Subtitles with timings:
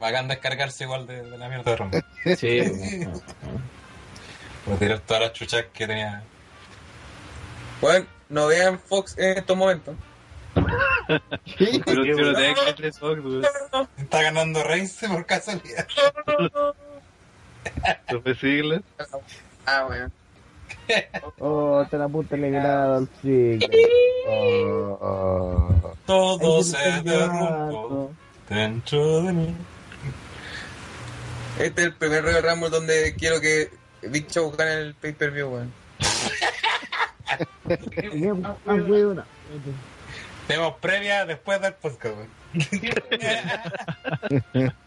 [0.00, 2.02] bacán descargarse igual de, de la mierda de Rumble.
[2.36, 2.60] Sí.
[4.64, 6.22] Por tirar todas las chuchas que tenía.
[7.80, 9.94] Bueno, no vean Fox en estos momentos.
[10.54, 11.20] Pero
[11.54, 13.42] si no te de Fox, weón.
[13.96, 15.86] Está ganando Reigns por casualidad.
[18.10, 18.82] Supe siglas.
[19.66, 20.10] Ah, bueno.
[21.38, 23.66] Oh, te la puta eliminada al chico.
[24.28, 25.94] Oh, oh.
[26.06, 28.12] Todo se derrumbó
[28.48, 29.56] dentro de mí.
[31.58, 33.70] Este es el primer Royal Rumble donde quiero que
[34.02, 35.72] Big Show gane el pay-per-view, weón.
[40.46, 42.30] Tenemos previa después del podcast, weón.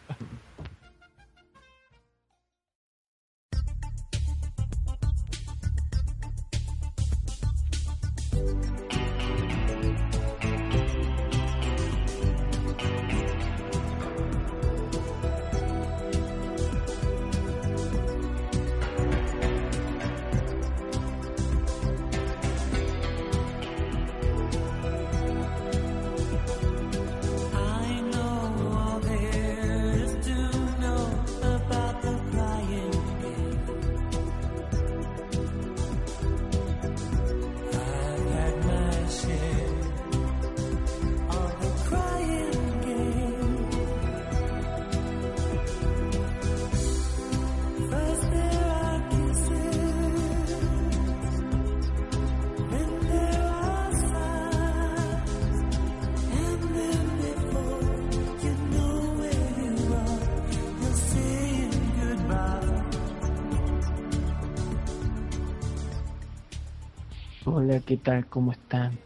[67.94, 68.26] ¿qué tal?
[68.26, 68.98] ¿Cómo están?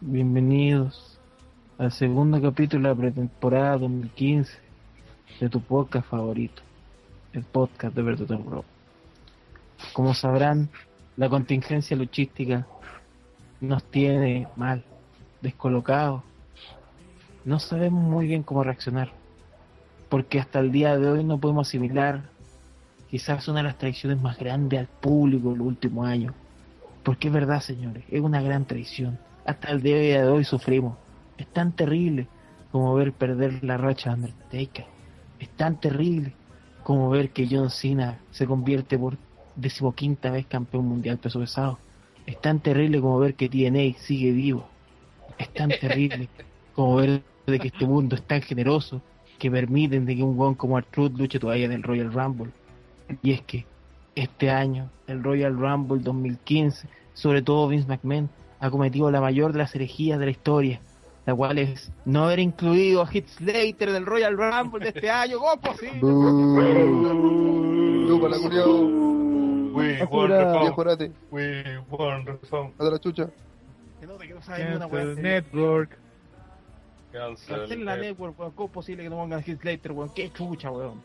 [0.00, 1.20] Bienvenidos
[1.76, 4.56] al segundo capítulo de la pretemporada 2015
[5.38, 6.62] de tu podcast favorito,
[7.34, 8.64] el podcast de Berto Bro.
[9.92, 10.70] Como sabrán,
[11.18, 12.66] la contingencia luchística
[13.60, 14.82] nos tiene mal,
[15.42, 16.22] descolocados.
[17.44, 19.12] No sabemos muy bien cómo reaccionar,
[20.08, 22.22] porque hasta el día de hoy no podemos asimilar
[23.10, 26.34] quizás una de las traiciones más grandes al público en los últimos años.
[27.02, 29.18] Porque es verdad, señores, es una gran traición.
[29.44, 30.96] Hasta el día de hoy sufrimos.
[31.38, 32.28] Es tan terrible
[32.70, 34.84] como ver perder la racha de Undertaker.
[35.38, 36.34] Es tan terrible
[36.82, 39.16] como ver que John Cena se convierte por
[39.56, 41.78] decimoquinta vez campeón mundial peso pesado.
[42.26, 44.68] Es tan terrible como ver que TNA sigue vivo.
[45.38, 46.28] Es tan terrible
[46.74, 49.02] como ver de que este mundo es tan generoso
[49.38, 52.52] que permiten de que un weón como Artruth luche todavía en el Royal Rumble.
[53.22, 53.64] Y es que
[54.14, 58.28] este año, el Royal Rumble 2015, sobre todo Vince McMahon,
[58.58, 60.80] ha cometido la mayor de las herejías de la historia,
[61.26, 65.10] la cual es no haber incluido a Heath Slater en el Royal Rumble de este
[65.10, 65.38] año.
[65.38, 66.00] ¿Cómo es posible?
[68.28, 69.10] La culiao.
[69.72, 70.04] We.
[71.30, 71.64] We.
[72.78, 73.30] A la chucha.
[74.00, 75.22] Que no, que no saben ni una weá Cancel.
[75.22, 75.98] Network.
[77.12, 78.52] Cancelen la network, weón.
[78.52, 80.10] ¿Cómo es posible que no pongan Heath Slater, weón?
[80.14, 81.00] Qué chucha, weón.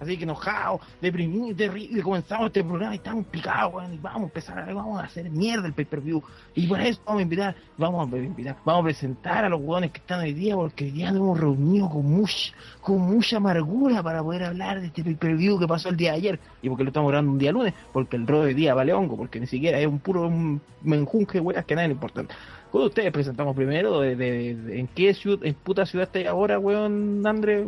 [0.00, 4.24] Así que enojado, deprimido, terrible, comenzamos este programa y estamos picados, weón, y vamos a
[4.24, 6.22] empezar, vamos a hacer mierda el pay-per-view.
[6.54, 9.90] Y por eso vamos a invitar, vamos a invitar, vamos a presentar a los weones
[9.90, 14.02] que están hoy día, porque hoy día nos hemos reunido con mucha, con mucha amargura
[14.02, 16.40] para poder hablar de este pay-per-view que pasó el día de ayer.
[16.62, 19.18] Y porque lo estamos grabando un día lunes, porque el rol de día vale hongo,
[19.18, 22.26] porque ni siquiera es un puro un menjunje weas que nada le importan.
[22.70, 24.00] ¿Cómo ustedes presentamos primero?
[24.00, 27.66] De, ¿En qué ciudad, en puta ciudad estáis ahora, weón, André?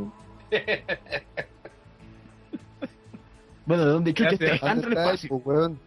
[3.66, 4.62] bueno, ¿de dónde chucha estáis?
[4.62, 5.36] André, el ¿Dónde espacio.
[5.36, 5.78] weón?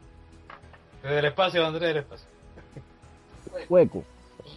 [1.03, 2.27] Desde el espacio, Andrés, del espacio.
[3.69, 4.03] Hueco.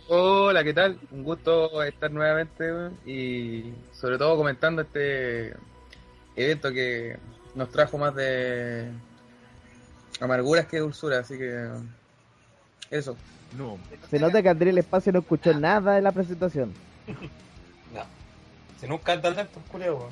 [0.08, 0.98] Hola, ¿qué tal?
[1.10, 5.54] Un gusto estar nuevamente weón, y sobre todo comentando este
[6.36, 7.16] evento que
[7.54, 8.90] nos trajo más de
[10.20, 11.68] amarguras que dulzura, así que
[12.90, 13.16] eso.
[13.56, 13.78] No.
[14.10, 16.72] Se nota que André el espacio no escuchó nada de la presentación.
[17.94, 18.02] No.
[18.78, 20.10] Si nunca anda lento, culeo, weón.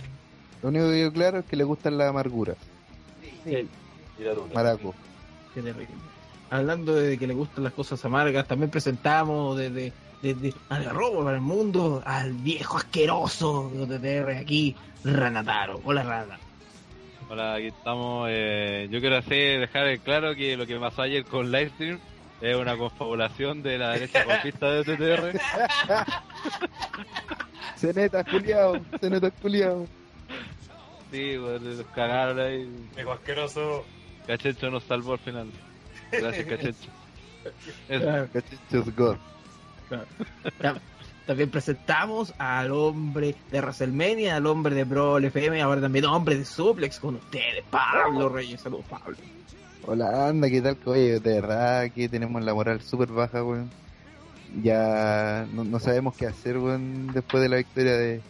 [0.63, 2.55] Lo único que yo claro es que le gusta la amargura.
[3.47, 3.69] Sí.
[4.55, 4.95] Maraco.
[5.55, 5.89] qué terrible.
[6.51, 11.37] Hablando de que le gustan las cosas amargas, también presentamos desde desde al robo para
[11.37, 15.81] el mundo al viejo asqueroso de TTR aquí, Ranataro.
[15.85, 16.39] Hola Rana.
[17.29, 18.29] Hola, aquí estamos.
[18.31, 21.99] eh, yo quiero hacer, dejar claro que lo que pasó ayer con Livestream
[22.41, 25.41] es una confabulación de la derecha golpista de TTR.
[27.77, 28.79] Ceneta culiao.
[29.01, 29.87] Ceneta culiao.
[31.11, 32.69] Sí, bueno, los cagaron ahí.
[32.95, 33.85] Viejo asqueroso.
[34.27, 35.49] Cachencho nos salvó al final.
[36.11, 36.91] Gracias, Cachencho.
[37.89, 38.05] Eso.
[38.05, 38.29] Claro.
[38.33, 39.17] Cachichos God.
[40.61, 40.81] Ya.
[41.27, 46.45] También presentamos al hombre de WrestleMania, al hombre de Brawl FM, ahora también hombre de
[46.45, 48.61] Suplex con ustedes, Pablo Reyes.
[48.61, 49.17] Saludos, Pablo.
[49.85, 50.79] Hola, anda, ¿qué tal?
[50.85, 53.71] Oye, de verdad que tenemos la moral súper baja, weón.
[54.63, 58.21] Ya no, no sabemos qué hacer, weón, después de la victoria de,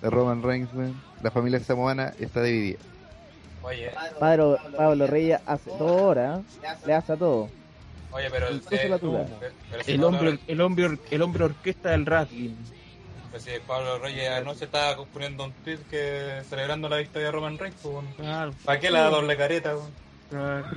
[0.00, 0.94] de Roman Reigns, weón.
[1.22, 2.78] La familia samoana está dividida.
[3.62, 3.90] Oye,
[4.20, 6.40] Pablo, Pablo Reyes hace dos horas,
[6.86, 7.48] le hace a todo.
[8.12, 9.26] oye, pero el, Incluso la tuya.
[9.40, 12.54] pero- pero si El hombre, el hombre, el hombre orquesta del wrestling.
[13.30, 17.58] pues si Pablo Reyes anoche estaba poniendo un tweet que celebrando la victoria de Roman
[17.58, 18.04] Reigns, pues,
[18.64, 19.74] ¿para qué la doble careta?
[19.74, 20.76] weón?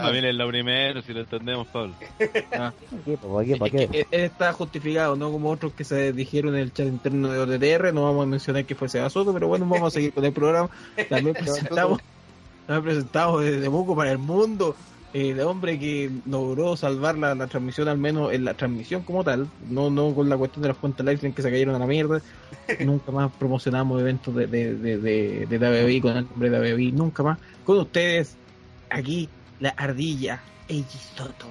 [0.00, 1.94] Familia es lo primero, si lo entendemos, Pablo.
[2.52, 2.72] Ah.
[2.80, 3.16] ¿Para qué?
[3.16, 3.56] ¿Para qué?
[3.56, 3.88] ¿Para Es qué?
[3.88, 7.38] que él está justificado, no como otros que se dijeron en el chat interno de
[7.38, 10.24] ODTR, no vamos a mencionar que fue Seba Soto, pero bueno, vamos a seguir con
[10.24, 10.70] el programa.
[11.08, 12.00] También presentamos,
[12.66, 14.74] también presentamos desde Buco para el mundo,
[15.14, 19.24] eh, de hombre que logró salvar la, la transmisión, al menos en la transmisión como
[19.24, 21.86] tal, no no con la cuestión de las cuentas live que se cayeron a la
[21.86, 22.20] mierda.
[22.80, 26.92] nunca más promocionamos eventos de, de, de, de, de WWE con el nombre de WWE,
[26.92, 27.38] nunca más.
[27.64, 28.36] Con ustedes,
[28.90, 29.28] aquí,
[29.60, 31.46] la ardilla, Eiji Soto.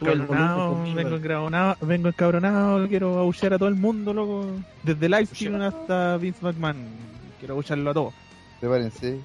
[0.00, 0.96] Encabronado, conmigo.
[0.96, 4.46] vengo encabronado, vengo encabronado, quiero aullar a todo el mundo, loco.
[4.82, 6.76] Desde Livestream hasta Vince McMahon.
[7.38, 8.14] Quiero aullarlo a todos.
[8.60, 9.18] Prepárense.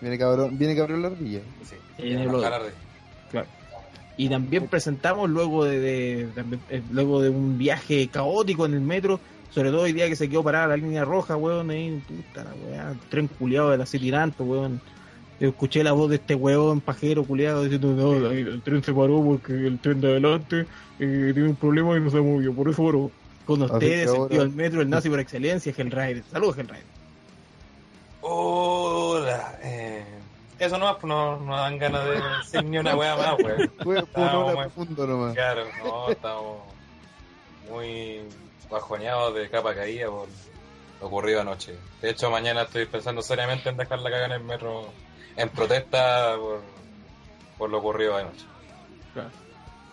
[0.00, 1.40] Viene cabrón, viene cabrón la ardilla.
[1.64, 3.44] Sí, En el de-
[4.18, 6.28] Y también presentamos luego de, de-
[6.70, 9.20] eh, luego de un viaje caótico en el metro,
[9.50, 12.54] sobre todo hoy día que se quedó parada la línea roja, weón, ahí, puta la
[12.54, 14.80] weá, tren culiado de la City Tanto, weón.
[15.38, 19.22] Yo escuché la voz de este weón pajero culiado diciendo, no, el, tren se paró
[19.22, 20.66] porque el tren de adelante
[20.98, 23.10] eh, tiene un problema y no se movió, por eso paró.
[23.44, 26.24] Con ustedes, el tío del metro, el nazi por excelencia, Hellrider.
[26.32, 26.82] Saludos, Hellrider.
[28.22, 30.04] Hola, eh,
[30.58, 33.70] eso nomás, pues no, no dan ganas de decir ni una wea más, weón.
[33.84, 35.34] Fue profundo nomás.
[35.34, 36.58] Claro, no, estamos
[37.70, 38.22] muy
[38.70, 40.28] bajoneados de capa caída por
[41.00, 41.74] lo ocurrido anoche.
[42.00, 44.86] De hecho, mañana estoy pensando seriamente en dejar la caga en el metro
[45.36, 46.62] en protesta por,
[47.58, 48.44] por lo ocurrido anoche.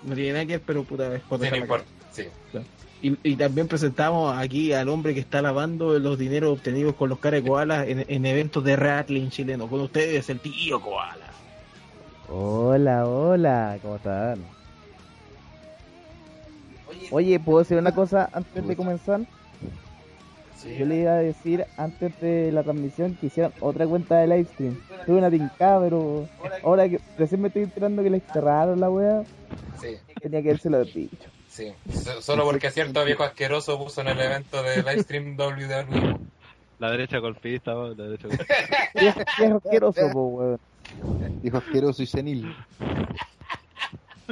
[0.03, 2.27] No tiene nada que ver, pero puta, es por Sí, no importa, sí.
[3.01, 7.19] Y, y también presentamos aquí al hombre que está lavando los dineros obtenidos con los
[7.19, 9.67] caras de koala en, en eventos de rattling chileno.
[9.67, 11.27] Con ustedes, el tío koala.
[12.29, 14.39] Hola, hola, ¿cómo están?
[17.11, 19.21] Oye, ¿puedo decir una cosa antes de comenzar?
[20.79, 24.79] Yo le iba a decir antes de la transmisión que hicieran otra cuenta de livestream.
[25.05, 26.25] Tuve una tincada, pero
[26.63, 29.23] ahora que recién me estoy enterando que les cerraron la wea,
[29.81, 31.29] Sí, tenía que haberse lo dicho.
[31.49, 31.73] sí.
[31.91, 36.17] So- Solo porque cierto viejo asqueroso puso en el evento de livestream WWE.
[36.79, 38.55] La derecha golpista, la derecha golpista.
[38.95, 40.59] Viejo viejo asqueroso, po, weón.
[41.41, 42.55] Dijo asqueroso y senil.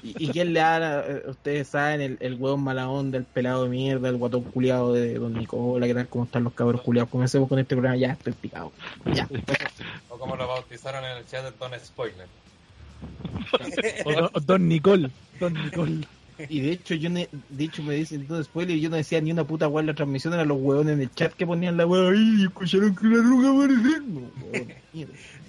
[0.02, 3.64] ¿Y, y quién le da, eh, ustedes saben, el, el hueón mala onda, el pelado
[3.64, 6.08] de mierda, el guatón culiado de Don Nicola, ¿qué tal?
[6.08, 7.10] ¿Cómo están los cabros culiados?
[7.10, 8.72] Comencemos con este programa, ya estoy picado.
[9.14, 9.28] Ya.
[10.10, 12.28] O como lo bautizaron en el chat de Don Spoiler.
[14.06, 15.10] O Don, o Don Nicole.
[15.40, 16.08] Don Nicole.
[16.50, 19.20] Y de hecho, yo ne- de hecho me dicen todo spoiler y yo no decía
[19.22, 21.78] ni una puta weá en la transmisión, eran los hueones en el chat que ponían
[21.78, 24.02] la weá ahí y escucharon que la ruga aparecer.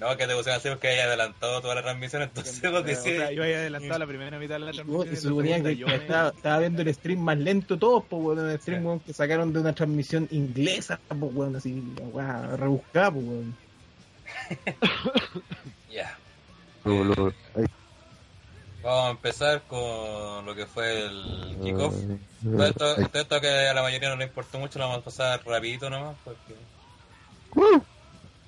[0.00, 2.94] No, que te pusieron así porque haya adelantado toda la transmisión, entonces vos O sea,
[3.02, 3.36] decís...
[3.36, 5.00] yo había adelantado la primera mitad de la transmisión.
[5.02, 8.22] weón, y suponía que yo me- estaba, estaba viendo el stream más lento todos, pues
[8.22, 8.86] weón, el stream Sí.
[8.86, 13.56] weón, que sacaron de una transmisión inglesa, pues weón, así, la weá rebuscada, pues weón.
[15.90, 16.16] Ya.
[16.84, 17.64] Ay,
[18.82, 21.94] Vamos a empezar con lo que fue el kickoff.
[22.42, 23.04] Todo esto, ay.
[23.06, 25.88] todo esto que a la mayoría no le importó mucho, lo vamos a pasar rapidito
[25.88, 26.54] nomás, porque...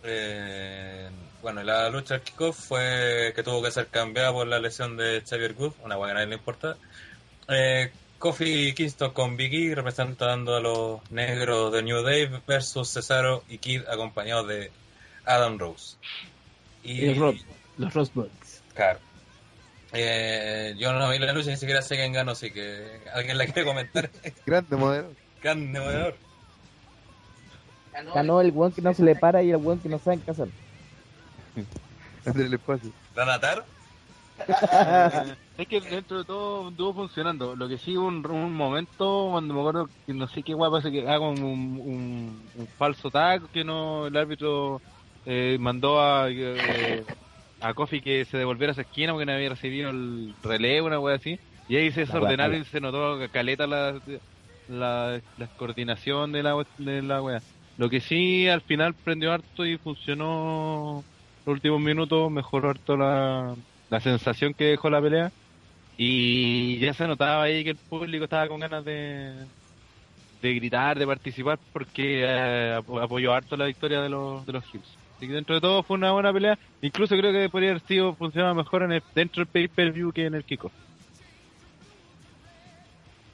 [0.03, 1.09] Eh,
[1.41, 5.23] bueno, la lucha del kickoff fue que tuvo que ser cambiada por la lesión de
[5.25, 6.77] Xavier Good, una hueá que a nadie le importa.
[7.49, 13.59] Eh, Kofi Kingston con Biggie representando a los negros de New Day versus Cesaro y
[13.59, 14.73] Kid acompañados de
[15.27, 15.97] Adam Rose.
[16.83, 17.37] Y Rob,
[17.77, 18.63] los Rosebuds.
[18.75, 18.99] Claro.
[19.95, 23.45] Eh, yo no vi la lucha, ni siquiera sé quién ganó, así que alguien la
[23.47, 24.11] quiere comentar.
[24.47, 25.09] Grande modelo.
[25.43, 26.17] Grande movedor.
[28.13, 30.19] Ganó el weón que no se le para y el weón que no sabe.
[32.27, 32.91] Entre el espacio.
[33.15, 33.65] ¿Granatar?
[35.57, 37.55] Es que dentro de todo estuvo funcionando.
[37.55, 40.91] Lo que sí, un, un momento cuando me acuerdo que no sé qué guay pasa
[40.91, 44.83] que hago un, un, un falso tag que no el árbitro
[45.25, 47.05] eh, mandó a, eh,
[47.69, 51.01] a Kofi que se devolviera a esa esquina porque no había recibido el relevo, una
[51.01, 51.41] wea así.
[51.67, 54.01] Y ahí se desordenaron y se notó caleta la,
[54.67, 57.43] la, la coordinación de la, de la wea.
[57.77, 61.07] Lo que sí, al final prendió harto y funcionó
[61.45, 63.57] los últimos minutos, mejoró harto la,
[63.89, 65.33] la sensación que dejó la pelea.
[65.97, 69.49] Y ya se notaba ahí que el público estaba con ganas de,
[70.41, 74.75] de gritar, de participar, porque eh, apo- apoyó harto la victoria de los, de los
[74.75, 75.01] Hills.
[75.25, 76.59] Así que dentro de todo fue una buena pelea.
[76.83, 80.35] Incluso creo que podría haber sido funcionado mejor en el, dentro del pay-per-view que en
[80.35, 80.73] el kickoff.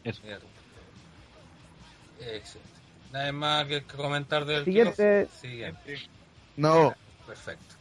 [0.04, 0.20] Eso.
[2.20, 2.70] Excelente.
[3.12, 5.26] Nada más que comentar del Siguiente.
[5.40, 5.98] Siguiente.
[6.56, 6.94] No,
[7.26, 7.74] Perfecto.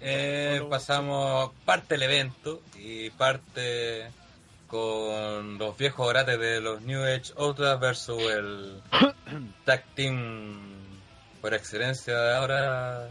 [0.00, 4.10] Eh, pasamos parte del evento y parte
[4.66, 8.82] con los viejos grates de los New Age Outlaws versus el
[9.64, 10.58] Tag Team
[11.40, 13.08] por excelencia de ahora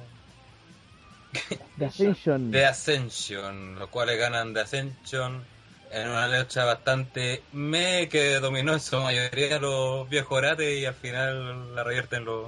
[1.77, 2.51] The Ascension.
[2.51, 5.43] de Ascension, los cuales ganan de Ascension
[5.91, 10.93] en una lucha bastante me que dominó en su mayoría los viejos grates y al
[10.93, 12.47] final la revierten los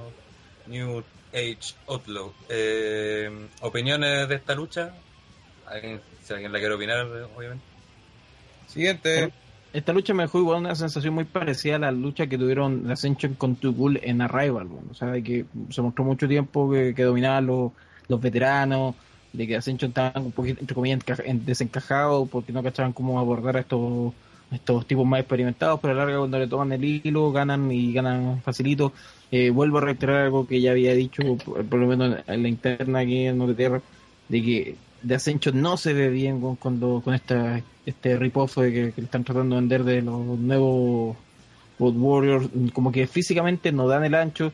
[0.66, 2.32] New Age Outlaw.
[2.48, 4.94] Eh, ¿Opiniones de esta lucha?
[5.66, 7.64] ¿Alguien, si alguien la quiere opinar, obviamente.
[8.66, 9.32] Siguiente.
[9.72, 12.94] Esta lucha me dejó igual una sensación muy parecida a la lucha que tuvieron la
[12.94, 14.66] Ascension con Tugul en Arrival.
[14.66, 17.72] bueno, o sea, de que se mostró mucho tiempo que, que dominaban los,
[18.08, 18.94] los veteranos,
[19.32, 23.18] de que Ascension estaban un poquito, entre comillas, encaja- en- desencajados porque no cachaban cómo
[23.18, 24.12] abordar a estos,
[24.52, 27.92] estos tipos más experimentados, pero a la larga cuando le toman el hilo, ganan y
[27.92, 28.92] ganan facilito.
[29.30, 33.00] Eh, vuelvo a reiterar algo que ya había dicho, por, lo menos en la interna
[33.00, 33.82] aquí en Tierra,
[34.28, 38.92] de que de Ascension no se ve bien con, cuando, con esta, este ripoff que,
[38.94, 41.16] que están tratando de vender de los nuevos
[41.78, 44.52] Road Warriors, como que físicamente no dan el ancho.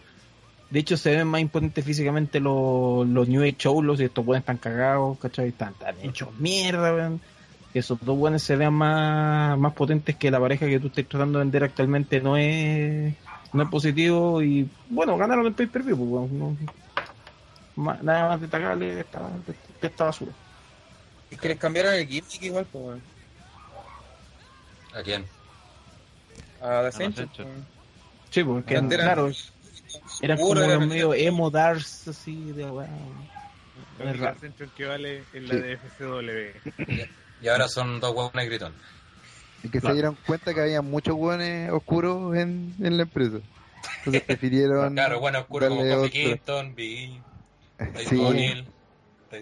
[0.70, 4.42] De hecho, se ven más imponentes físicamente los, los New Age Outlaws y estos buenos
[4.42, 5.48] están cagados, ¿cachai?
[5.48, 7.20] Están, están hechos mierda, weón.
[7.72, 11.06] Que esos dos buenos se vean más, más potentes que la pareja que tú estás
[11.06, 13.14] tratando de vender actualmente no es,
[13.52, 14.42] no es positivo.
[14.42, 16.30] Y bueno, ganaron el pay per view, pues.
[16.32, 16.56] No-
[18.02, 19.20] nada más destacable de esta,
[19.80, 20.32] de esta basura.
[21.30, 23.02] Es que les cambiaron el gimmick igual, pues, weón.
[24.94, 25.24] ¿A quién?
[26.60, 27.28] A The Ascension.
[27.38, 27.66] Weón.
[28.30, 29.30] Sí, porque eran- claro,
[30.22, 32.64] eran como los medio emo dars así de
[33.98, 34.28] raro.
[34.28, 35.60] Ascension que vale es la Sí.
[35.60, 37.06] de FCW.
[37.42, 38.78] Y ahora son dos huevos gritones.
[39.62, 39.92] y que Claro.
[39.94, 43.38] se dieron cuenta que había muchos hueones oscuros en, en la empresa.
[43.98, 44.94] Entonces prefirieron.
[44.94, 46.10] Claro, bueno, oscuro como Kofi.
[46.10, 47.20] Kingston, Big
[47.78, 48.18] E.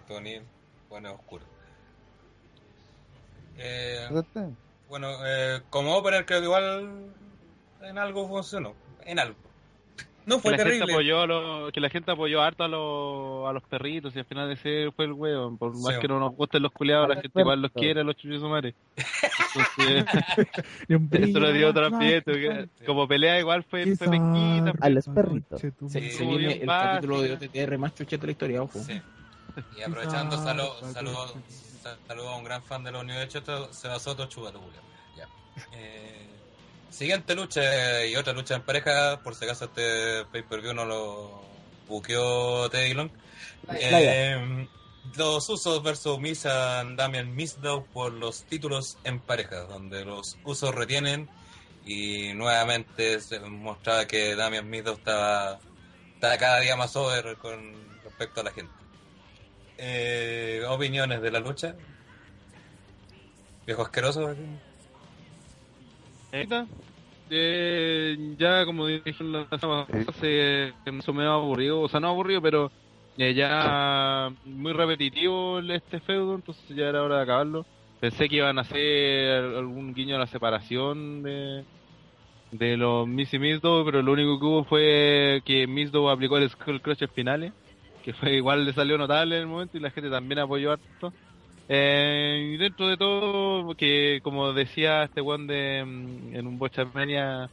[0.09, 0.45] O'Neill,
[0.89, 1.45] bueno, oscuro.
[3.59, 4.09] Eh,
[4.89, 7.13] bueno, eh, como opener creo que igual
[7.83, 9.37] en algo funcionó, en algo.
[10.29, 10.93] No, Que fue la, gente terrible.
[10.93, 14.25] apoyó a los, que la gente apoyó harto a los, a los perritos y al
[14.27, 15.57] final ese fue el huevo.
[15.57, 16.01] Por más Sí.
[16.01, 18.15] que no nos gusten los culiados, la gente igual los quiere, los
[20.95, 21.73] un eso le dio
[22.25, 24.73] porque Como pelea igual fue, fue penquita.
[24.81, 25.61] A los perritos.
[25.61, 25.73] Se,
[26.11, 28.79] se viene el capítulo de OTTR más chuchete de la historia, ojo.
[28.79, 29.01] Sí.
[29.77, 31.35] Y aprovechando, saludo, saludo,
[32.07, 34.81] saludo a un gran fan de los New Age, Seba Soto, Chugato Julio.
[35.17, 35.27] Ya.
[35.73, 36.28] Eh,
[36.99, 41.45] siguiente lucha y otra lucha en pareja, por si acaso este pay-per-view no lo
[41.87, 43.11] buqueó Teddy Long.
[43.73, 44.67] Eh,
[45.17, 50.75] los Usos versus Misa and Damian Misdow por los títulos en pareja, donde los Usos
[50.75, 51.31] retienen
[51.87, 55.61] y nuevamente se mostraba que Damian Misdow estaba,
[56.15, 58.73] estaba cada día más over con respecto a la gente.
[59.77, 61.77] Eh, opiniones de la lucha.
[63.65, 64.27] Viejo asqueroso.
[64.27, 64.59] aquí.
[67.31, 69.87] Eh, ya como dije en la semana
[70.21, 72.71] se me hizo medio aburrido, o sea, no aburrido, pero
[73.17, 77.67] eh, ya muy repetitivo este feudo, entonces ya era hora de acabarlo.
[78.01, 81.65] Pensé que iban a hacer algún guiño a la separación de,
[82.53, 86.49] de los Miss y Misdo, pero lo único que hubo fue que Misdo aplicó el
[86.49, 87.53] Skull Crush finales,
[88.05, 91.13] que fue igual le salió notable en el momento y la gente también apoyó harto.
[91.71, 97.51] Eh, y dentro de todo, que como decía este one de mm, en un Bochamania,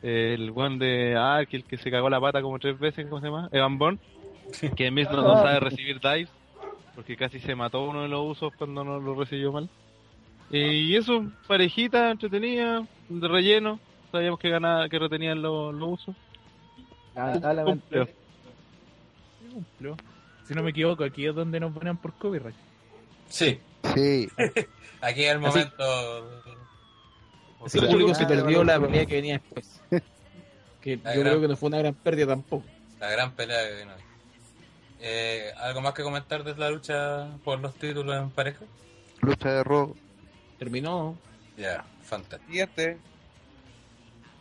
[0.00, 3.06] eh, el one de ah, que el que se cagó la pata como tres veces,
[3.06, 3.48] ¿cómo se llama?
[3.50, 3.98] Evan Bourne,
[4.76, 6.30] que mismo no sabe recibir dives,
[6.94, 9.68] porque casi se mató uno de los usos cuando no lo recibió mal.
[10.52, 13.80] Eh, y eso, parejita, entretenida, de relleno,
[14.12, 16.16] sabíamos que ganaba, que retenían los, los usos.
[17.16, 17.82] Lamentablemente.
[17.82, 18.08] Cumplió.
[19.52, 19.96] Cumplió.
[20.44, 22.67] Si no me equivoco, aquí es donde nos ponen por copyright.
[23.28, 23.60] Sí,
[23.94, 24.28] Sí,
[25.00, 26.40] aquí es el Así- momento.
[27.66, 29.80] Ese público se Ah, perdió la pelea que venía después.
[30.80, 32.64] Que La yo gran- creo que no fue una gran pérdida tampoco.
[33.00, 33.92] La gran pelea que vino.
[33.92, 34.00] ahí.
[35.00, 38.64] Eh, ¿Algo más que comentar de la lucha por los títulos en pareja?
[39.20, 39.96] lucha de robo.
[40.58, 41.16] Terminó.
[41.56, 42.46] Ya, fantástico.
[42.50, 42.98] Siguiente.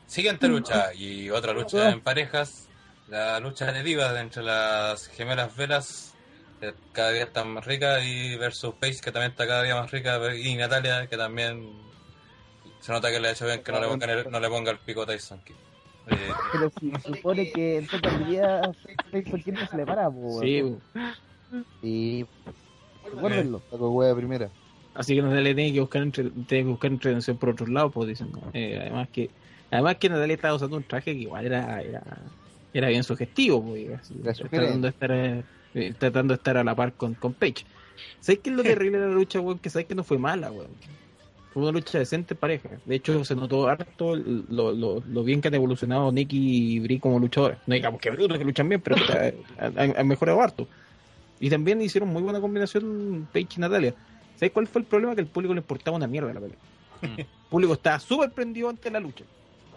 [0.06, 2.68] Siguiente lucha y otra lucha en parejas.
[3.08, 6.14] La lucha de divas entre las gemelas velas,
[6.60, 9.92] que cada día están más ricas, y versus Paige, que también está cada día más
[9.92, 11.70] rica, y Natalia, que también
[12.80, 14.72] Se nota que le ha hecho bien que no le ponga el, no le ponga
[14.72, 15.56] el pico a Tyson Kidd.
[16.10, 16.16] Eh,
[16.54, 18.62] Pero si se supone que en total día
[19.12, 20.76] Tyson Kidd no se le para, po, Sí.
[21.82, 22.26] Y
[23.06, 23.62] Recuérdenlo.
[23.72, 24.50] saco hueá primera.
[24.94, 28.10] Así que Natalia tiene que buscar entre, tiene que buscar entretención por otro lado, pues
[28.10, 28.32] dicen.
[28.32, 28.42] ¿no?
[28.54, 29.30] Eh, además que
[29.70, 32.04] además que Natalia estaba usando un traje que igual era era,
[32.74, 35.44] era bien sugestivo, pues, así, Era tratando de estar
[35.78, 37.66] eh, tratando de estar a la par con, con Paige.
[38.20, 39.60] ¿Sabes qué es lo terrible de la lucha, weón?
[39.60, 40.68] Que sabes que no fue mala, weón.
[41.54, 42.70] Fue una lucha decente en pareja.
[42.86, 47.00] De hecho, se notó harto lo, lo, lo bien que han evolucionado Nicky y Brie
[47.00, 47.58] como luchadores.
[47.66, 48.96] No digamos que brutos que luchan bien, pero
[49.60, 50.68] han, han mejorado harto.
[51.40, 53.94] Y también hicieron muy buena combinación Paige y Natalia.
[54.36, 55.16] ¿Sabes cuál fue el problema?
[55.16, 56.58] Que al público le importaba una mierda la pelea.
[57.02, 57.20] Mm.
[57.22, 59.24] El público estaba súper prendido ante la lucha.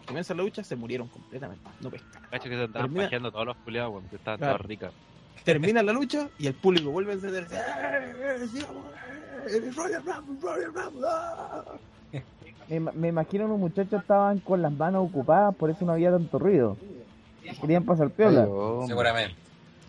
[0.07, 1.63] Comienza la lucha, se murieron completamente.
[1.81, 2.29] No pescaron.
[2.31, 4.55] Cacho que se estaban Termina- pajeando todos los culiados, weón, que estaban Claro.
[4.57, 4.93] todas ricas.
[5.45, 7.55] Termina la lucha y el público vuelve a encenderse.
[7.57, 8.85] ¡Eh, sigamos,
[9.49, 11.65] eh, Royal Rumble, Royal Rumble, ah!
[12.69, 16.39] Me, me imagino unos muchachos estaban con las manos ocupadas, por eso no había tanto
[16.39, 16.77] ruido.
[17.61, 18.47] Querían pasar piola.
[18.87, 19.35] Seguramente.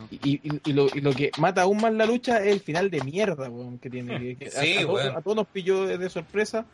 [0.09, 2.89] Y, y, y lo, y lo que mata aún más la lucha es el final
[2.89, 4.17] de mierda weón, que tiene.
[4.17, 6.65] que- que Sí, a, a todos, a todos nos pilló de, de sorpresa.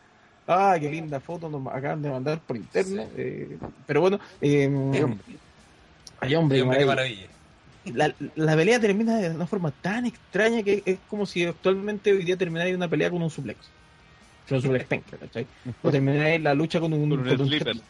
[0.47, 3.03] Ah, qué linda foto nos acaban de mandar por interno.
[3.03, 3.09] Sí.
[3.17, 4.69] eh, pero bueno, eh,
[6.21, 7.27] ay, hombre, Sí, hombre, qué maravilla.
[7.93, 12.23] La, la pelea termina de una forma tan extraña que es como si actualmente hoy
[12.23, 13.57] día terminara una pelea con un suplex.
[14.47, 15.45] Con un suplex penca, ¿cachai?
[15.81, 17.67] O terminara la lucha con un, Con un con un sleeper.
[17.69, 17.85] headlock.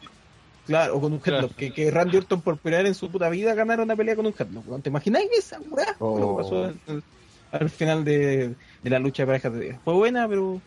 [0.65, 1.37] Claro, o con un Claro.
[1.47, 1.55] headlock.
[1.55, 4.25] Que, que Randy Orton por primera vez en su puta vida ganara una pelea con
[4.25, 4.81] un headlock.
[4.81, 5.95] ¿Te imagináis esa weá?
[5.99, 6.19] Oh.
[6.19, 7.03] Lo que pasó al,
[7.51, 9.79] al final de, de la lucha de parejas de día.
[9.83, 10.59] Fue buena, pero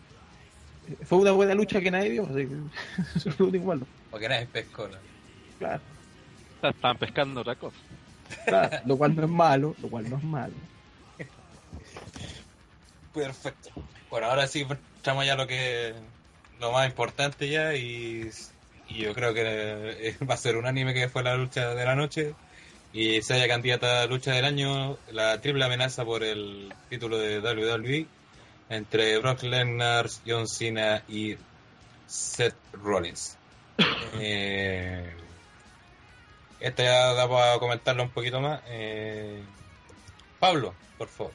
[1.03, 2.23] fue una buena lucha que nadie vio.
[2.23, 2.55] Así que
[3.15, 3.85] eso es lo único malo.
[4.09, 4.87] Porque nadie pescó.
[4.87, 4.97] ¿no?
[5.59, 5.81] Claro,
[6.63, 7.75] Estaban pescando otra cosa.
[8.45, 8.77] Claro.
[8.85, 10.53] lo cual no es malo, lo cual no es malo.
[13.13, 13.71] Perfecto.
[14.09, 14.65] Bueno, ahora sí
[14.97, 15.93] entramos ya lo que
[16.59, 18.29] lo más importante ya y,
[18.87, 21.85] y yo creo que eh, va a ser un anime que fue la lucha de
[21.85, 22.35] la noche
[22.93, 27.39] y se haya candidata a lucha del año la triple amenaza por el título de
[27.39, 28.05] WWE
[28.69, 31.35] entre Brock Lesnar, John Cena y
[32.07, 33.37] Seth Rollins.
[34.19, 35.09] Eh,
[36.61, 38.61] este ya da para comentarlo un poquito más.
[38.67, 39.41] Eh,
[40.39, 41.33] Pablo, por favor.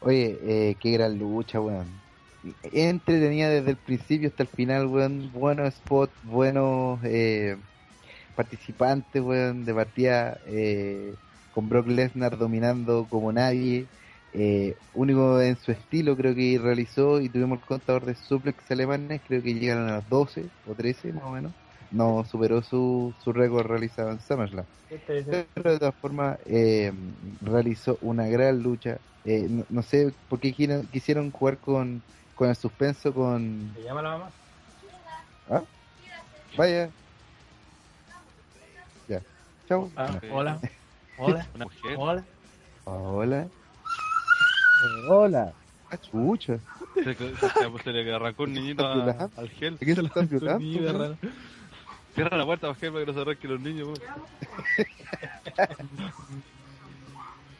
[0.00, 1.86] Oye, eh, qué gran lucha, weón.
[2.62, 5.32] Entretenida desde el principio hasta el final, weón.
[5.32, 7.56] Buenos spots, buenos eh,
[8.36, 9.64] participantes, weón.
[9.64, 11.14] De partida eh,
[11.54, 13.86] con Brock Lesnar dominando como nadie.
[14.34, 19.22] Eh, único en su estilo creo que realizó y tuvimos el contador de suplex alemanes,
[19.26, 21.52] creo que llegaron a las 12 o 13 más o menos.
[21.90, 24.66] No superó su, su récord realizado en SummerSlam.
[25.54, 26.92] Pero de todas formas, eh,
[27.40, 29.00] realizó una gran lucha.
[29.24, 33.74] Eh, no, no sé por qué quisieron, quisieron jugar con, con el suspenso, con...
[33.74, 34.32] ¿Te llama la mamá?
[35.46, 35.64] ¿Ah?
[36.56, 36.92] Vaya.
[39.06, 39.22] Ya.
[39.66, 39.90] Chao.
[39.96, 40.60] Ah, hola,
[41.18, 41.50] hola,
[41.96, 42.28] hola.
[42.84, 43.50] Hola.
[45.10, 45.54] Hola.
[45.90, 46.60] Ah, chucha.
[47.02, 49.74] Se, se- se- le arrancó un niñito a- al gel.
[49.74, 51.18] ¿A quién se lo están violando?
[52.18, 54.00] Cierra la puerta, gel, para que no se arranquen los niños.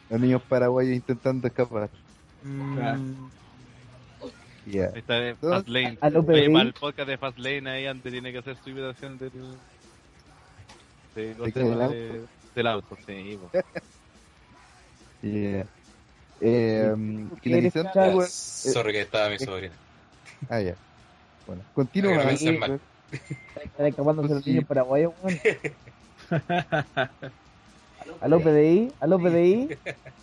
[0.09, 1.89] Los niños paraguayos intentando escapar.
[2.41, 2.99] Claro.
[4.65, 4.85] Ya.
[4.85, 5.35] Ahí está eh.
[5.39, 5.97] Fastlane.
[6.01, 9.19] ¿A lo Oye, para el podcast de Fastlane ahí antes tiene que hacer su imitación
[9.19, 9.31] del...
[11.15, 13.39] De, ¿cómo ¿De De- del auto, sí.
[13.39, 13.49] po.
[15.21, 15.65] Ya.
[16.41, 16.95] Eh,
[18.27, 19.75] sorry que estaba mi sobrina.
[20.49, 20.75] Ah, ya.
[21.45, 22.23] Bueno, continúa.
[23.11, 24.51] Están escapándose los Sí.
[24.51, 25.39] niños paraguayos, weón.
[28.21, 29.69] Aló PDI, aló PDI.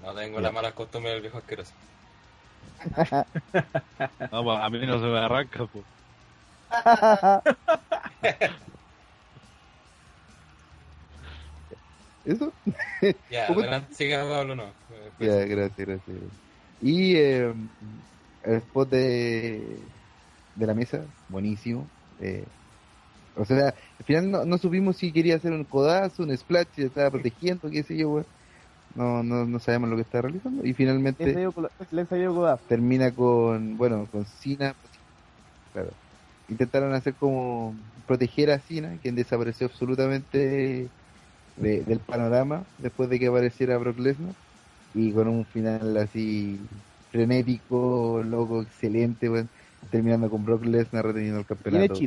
[0.00, 1.74] No tengo la mala costumbre del viejo asqueroso.
[4.32, 5.86] No, pues, a mí no se me arranca, pues.
[12.24, 12.54] ¿Eso?
[13.28, 14.74] Ya, adelante, siga Pablo, no.
[14.86, 16.16] Pues, Ya, gracias, gracias.
[16.80, 17.54] Y eh,
[18.42, 19.90] el spot de,
[20.60, 21.90] de la mesa, buenísimo.
[22.18, 22.46] Eh,
[23.34, 26.82] o sea, al final no, no supimos si quería hacer un codazo, un splash, si
[26.82, 28.26] estaba protegiendo, qué sé yo, weón.
[28.94, 30.64] No, no, no sabemos lo que está realizando.
[30.64, 31.36] Y finalmente
[32.68, 34.76] termina con, bueno, con Cena.
[35.72, 35.96] Claro.
[36.48, 40.92] Intentaron hacer como proteger a Cena, quien desapareció absolutamente
[41.56, 44.34] de- del panorama después de que apareciera Brock Lesnar.
[44.92, 46.68] Y con un final así
[47.10, 49.50] frenético, loco, excelente, weón,
[49.90, 52.06] terminando con Brock Lesnar reteniendo el campeonato.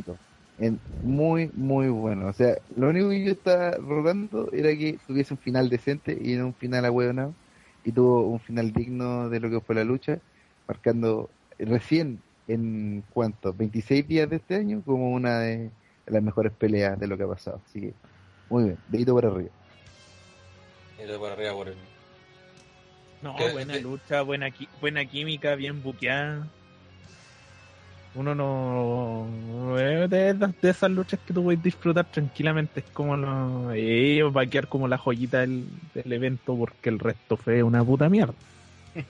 [0.56, 2.28] En- muy, muy bueno.
[2.28, 6.36] O sea, lo único que yo estaba rogando era que tuviese un final decente y
[6.36, 7.36] no un final ahueonado.
[7.82, 10.22] Y tuvo un final digno de lo que fue la lucha,
[10.66, 15.72] marcando recién en cuánto, 26 días de este año como una de
[16.06, 17.62] las mejores peleas de lo que ha pasado.
[17.66, 17.96] Así que,
[18.48, 19.50] muy bien, dedito para arriba.
[20.96, 21.88] Y de por arriba por el.
[23.20, 23.50] No, ¿Qué?
[23.50, 26.52] buena lucha, buena, buena química, bien buqueada.
[28.14, 29.26] Uno no.
[29.26, 32.80] no es de, esas luchas que tú puedes disfrutar tranquilamente.
[32.80, 33.72] Es como lo.
[33.72, 37.84] Ellos va a quedar como la joyita del, del evento porque el resto fue una
[37.84, 38.34] puta mierda.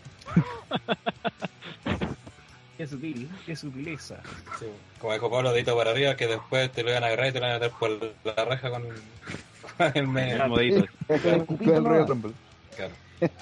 [2.77, 4.21] Qué sutil, qué sutileza.
[4.59, 4.67] Sí,
[4.99, 7.38] como dijo Pablo, dedito para arriba, que después te lo iban a agarrar y te
[7.38, 10.49] lo iban a meter por la reja con, con el medio.
[10.49, 10.85] Modito.
[12.77, 12.93] Claro.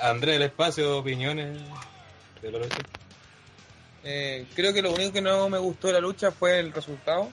[0.03, 1.59] Andrés, el espacio, opiniones
[2.43, 2.77] de la lucha.
[4.05, 7.31] Eh, creo que lo único que no me gustó de la lucha fue el resultado.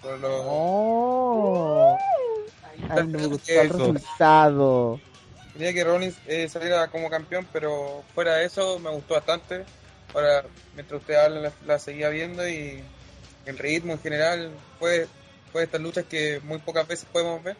[0.00, 1.98] Por lo- Oh.
[2.90, 5.00] Ay, no me gustó el resultado.
[5.54, 9.64] Quería que Rollins eh, saliera como campeón, pero fuera de eso me gustó bastante.
[10.14, 12.82] Ahora, mientras usted habla, la, la seguía viendo y
[13.46, 15.08] el ritmo en general fue,
[15.52, 17.56] fue de estas luchas que muy pocas veces podemos ver.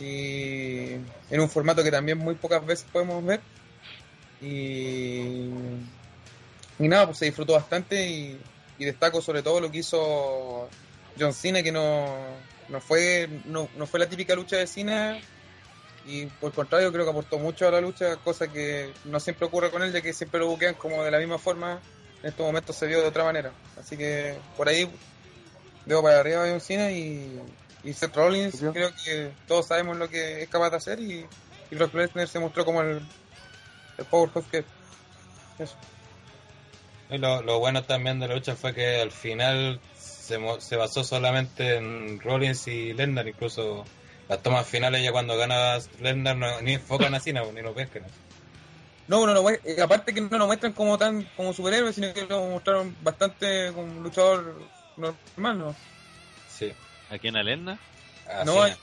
[0.00, 0.94] Y
[1.30, 3.40] en un formato que también muy pocas veces podemos ver.
[4.40, 5.48] Y,
[6.78, 8.40] y nada, pues se disfrutó bastante y,
[8.78, 10.68] y destaco sobre todo lo que hizo
[11.18, 12.06] John Cena, que no,
[12.68, 15.18] no, fue, no, no fue la típica lucha de Cena
[16.06, 19.46] y por el contrario creo que aportó mucho a la lucha, cosa que no siempre
[19.46, 21.80] ocurre con él, ya que siempre lo buquean como de la misma forma,
[22.22, 23.52] en estos momentos se vio de otra manera.
[23.78, 24.90] Así que por ahí
[25.86, 27.40] veo para arriba a John Cena y,
[27.84, 31.26] y Seth Rollins, creo que todos sabemos lo que es capaz de hacer y,
[31.70, 33.00] y Brock Lesnar se mostró como el,
[33.96, 34.64] el powerhouse que es.
[35.58, 35.76] Eso.
[37.10, 40.76] Y lo, lo bueno también de la lucha fue que al final se, mo- se
[40.76, 43.84] basó solamente en Rollins y Lesnar, incluso
[44.28, 48.04] las tomas finales ya cuando gana Lesnar no, ni enfocan a Cena, ni lo pescan.
[49.06, 52.46] No, mue- eh, aparte que no lo muestran como tan como superhéroe, sino que lo
[52.46, 54.62] mostraron bastante como un luchador
[54.96, 55.76] normal, ¿no?
[56.48, 56.72] Sí.
[57.10, 57.78] ¿A quién Alena?
[58.26, 58.78] A No, Cena.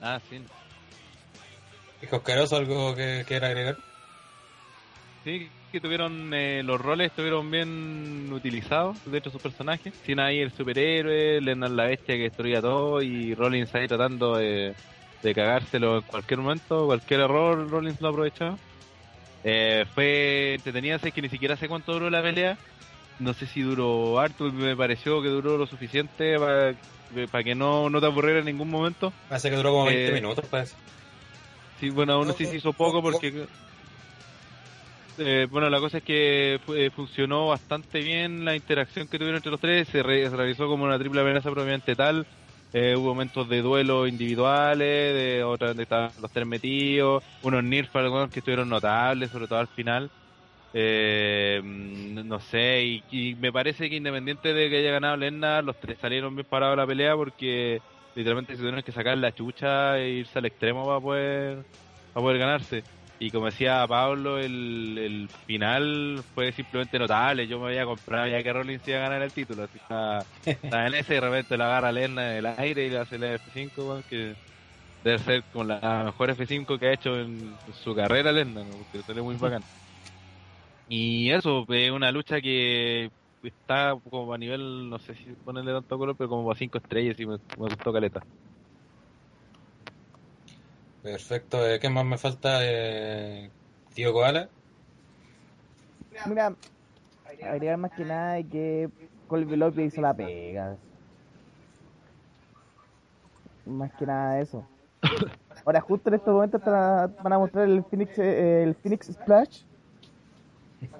[0.00, 0.42] Ah, sí.
[2.02, 3.76] Hijo asqueroso, algo que quiera agregar.
[5.22, 9.92] Sí, que tuvieron eh, los roles estuvieron bien utilizados dentro de sus personajes.
[10.06, 14.72] Tiene ahí el superhéroe, Lennon la bestia que destruía todo y Rollins ahí tratando de,
[15.20, 18.56] de cagárselo en cualquier momento, cualquier error Rollins lo aprovechaba.
[19.42, 22.56] Eh, fue entretenida, sé que ni siquiera sé cuánto duró la pelea.
[23.18, 26.72] No sé si duró harto, me pareció que duró lo suficiente para,
[27.32, 29.12] para que no, no te aburriera en ningún momento.
[29.28, 30.76] Parece que duró como 20 Eh, minutos, parece.
[31.80, 33.44] Sí, bueno, aún así se hizo poco porque...
[35.16, 39.50] eh, bueno, la cosa es que fue- funcionó bastante bien la interacción que tuvieron entre
[39.52, 42.26] los tres, se, re- realizó como una triple amenaza propiamente tal,
[42.72, 47.62] eh, hubo momentos de duelo individuales, de otras donde estaban los tres metidos, unos
[48.04, 50.10] algunos que estuvieron notables, sobre todo al final.
[50.72, 53.04] Eh, mm, no sé, y,
[53.36, 56.82] me parece que independiente de que haya ganado Lennar, los tres salieron bien parados de
[56.82, 57.82] la pelea porque
[58.14, 61.66] literalmente se tuvieron que sacar la chucha e irse al extremo para poder,
[62.12, 62.86] para poder ganarse.
[63.18, 67.46] Y como decía Pablo, el, el final fue simplemente notable.
[67.46, 69.62] Yo me había comprado ya que Rollins iba a ganar el título.
[69.64, 70.26] Así estaba,
[70.64, 73.18] estaba en ese y de repente la agarra Lennar en el aire y le hace
[73.18, 74.36] la F5, weón, que
[75.02, 78.78] debe ser como la mejor F5 que ha hecho en su carrera Lennar, ¿no?
[78.78, 79.66] porque salió muy bacán.
[80.86, 83.10] Y eso, es una lucha que
[83.42, 87.18] está como a nivel, no sé si ponerle tanto color, pero como a 5 estrellas
[87.18, 88.26] y me, me gustó caleta.
[91.04, 91.68] Perfecto.
[91.68, 92.60] eh, ¿Qué más me falta?
[92.62, 93.50] Eh,
[93.94, 94.48] tío Koala.
[96.26, 96.54] Mira,
[97.42, 98.88] agregar más que nada que
[99.28, 100.76] Colby Lopez hizo la pega.
[103.66, 104.66] Más que nada eso.
[105.66, 109.60] Ahora, justo en estos momentos van a mostrar el Phoenix, eh, el Phoenix Splash.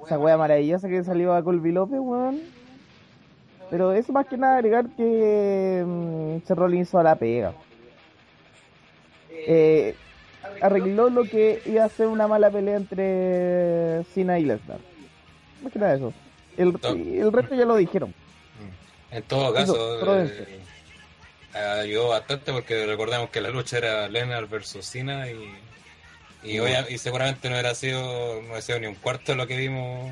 [0.04, 2.40] Esa wea maravillosa que salió a Colby López, weón.
[3.70, 7.54] Pero eso más que nada agregar que mm, Rollins hizo la pega.
[9.46, 9.94] Eh,
[10.60, 14.78] arregló lo que iba a ser una mala pelea entre Cena y Lesnar.
[15.62, 16.12] Más que nada eso.
[16.56, 16.72] El,
[17.32, 18.14] resto ya lo dijeron.
[19.10, 20.42] En todo caso, Eso, Prudense.
[21.54, 25.52] eh, ayudó bastante porque recordemos que la lucha era Lennar versus Cena y,
[26.42, 29.46] y, obvia- y seguramente no hubiera sido no hubiera sido ni un cuarto de lo
[29.46, 30.10] que vimos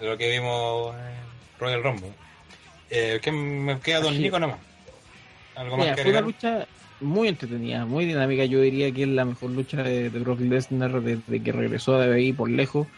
[0.00, 2.12] de lo que vimos en Royal Rumble.
[2.90, 4.58] Eh, ¿qué me queda Don Así Nico nomás?
[5.54, 6.68] ¿Algo más Mira, que fue una lucha
[7.00, 8.44] muy entretenida, muy dinámica.
[8.44, 12.14] Yo diría que es la mejor lucha de, de Brock Lesnar desde que regresó de
[12.14, 12.88] ahí por lejos.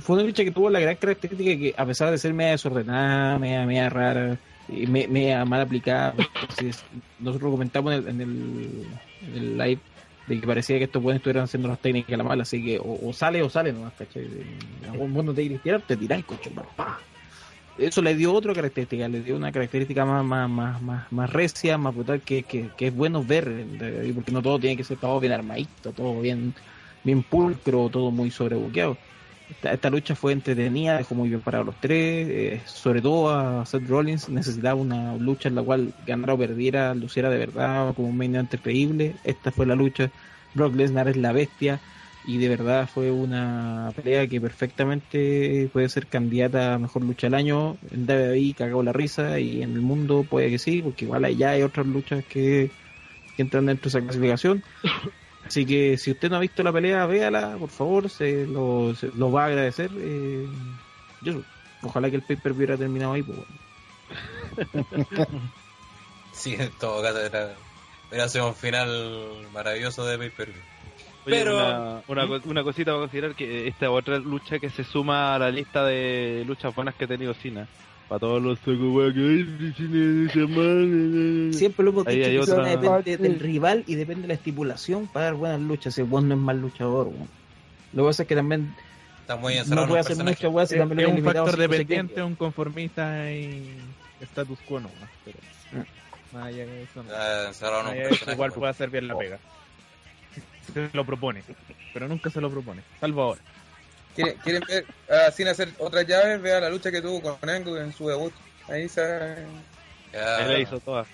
[0.00, 3.38] Fue una lucha que tuvo la gran característica que, a pesar de ser media desordenada,
[3.38, 6.86] media, media rara, y me- media mal aplicada, entonces,
[7.18, 9.84] nosotros comentamos en el, en el, en el live
[10.26, 12.78] de que parecía que estos buenos estuvieran haciendo las técnicas a la mala, así que
[12.80, 14.24] o, o sale o sale nomás, ¿cachai?
[14.26, 16.68] En algún mundo te tirar, te tirás, coche, pa.
[17.80, 21.78] Eso le dio otra característica, le dio una característica más, más, más, más, más recia,
[21.78, 23.64] más brutal, que, que, que es bueno ver,
[24.14, 26.52] porque no todo tiene que ser todo bien armadito, todo bien,
[27.04, 28.98] bien pulcro, todo muy sobrebuqueado.
[29.62, 33.88] Esta, lucha fue entretenida, dejó muy bien parados los tres, eh, sobre todo a Seth
[33.88, 38.16] Rollins necesitaba una lucha en la cual ganara o perdiera, luciera de verdad como un
[38.16, 39.16] main creíble.
[39.24, 40.10] Esta fue la lucha,
[40.54, 41.80] Brock Lesnar es la bestia
[42.24, 47.34] y de verdad fue una pelea que perfectamente puede ser candidata a mejor lucha del
[47.34, 47.76] año.
[47.90, 51.50] En WWE cagó la risa y en el mundo puede que sí, porque igual allá
[51.50, 52.70] hay otras luchas que,
[53.36, 54.62] que entran dentro de esa clasificación.
[55.46, 59.10] Así que si usted no ha visto la pelea, véala, por favor, se lo, se
[59.16, 59.90] lo va a agradecer.
[59.96, 60.46] Eh,
[61.22, 61.42] yo,
[61.82, 63.22] ojalá que el paper hubiera terminado ahí.
[63.22, 63.38] Pues,
[64.74, 64.88] bueno.
[66.32, 67.54] Sí, en todo caso era,
[68.10, 70.56] era sido un final maravilloso de pay-per-view.
[70.56, 70.79] Oye,
[71.24, 75.34] Pero- una, una, co- una cosita para considerar que esta otra lucha que se suma
[75.34, 77.66] a la lista de luchas buenas que ha tenido Cena.
[78.08, 78.58] Para todos los.
[81.52, 85.06] Siempre lo hemos dicho hay que otra- depende del rival y depende de la estipulación
[85.06, 85.94] para dar buenas luchas.
[85.94, 87.28] Si el no es mal luchador, weón.
[87.92, 88.74] Lo que pasa es que también
[89.20, 90.16] Está muy no puede hacer
[90.50, 93.76] weas si Es, también es lo un factor dependiente, un conformista y
[94.22, 94.96] status quo nomás.
[95.24, 95.38] Pero
[95.72, 96.34] Mm.
[96.36, 97.10] más allá de eso, no.
[97.84, 99.38] Más allá de eso, igual puede hacer bien la pega.
[100.74, 101.42] Se lo propone,
[101.92, 103.40] pero nunca se lo propone, salvo ahora.
[104.14, 106.40] ¿Quieren, quieren ver a Cena hacer otras llaves?
[106.42, 108.32] Vea la lucha que tuvo con Angle en su debut.
[108.68, 109.00] Ahí se...
[110.12, 111.06] Ya, Ahí la hizo toda.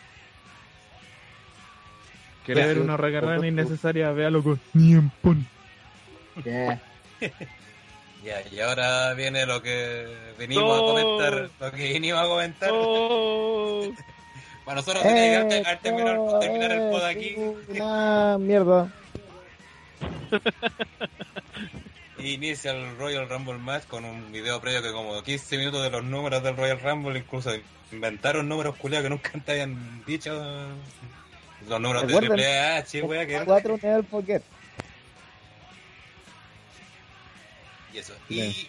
[2.45, 5.47] Quiere ver una recargada innecesaria, véalo con Niempon.
[6.45, 6.81] Ya.
[8.25, 10.07] ya, y ahora viene lo que
[10.39, 11.51] venimos a comentar.
[11.61, 12.71] Lo que venimos a comentar.
[12.73, 13.91] ¡Oh!
[14.65, 17.37] Para nosotros tenía Eh, terminar, al terminar el pod aquí.
[17.81, 18.93] Ah, mierda.
[22.19, 26.03] Inicia el Royal Rumble match con un video previo que como 15 minutos de los
[26.03, 27.51] números del Royal Rumble, incluso
[27.93, 30.33] inventaron números culiados que nunca te habían dicho.
[31.69, 34.43] Los números de Triple H, wea, que Cuatro Never Forget.
[37.97, 38.15] y eso.
[38.29, 38.69] Y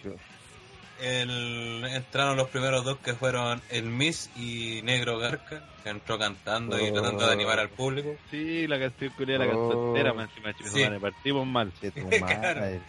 [1.00, 6.78] el, entraron los primeros dos que fueron el Miss y Negro Garca, que entró cantando
[6.78, 8.16] y tratando de animar al público.
[8.30, 9.68] Sí, la canción culiada, la Oh.
[9.68, 10.80] canción entera, más encima, chicos, Sí.
[10.84, 11.72] madre, partimos mal.
[11.82, 12.80] Claro.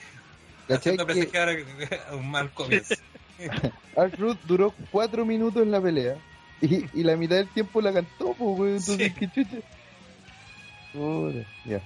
[0.68, 2.96] ¿Cachai Haciendo que un mal comienzo.
[3.96, 6.16] R-Truth duró cuatro minutos en la pelea
[6.62, 8.88] y, y la mitad del tiempo la cantó, pues.
[8.88, 9.14] Entonces, Sí.
[9.20, 9.58] qué chucha.
[11.66, 11.82] Ya.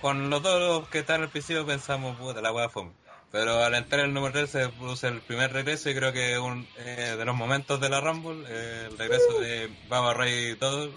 [0.00, 2.90] Con los dos que están al principio pensamos, puta, la wea fome.
[3.32, 6.66] Pero al entrar el número 3 se produce el primer regreso y creo que un
[6.78, 10.90] eh, de los momentos de la Rumble, eh, el regreso de Baba Ray y todo.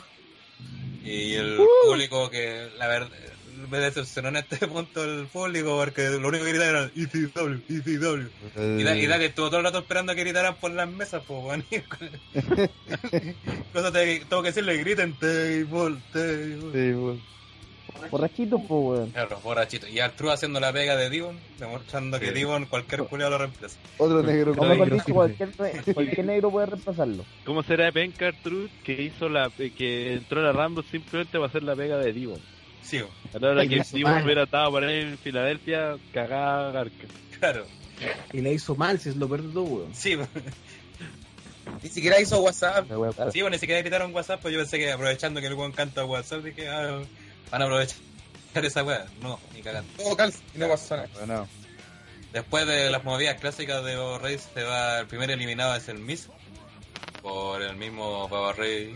[1.03, 3.09] Y el público que, la verdad,
[3.69, 8.29] me decepcionó en este punto el público porque lo único que gritaban era ECW, ECW.
[8.79, 11.41] Y, da, y Dani estuvo todo el rato esperando que gritaran por las mesas, pues,
[11.41, 11.63] bueno.
[13.73, 16.95] Cosa te, tengo que decirle, griten table, table.
[16.95, 17.21] Weón.
[18.09, 19.11] Borrachitos, po, weón.
[19.11, 19.87] Claro, borrachito.
[19.87, 22.31] Y Artru haciendo la pega de Divon, demostrando que.
[22.31, 23.77] Divon cualquier culiao lo reemplaza.
[23.97, 25.51] Otro negro O mejor dicho, cualquier,
[25.93, 27.25] cualquier negro puede reemplazarlo.
[27.45, 31.63] ¿Cómo será Pencar Truth que hizo la que entró a la Rambo simplemente para hacer
[31.63, 32.39] la pega de Divon?
[32.81, 32.99] Sí,
[33.33, 37.07] A la hora que Divon hubiera estado para él en Filadelfia, cagada Garca.
[37.39, 37.65] claro.
[38.31, 39.93] Y le hizo mal, si es lo peor de todo, weón.
[39.93, 40.15] Sí,
[41.83, 42.89] Ni siquiera hizo WhatsApp.
[42.89, 45.71] La sí, bueno, ni siquiera gritaron WhatsApp, pues yo pensé que aprovechando que el weón
[45.71, 47.01] canta WhatsApp, dije, ah,
[47.51, 47.97] van a aprovechar
[48.55, 49.05] esa weá.
[49.21, 49.91] No, ni cagando.
[49.97, 51.09] Todo calza y no pasó nada.
[51.15, 51.47] Bueno,
[52.33, 55.97] Después de las movidas clásicas de Baba Rey, se va, el primer eliminado es el
[55.97, 56.29] Miz,
[57.23, 58.95] por el mismo Baba Rey.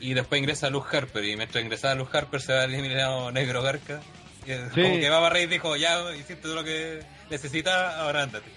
[0.00, 4.00] Y después ingresa Luz Harper, y mientras ingresaba Luz Harper se va eliminado Negro Garca.
[4.46, 4.82] Y es Sí.
[4.82, 8.48] Como que Baba Rey dijo, ya hiciste todo lo que necesitas, ahora ándate.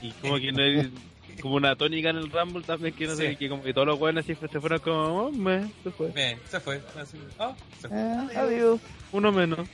[0.00, 0.92] Y como que no hay-
[1.40, 3.36] como una tónica en el Rumble también que no sé, Sí.
[3.36, 6.08] que como que todos los buenos siempre se fueron como, oh, me, se fue.
[6.08, 6.82] Bien, se fue.
[7.00, 7.96] Así, ah, se fue.
[7.98, 8.80] Ah, adiós.
[9.12, 9.68] Uno menos.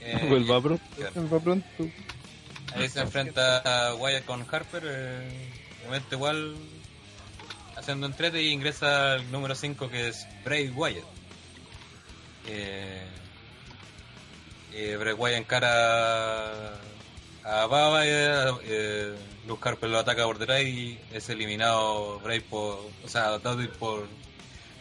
[0.00, 0.78] Eh, Vuelva, claro.
[1.32, 1.66] va pronto.
[2.74, 3.58] Ahí se enfrenta
[3.90, 4.82] a Wyatt con Harper.
[4.86, 5.50] Eh,
[5.86, 6.54] momento igual
[7.76, 11.04] haciendo entrete y ingresa el número 5 que es Bray Wyatt.
[12.46, 13.02] Eh,
[14.72, 16.74] eh, Bray Wyatt encara
[17.44, 19.14] a Baba, eh, eh,
[19.46, 24.06] Luke Harper lo ataca por detrás y es eliminado Bray por, o sea, Dudley por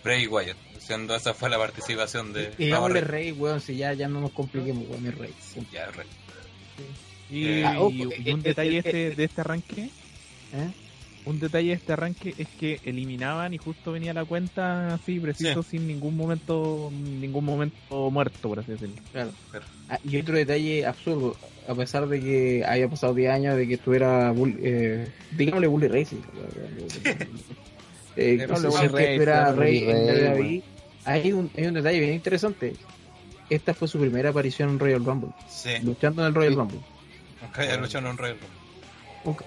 [0.04, 0.58] Bray Wyatt.
[0.80, 4.20] Siendo esa fue la participación de Y Baba digámosle rey, weón, si ya, ya no
[4.20, 5.34] nos compliquemos, weón, mi rey.
[5.40, 5.66] Sí.
[5.72, 6.08] Ya, Rey.
[7.30, 9.90] Y, Eh, ah, ojo, y eh, un eh, detalle eh, este, eh, de este arranque,
[10.54, 10.72] ¿Eh?
[11.26, 15.64] Un detalle de este arranque es que eliminaban y justo venía la cuenta así preciso
[15.64, 19.32] sin ningún momento ningún momento muerto por así decirlo Claro.
[19.90, 21.36] Ah, y otro detalle absurdo,
[21.68, 25.08] a pesar de que haya pasado 10 años de que estuviera, bull- eh,
[25.38, 26.18] digámosle Bully Racing.
[28.16, 30.64] eh, si Bully claro, Rey en WWE,
[31.06, 32.74] hay un, hay un detalle bien interesante.
[33.50, 36.58] Esta fue su primera aparición en Royal Rumble, Sí, luchando en el Royal Sí.
[36.60, 36.80] Rumble.
[37.54, 38.58] había luchado en un Royal Rumble.
[39.26, 39.46] Nunca.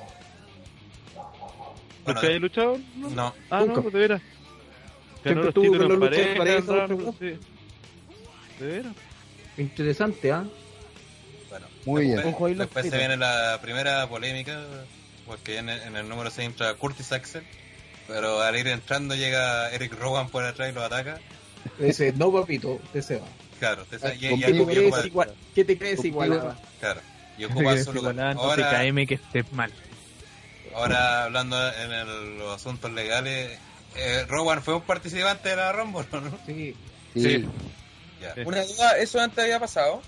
[2.07, 2.79] Bueno, ¿Nunca había luchado?
[2.97, 3.11] No.
[3.11, 3.75] no, Ah, Nunca.
[3.75, 4.23] no, pues de veras.
[4.23, 7.39] Siempre Ganó los tuvo títulos en de pareja, pareja, Rumble, sí.
[8.65, 8.93] De veras.
[9.59, 10.45] Interesante, ¿ah?
[11.51, 11.67] bueno.
[11.85, 12.17] Muy bien.
[12.17, 14.61] Después, Ojo ahí los después se viene la primera polémica,
[15.27, 17.43] porque en el, en el número 6 entra Curtis Axel,
[18.07, 21.19] pero al ir entrando llega Eric Rowan por atrás y lo ataca.
[21.79, 23.27] Dice, no papito, usted se va.
[23.59, 25.35] Claro, te sa- y, y- ¿Qué te ocupa- crees igual?
[25.55, 26.57] ¿Qué te crees igual?
[26.79, 27.01] Claro,
[27.39, 28.15] y ocupa su lugar.
[28.15, 29.73] no Ahora, TKM que estés mal
[30.77, 33.59] ahora hablando en el- los asuntos legales,
[33.97, 36.39] eh, Rowan fue un participante de la Rumble, ¿no?
[36.47, 36.75] Sí,
[37.15, 37.23] Sí.
[37.23, 37.45] Sí.
[38.21, 38.35] Ya.
[38.45, 40.03] Una duda, ¿eso antes había pasado?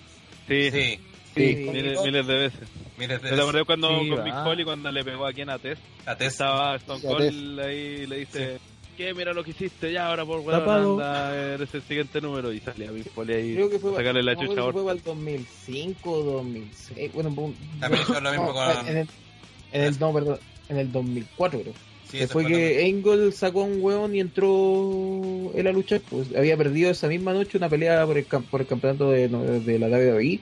[0.46, 1.00] Sí, Sí,
[1.34, 1.54] sí.
[1.70, 2.60] Miles, miles de veces.
[2.96, 4.24] miles de ¿Te acordás cuando Sí, con.
[4.24, 5.78] Mick Foley cuando le pegó aquí en Ates?
[6.06, 6.32] a Tess.
[6.32, 8.58] Estaba Stone Cold ahí le dice,
[8.96, 9.12] ¿qué?
[9.14, 12.50] Mira lo que hiciste ya, ahora por anda, eres el siguiente número.
[12.52, 13.54] Y salía Mick Foley ahí.
[13.54, 17.12] Creo que fue, sacarle la no, chucha creo que a fue el 2005 o 2006.
[17.12, 19.08] Bueno, bu- También hizo lo mismo no, con- En el,
[19.72, 21.72] en el- no, perdón, en el 2004 creo.
[22.10, 26.00] Sí, que fue que Engel sacó a un weón y entró él a luchar.
[26.08, 29.78] Pues había perdido esa misma noche una pelea por el, por el campeonato de, de
[29.78, 30.40] la WWE.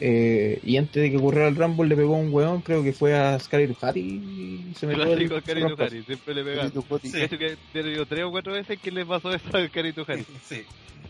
[0.00, 2.92] Eh, y antes de que ocurriera el Rumble le pegó a un weón, creo que
[2.92, 6.68] fue a Scarlett O'Hara y se metió Clásico el- Cari Tuhari, siempre le pega.
[7.02, 10.24] Sí, que te digo tres o cuatro veces que le pasó eso a Cari Tuhari.
[10.44, 10.62] Sí.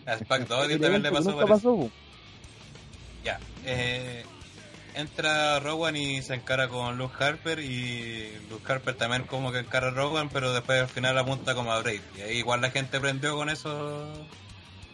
[0.07, 1.77] A El también le pasó nunca por eso.
[1.77, 1.91] pasó.
[3.25, 3.41] Ya.
[3.65, 4.23] Eh,
[4.95, 9.89] entra Rowan y se encara con Luke Harper y Luke Harper también como que encara
[9.89, 12.01] a Rowan, pero después al final apunta como a Bray.
[12.17, 14.07] Y ahí igual la gente prendió con eso.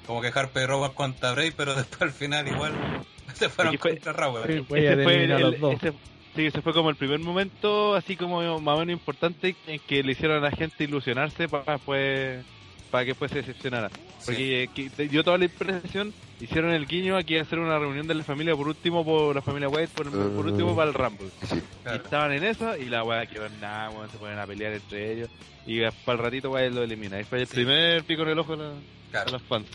[0.06, 2.72] Como que Harper y Rowan contra Bray, pero después al final igual
[3.34, 4.42] se fueron fue- contra Rowan.
[4.46, 5.92] Sí, pues ya Ese fue el- ese-
[6.34, 10.02] sí, ese fue como el primer momento, así como más o menos importante, en que
[10.02, 12.44] le hicieron a la gente ilusionarse para pues,
[12.90, 13.90] para que pues se decepcionara.
[14.24, 17.78] Porque eh, que- te dio toda la impresión, hicieron el guiño aquí a hacer una
[17.78, 20.94] reunión de la familia, por último por la familia White, por, por último para el
[20.94, 21.28] Rumble.
[21.42, 22.02] Y Claro.
[22.04, 25.12] estaban en eso y la weá quedó en nada, weón, se ponen a pelear entre
[25.12, 25.28] ellos
[25.66, 27.16] y para el ratito White lo elimina.
[27.18, 27.54] Ahí fue el Sí.
[27.54, 28.72] primer pico en el ojo la- a
[29.10, 29.32] Claro.
[29.32, 29.66] los fans.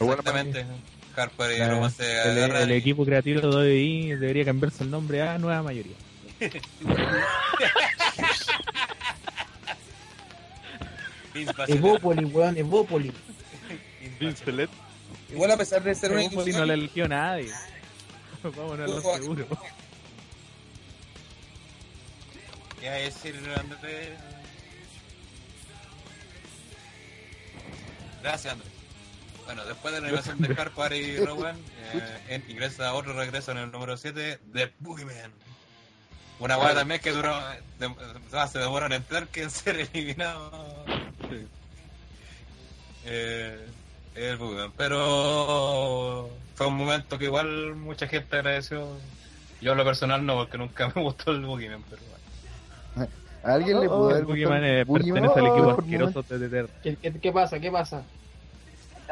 [0.00, 0.64] Exactamente.
[1.16, 2.62] Harper y Claro, se el, agarran.
[2.62, 5.96] el equipo creativo de WWE debería cambiarse el nombre a Nueva Mayoría.
[11.68, 13.12] Evópoli, weón, Evópoli.
[14.00, 14.70] Vince Vince Lett.
[15.30, 17.52] Igual a pesar de ser un Pero equipo no le eligió nadie.
[18.42, 19.46] Vámonos a lo seguro.
[22.80, 24.10] ¿Qué hay que decir, Andrés?
[28.22, 28.72] Gracias, Andrés.
[29.44, 31.56] Bueno, después de la animación de Harper y Rowan,
[32.28, 35.32] eh, ingresa otro regreso en el número 7 de Boogeyman.
[36.40, 37.34] Una guada también que duró,
[37.78, 37.88] de-
[38.32, 40.84] más se demoró en entrar que en ser eliminado.
[43.04, 43.66] Eh,
[44.14, 44.72] el Boogeyman.
[44.76, 48.86] Pero fue un momento que igual mucha gente agradeció.
[49.60, 53.10] Yo en lo personal no, porque nunca me gustó el Boogeyman, pero bueno.
[53.44, 56.70] ¿A alguien le pudo oh, haber El gustado eh, pertenece al equipo asqueroso de TTR.
[56.82, 57.58] ¿Qué, qué, qué pasa?
[57.58, 58.02] ¿Qué pasa?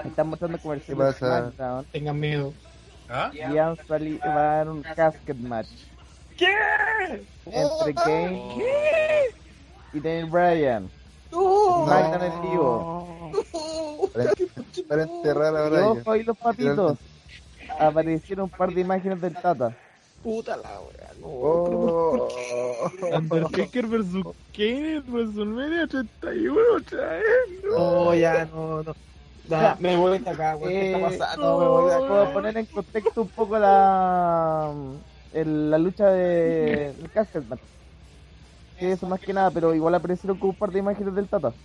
[0.04, 1.84] Están mostrando comerciales ¿Qué pasa?
[1.90, 2.52] Tengan miedo.
[3.08, 3.30] ¿Ah?
[3.32, 3.38] y
[3.86, 5.68] sali- va a dar un casket match.
[6.37, 7.27] ¿Qué?
[7.46, 8.42] Entre Kane
[9.92, 10.90] y Daniel Bryan.
[11.31, 13.31] SmackDown en vivo.
[14.12, 14.33] Para,
[14.88, 15.87] para enterrar Y ahora.
[15.92, 16.99] ojo ahí los patitos.
[17.79, 19.75] Aparecieron un par de imágenes del Tata.
[20.22, 21.27] Puta la wea, no.
[21.29, 22.29] Oh,
[23.12, 27.25] Undertaker versus Kane en WrestleMania 81 otra vez.
[27.70, 28.96] No, ya, no, no.
[29.49, 30.70] Ya, me voy de acá, weón.
[30.72, 31.42] ¿Qué Eh, está pasando?
[31.42, 34.72] no, me voy a como a poner en contexto un poco la
[35.30, 36.94] el- la lucha de.
[38.78, 41.57] Sí, eso más que nada, pero igual aparecieron con un par de imágenes del Tata.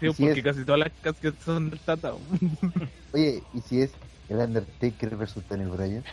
[0.00, 0.42] Sí, porque es.
[0.42, 2.14] casi todas las casquetes son del Tata.
[3.12, 6.08] Oye, ¿y si es el Undertaker versus Daniel Bryan?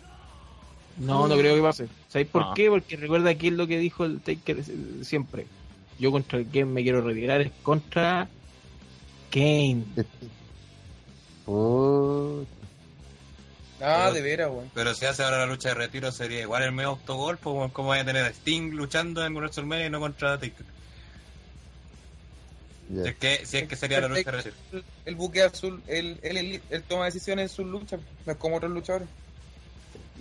[0.96, 1.90] No, no creo que pase.
[2.08, 2.54] ¿Sabéis por No.
[2.54, 2.70] qué?
[2.70, 5.52] Porque recuerda aquí es lo que dijo el Taker eh, siempre.
[5.98, 8.32] Yo contra el que me quiero retirar es contra
[9.32, 9.88] Kane.
[11.48, 12.46] Oh,
[13.80, 14.72] Ah, de veras, weón.
[14.74, 17.70] Pero si hace ahora la lucha de retiro sería igual el medio autogol, pues weón,
[17.70, 20.66] ¿cómo vaya a tener a Sting luchando en WrestleMania y no contra Taker?
[22.90, 24.56] Si es que, si es que sería la lucha de retiro.
[24.72, 28.38] El, el buque azul, él, él, él, él toma decisiones en sus luchas, no es
[28.38, 29.08] como otros luchadores.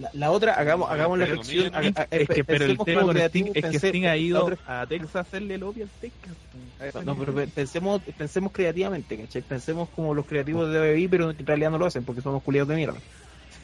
[0.01, 1.41] La, la otra, hagamos, hagamos la Pero
[1.73, 4.45] haga- Es que, pero el pensemos tema como con Sting es que Sting ha ido
[4.45, 7.05] otra- a Texas a hacerle el obvio al Texas.
[7.05, 9.43] No, pero pe- pensemos, pensemos creativamente, ¿cachai?
[9.43, 12.69] Pensemos como los creativos de BBI, pero en realidad no lo hacen porque somos culiados
[12.69, 12.99] de mierda.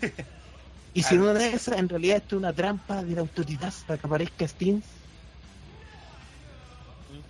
[0.94, 3.72] Y si en una de esas, en realidad esto es una trampa de la autoridad
[3.86, 4.84] para que aparezca Stins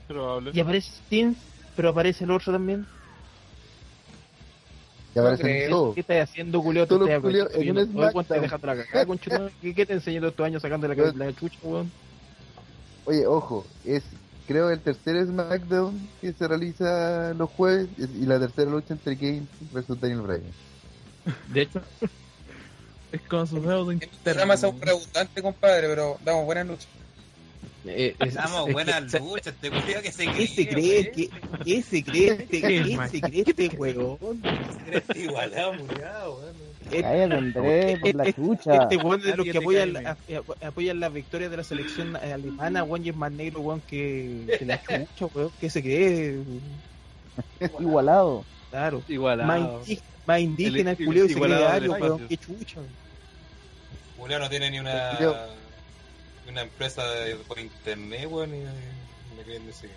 [0.08, 0.50] Probable.
[0.52, 1.38] y aparece Stins,
[1.76, 2.84] pero aparece el otro también.
[5.14, 5.70] Que aparecen creo.
[5.70, 5.94] todos.
[5.94, 7.20] ¿Qué estás haciendo, conchetumare?
[9.60, 11.90] ¿Qué, ¿Qué te enseñó todos estos años sacando la, la chucha, weón?
[13.04, 14.02] Oye, ojo, es
[14.46, 19.46] creo el tercer SmackDown que se realiza los jueves y la tercera lucha entre Kane
[19.72, 20.42] versus Daniel Bryan.
[21.48, 21.80] De hecho,
[23.12, 26.88] es con su feudo El programa es un redundante, compadre, pero damos buenas luchas.
[27.84, 31.12] Eh, es- Damos es- buenas es- luchas, este culiao que se ¿Qué se cree, cree?
[31.12, 31.30] ¿Qué,
[31.64, 34.18] qué se cree este, ¿Qué, se cree este weón?
[34.90, 36.54] Este igualado, culiao, weón.
[36.84, 38.74] Este- Cállate, Andrés, por la chucha.
[38.82, 40.10] Este weón es de los que te apoyan, la-
[40.62, 43.80] a- apoyan las victorias de la selección eh, alemana, weón, y es más negro, weón,
[43.80, 45.50] que, que la chucha, weón.
[45.60, 46.38] ¿Qué se cree?
[47.80, 48.44] Igualado.
[48.70, 49.02] Claro.
[49.08, 49.44] Igual.
[50.26, 52.28] Más, indígena, el culeo y se cree igualado ario, del weón.
[52.28, 52.80] Qué chucha.
[54.22, 55.36] Julio no tiene ni una, Yo-
[56.48, 58.60] una empresa de, por internet, weón, y
[59.36, 59.90] me quieren decir.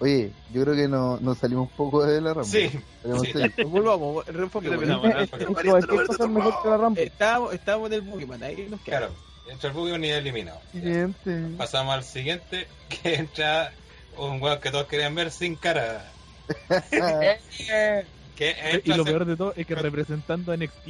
[0.00, 2.44] Oye, yo creo que no- nos salimos un poco de la rama.
[2.44, 3.62] Sí, sí.
[3.66, 4.86] Volvamos, reenfoque, Yo weón.
[4.88, 7.00] también, este- Cualquier cosa es mejor que la rampa.
[7.00, 8.84] Estábamos, estábamos en el Pokémon, ahí nos quedamos.
[8.84, 9.12] Claro,
[9.50, 10.60] entra el Buggy ni eliminado.
[10.72, 11.42] Siguiente.
[11.56, 12.66] Pasamos al siguiente,
[13.02, 13.72] que entra
[14.18, 16.04] un weón que todos querían ver sin cara.
[18.36, 20.84] Que entra Y lo peor de todo es que representando a NXT.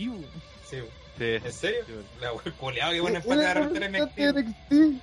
[0.69, 0.79] Sí,
[1.19, 1.25] Sí.
[1.45, 1.85] ¿En serio?
[2.21, 3.89] La weón culiao que bueno Una empate de
[4.33, 4.73] NXT.
[4.73, 5.03] NXT.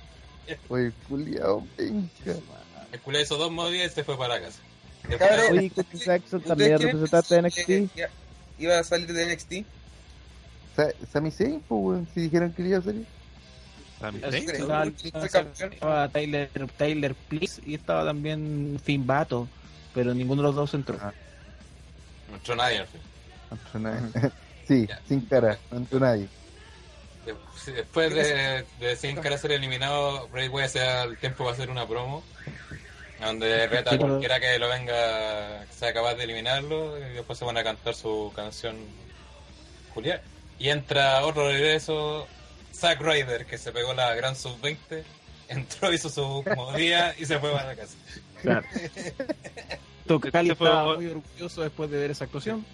[0.68, 2.08] Oye, culiao, venga.
[2.92, 4.58] El hizo dos movidas y se fue para la casa.
[5.16, 5.42] Claro.
[5.52, 7.94] Oye, Kofi Jackson también es ¿Ustedes representante de NXT.
[7.94, 8.08] que
[8.58, 9.52] Iba a salir de NXT.
[10.76, 13.06] Sa- Sami Zayn, pues, weón, si dijeron que iba a salir.
[14.00, 14.50] Sami Zayn.
[15.72, 19.48] Estaba, Tyler, Tyler Please y estaba también Finn Bato,
[19.94, 20.98] pero ninguno de los dos entró.
[20.98, 23.00] No entró nadie al fin.
[23.50, 24.32] No entró nadie.
[24.66, 25.00] Sí, Ya.
[25.08, 26.28] sin cara, no entró nadie.
[27.62, 31.54] Sí, Después de, de sin cara ser eliminado, Bray Wyatt se da el tiempo para
[31.54, 32.22] hacer una promo.
[33.20, 36.96] Donde reta a cualquiera que lo venga, que sea capaz de eliminarlo.
[36.98, 38.76] Y después se van a cantar su canción
[39.92, 40.20] Julián.
[40.58, 42.26] Y entra otro regreso,
[42.74, 45.02] Zack Ryder, que se pegó la gran sub-20.
[45.48, 47.96] Entró, hizo su movida y se fue para la casa.
[48.40, 48.64] Claro.
[50.06, 52.64] Tocali Este fue- estaba muy orgulloso después de ver esa actuación.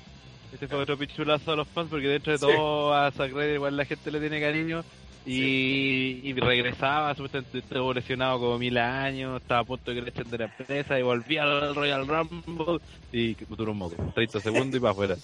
[0.57, 2.47] Este fue otro pichulazo a los fans porque dentro de Sí.
[2.47, 4.83] todo a Zack Ryder igual la gente le tiene cariño
[5.27, 10.39] y, y regresaba, supuestamente estuvo lesionado como mil años, estaba a punto de echen de
[10.39, 12.79] la empresa y volvía al Royal Rumble
[13.12, 15.16] y duró un moco, 30 segundos y para afuera.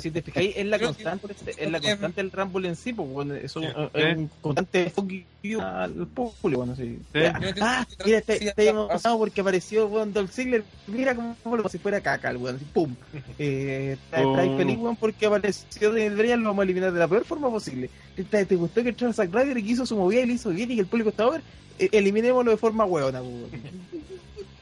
[0.00, 3.34] Si te fijáis, es la constante, es la constante del Rumble en sí, pues, bueno,
[3.34, 3.66] eso Sí.
[3.94, 5.10] es un constante fuck
[5.42, 6.98] you al público, bueno, sí.
[7.12, 7.20] Sí.
[7.60, 12.00] Ah, mira, está, está emocionado porque apareció, weón, Dolph Ziggler, mira como como si fuera
[12.00, 12.94] caca, el weón, así, pum.
[13.38, 14.56] Eh, está, está ahí Pum.
[14.58, 17.90] feliz, weón, porque apareció de Brian, lo vamos a eliminar de la peor forma posible.
[18.24, 20.50] ¿Te, te gustó que entrara Zack Ryder y que hizo su movida y le hizo
[20.50, 21.42] bien y que el público estaba a ver?
[21.78, 23.50] Eh, eliminémoslo de forma weona, weón.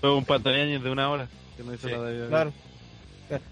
[0.01, 2.53] Fue un pantallaños de una hora que no hizo Sí, nada de- Claro.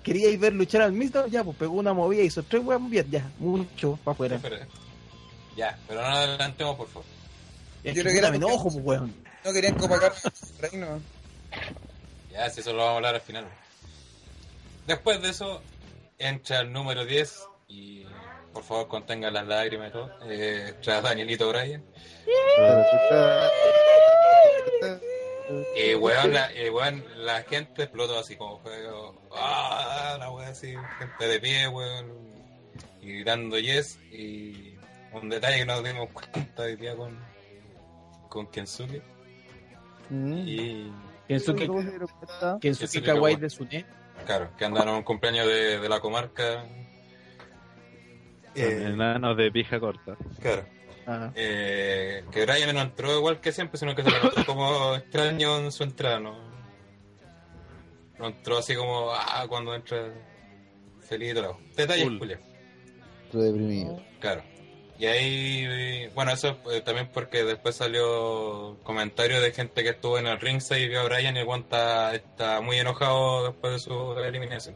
[0.03, 3.31] Queríais ver luchar al mismo, ya, pues pegó una movida, hizo tres weón bien, ya,
[3.39, 4.41] mucho para afuera.
[5.57, 7.05] Ya, pero no adelantemos, por favor.
[7.85, 9.15] Yo creo que era me enojo, pues, weón.
[9.45, 11.01] No querían copacar el reino.
[12.33, 13.47] Ya, si eso lo vamos a hablar al final.
[14.87, 15.63] Después de eso,
[16.19, 18.05] entra el número 10 y
[18.57, 20.11] por favor contenga las lágrimas y todo.
[20.31, 21.85] Eh, entra Danielito Bryan.
[25.77, 29.15] Y weón, la, y, weón, la gente explotó así como juego.
[29.31, 30.17] ¡Ah!
[30.19, 32.07] La weón así, gente de pie, weón.
[33.03, 33.99] Y gritando yes.
[34.11, 34.75] Y
[35.13, 37.19] un detalle que nos dimos cuenta hoy día con,
[38.31, 39.03] con Kensuke.
[40.09, 40.33] Mm.
[40.47, 40.93] Y
[41.29, 41.69] Kensuke.
[41.69, 43.37] Kensuke Kensuke Kawaii Kawai.
[43.37, 43.87] de Sune.
[44.25, 46.65] claro, que andaron en un cumpleaños de, de la comarca.
[48.57, 50.17] Eh, Enanos de pija corta.
[50.41, 50.67] claro.
[51.09, 51.31] Ah.
[51.37, 55.59] Eh, que Brian no entró igual que siempre, sino que se lo notó como extraño
[55.59, 56.37] en su entrada, ¿no?
[58.19, 60.13] No entró así como, ah, cuando entra
[61.01, 61.59] feliz y todo.
[61.77, 62.19] Detalles, Cool.
[62.19, 62.39] Julio.
[63.25, 64.03] Estoy deprimido.
[64.21, 64.43] Claro.
[64.99, 70.27] Y ahí, bueno, eso eh, también porque después salió comentario de gente que estuvo en
[70.27, 74.19] el ringside y vio a Brian y el está, está muy enojado después de su
[74.19, 74.75] eliminación.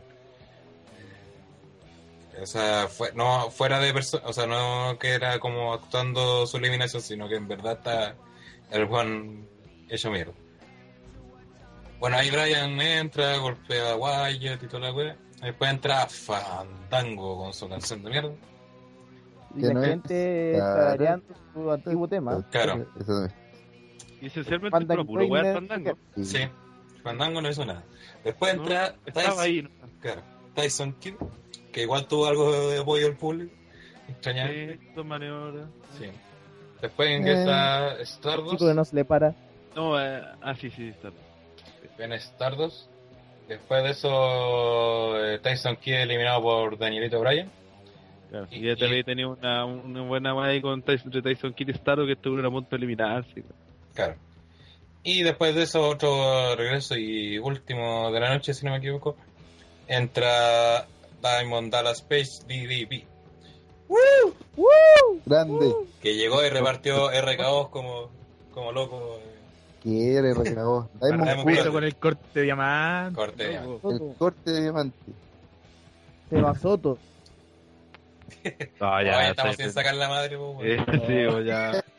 [2.41, 6.57] O sea, fue, no fuera de persona, o sea, no que era como actuando su
[6.57, 8.15] eliminación, sino que en verdad está
[8.71, 9.47] el Juan
[9.89, 10.33] hecho mierda.
[11.99, 15.17] Bueno, ahí Brian entra, golpea a Wyatt y toda la wea.
[15.43, 18.33] Después entra Fandango con su canción de mierda.
[19.55, 20.75] Y Que la no es- gente claro.
[20.81, 22.47] tarareando su antiguo tema.
[22.51, 22.87] Claro.
[22.99, 23.29] Eso.
[24.21, 25.99] Y esencialmente Fandango puro Trainer, Fandango.
[26.17, 26.25] Sí.
[26.25, 26.39] Sí.
[27.03, 27.83] Fandango no hizo nada.
[28.25, 29.63] Después entra Estaba Tyson, ahí.
[29.63, 29.71] ¿no?
[30.01, 30.23] claro,
[30.55, 31.15] Tyson Kidd,
[31.73, 33.53] que igual tuvo algo de apoyo del público.
[34.09, 34.79] Extrañamente.
[34.95, 35.67] Sí, maniobras.
[35.99, 36.07] Sí.
[36.81, 38.53] Después ingresa Stardust.
[38.53, 39.35] Chico que no se le para.
[39.77, 41.11] No, eh, ah, sí, sí, está.
[41.99, 42.89] Viene Stardust.
[43.49, 47.51] Después de eso, eh, Tyson Kidd eliminado por Danielito Bryan.
[48.31, 51.13] Claro, Y- y ya te y- había tenido una, una buena más ahí con Tyson,
[51.13, 53.43] entre Tyson Kidd y Starro que estuvo a punto de eliminarse.
[53.95, 54.15] Claro.
[55.03, 59.17] Y después de eso, otro regreso y último de la noche, si no me equivoco,
[59.89, 60.87] entra
[61.23, 63.05] Diamond Dallas Page DDP,
[65.27, 65.75] Grande.
[66.03, 68.11] que llegó y repartió RKO como,
[68.53, 69.19] como loco.
[69.19, 69.31] eh,
[69.83, 70.89] Quiere, recagó.
[71.01, 73.15] Diamond con el corte de diamante.
[73.17, 73.63] Corte ya.
[73.63, 73.91] loco.
[73.91, 74.99] el corte de diamante.
[76.29, 76.99] Seba Soto.
[78.81, 81.07] No, Oye, ya, estamos está- sin sacar la madre, pues, bueno.
[81.07, 81.85] sí, o ya.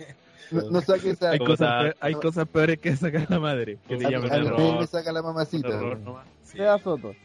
[0.52, 1.30] No, no saque esa.
[1.32, 3.78] Hay cosas, peor- hay cosas peores que sacar la madre.
[3.88, 4.34] Que te mí error.
[4.34, 4.80] error.
[4.82, 5.70] me saca la mamacita.
[5.70, 6.28] Error nomás.
[6.44, 7.16] Sí, Soto.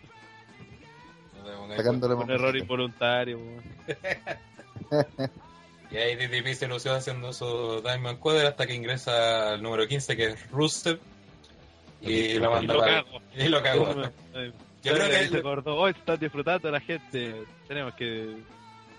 [1.55, 3.39] Un error involuntario.
[5.91, 10.17] Y ahí DDP se lució haciendo su Diamond Quarter hasta que ingresa al número 15,
[10.17, 10.99] que es Rusev.
[12.01, 13.21] Y lo manda lo para- cago.
[13.37, 14.03] Y lo cagó.
[14.35, 17.35] Eh, Yo creo que- se acordó, oh, están disfrutando la gente.
[17.69, 18.37] Tenemos que.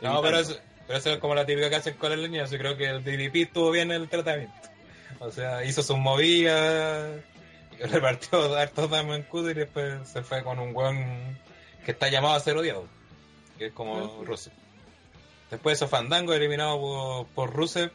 [0.01, 2.49] No, pero eso, pero eso es como la típica que hacen con el niños.
[2.51, 4.53] Yo creo que el DDP estuvo bien el tratamiento.
[5.19, 7.21] O sea, hizo sus movidas,
[7.91, 11.37] repartió hartos Diamond Quarter y después se fue con un weón
[11.87, 12.83] que está llamado a ser odiado.
[13.57, 14.51] Que es como Rusev.
[15.49, 17.91] Después eso Fandango eliminado por, por Rusev.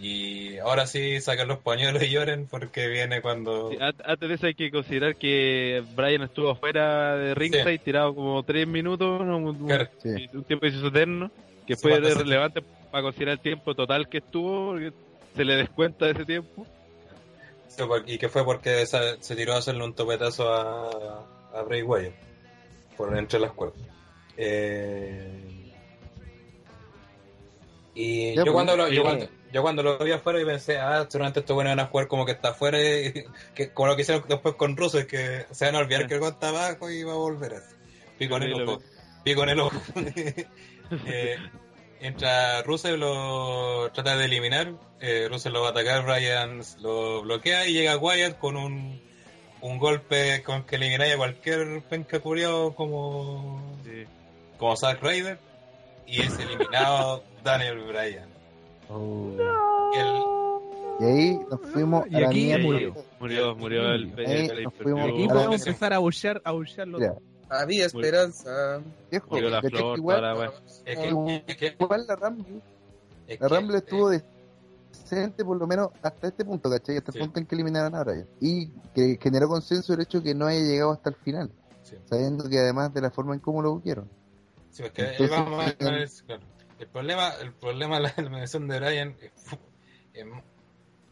[0.00, 3.70] Y ahora sí saquen los pañuelos y lloren porque viene cuando...
[3.70, 8.42] Sí, Antes de eso hay que considerar que Brian estuvo fuera de ringside, tirado como
[8.42, 9.36] 3 minutos, ¿no?
[9.36, 9.88] un, un- Claro.
[10.32, 11.30] Un tiempo que se hizo eterno,
[11.68, 14.92] que Sí, fue relevante para considerar el tiempo total que estuvo, porque
[15.36, 16.66] se le descuenta de ese tiempo.
[17.68, 21.24] Sí, y que fue porque se, se tiró a hacerle un topetazo a,
[21.54, 22.29] a Bray Wyatt
[23.06, 23.80] por entre las cuerdas.
[24.36, 25.72] Eh,
[27.94, 30.78] y Ya, yo, pues, cuando lo, yo, cuando, yo cuando lo vi afuera y pensé,
[30.78, 33.24] ah, seguramente estos buenos van a jugar como que está afuera, y-
[33.54, 36.14] que, como lo que hicieron después con Russo, es que se van a olvidar que
[36.14, 37.74] el gol está abajo y va a volver así.
[38.18, 38.82] Pico en el ojo.
[39.24, 39.80] Pico en el ojo.
[41.06, 41.36] eh,
[42.00, 44.74] entra lo trata de eliminar.
[45.00, 49.00] Eh, lo va a atacar, Brian lo bloquea y llega Wyatt con un,
[49.62, 54.04] un golpe con que elimináis a cualquier penca curiado como, Sí.
[54.58, 55.38] como Zack Ryder.
[56.06, 58.28] Y es eliminado Daniel Bryan.
[59.92, 60.22] Y el-
[61.00, 62.64] Y ahí nos fuimos Y a la aquí mierda.
[62.64, 62.94] murió.
[63.20, 66.98] Murió, murió el, el, fuimos Aquí a la podemos empezar a bullear, a bullearlo.
[66.98, 67.14] Mira,
[67.48, 68.82] Había esperanza.
[69.10, 70.52] viejo, Murió la flor, igual, la
[70.84, 72.60] es que, es que- igual la Rumble,
[73.26, 74.10] es la que- Rumble estuvo
[74.90, 76.96] decente por lo menos hasta este punto, ¿cachai?
[76.98, 77.18] Hasta el Sí.
[77.20, 78.26] punto en que eliminaron a Bryan.
[78.40, 81.50] Y que generó consenso el hecho que no haya llegado hasta el final,
[81.82, 81.96] sí.
[82.04, 84.08] sabiendo que además de la forma en cómo lo buscaron.
[84.70, 86.44] Sí, porque ahí Entonces, vamos a- eh, claro.
[86.78, 89.32] El problema, el problema de la eliminación de Brian es,
[90.14, 90.26] es-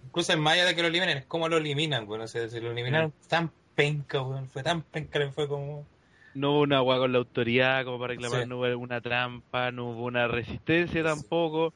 [0.05, 2.49] incluso en más allá de que lo eliminen, es cómo lo eliminan, bueno, o sea,
[2.49, 5.87] si lo eliminaron tan penca, weón, fue tan penca, fue como
[6.35, 8.49] No hubo una agua con la autoridad como para reclamar, Sí.
[8.49, 11.75] no hubo una trampa, no hubo una resistencia tampoco.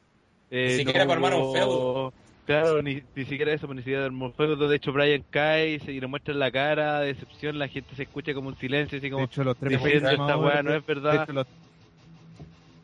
[0.55, 2.15] Eh, Ni siquiera no para armar un feudo.
[2.45, 4.69] Claro, ni, ni siquiera eso, pues, ni siquiera armó un feudo.
[4.69, 7.95] De hecho, Brian cae y se y le muestra la cara, de decepción, la gente
[7.97, 10.85] se escucha como un silencio, así De como hecho, los tres esta weá no es
[10.87, 11.23] de verdad.
[11.23, 11.47] hecho, los-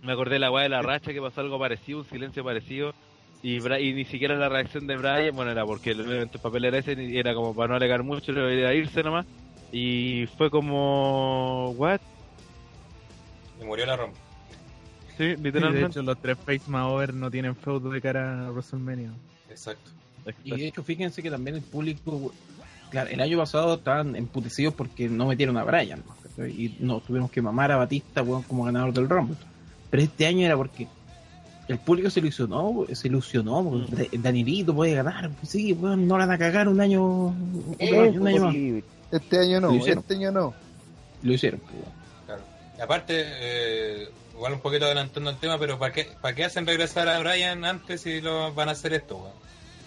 [0.00, 2.92] Me acordé de la weá de la racha que pasó algo parecido, un silencio parecido.
[3.42, 6.64] Y, Bra- y ni siquiera la reacción de Brian, bueno, era porque el, el papel
[6.64, 9.26] era ese, y era como para no alegar mucho, era irse nomás.
[9.70, 12.00] Y fue como, ¿what?
[13.60, 14.14] y murió la Roma.
[15.18, 15.86] Sí, de literalmente.
[15.88, 19.10] hecho, los tres face más over no tienen feudo de cara a WrestleMania.
[19.50, 19.90] Exacto.
[20.44, 22.32] Y de hecho, fíjense que también el público,
[22.90, 26.46] claro, el año pasado estaban emputecidos porque no metieron a Bryan, ¿no?
[26.46, 29.36] Y no tuvimos que mamar a Batista como ganador del Rumble.
[29.90, 30.86] Pero este año era porque
[31.66, 36.30] el público se ilusionó, se ilusionó, porque Danielito puede ganar, pues sí, no la van
[36.30, 38.54] a cagar un año, un, Es un año más.
[39.10, 39.98] Este año no, Lo hicieron.
[40.00, 40.54] este año no.
[41.22, 41.92] Lo hicieron, pues, weón.
[42.26, 42.42] Claro.
[42.78, 44.08] Y aparte, eh,
[44.38, 47.64] igual un poquito adelantando el tema, pero ¿para qué, ¿para qué hacen regresar a Brian
[47.64, 49.32] antes si lo van a hacer esto, weón?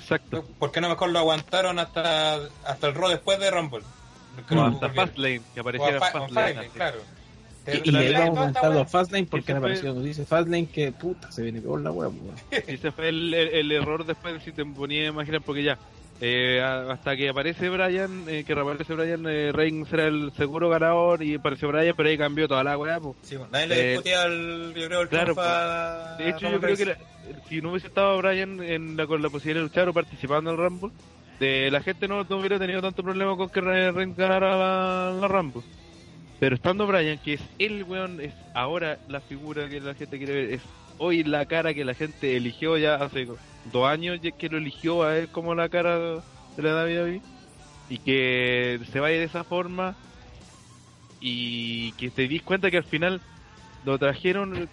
[0.02, 0.46] Exacto.
[0.60, 2.36] ¿Por qué no mejor lo aguantaron hasta,
[2.66, 3.82] hasta el Raw después de Rumble?
[4.50, 4.90] No hasta.
[4.90, 6.70] Fastlane, que apareciera Fastlane.
[6.70, 7.00] Claro.
[7.68, 11.32] Y, y le comentando la- a Fastlane porque fue- apareció nos dice Fastlane que puta
[11.32, 12.36] se viene peor la pues, weón.
[12.52, 15.78] Y ese fue el, el- el error después si te ponía a imaginar, porque ya,
[16.24, 21.24] Eh, hasta que aparece Brian, eh, que reaparece Brian, eh, Reigns era el seguro ganador
[21.24, 23.00] y apareció Brian, pero ahí cambió toda la weá.
[23.00, 23.16] po.
[23.24, 26.60] Sí, bueno, nadie le Eh, discutía el, yo creo, el claro, a- De hecho, yo
[26.62, 26.98] creo que la-
[27.50, 30.58] si no hubiese estado Brian en la, con la posibilidad de luchar o participando en
[30.60, 30.92] el Rumble,
[31.40, 35.18] de, la gente no, no hubiera tenido tanto problema con que Re- Reigns ganara la,
[35.20, 35.64] la Rumble.
[36.40, 40.34] Pero estando Brian, que es el weón, es ahora la figura que la gente quiere
[40.34, 40.62] ver, es
[41.00, 43.26] hoy la cara que la gente eligió ya hace
[43.66, 47.22] dos años que lo eligió a él como la cara de la WWE
[47.90, 49.96] y que se vaya de esa forma
[51.20, 53.22] y que te dis cuenta que al final
[53.86, 54.70] lo trajeron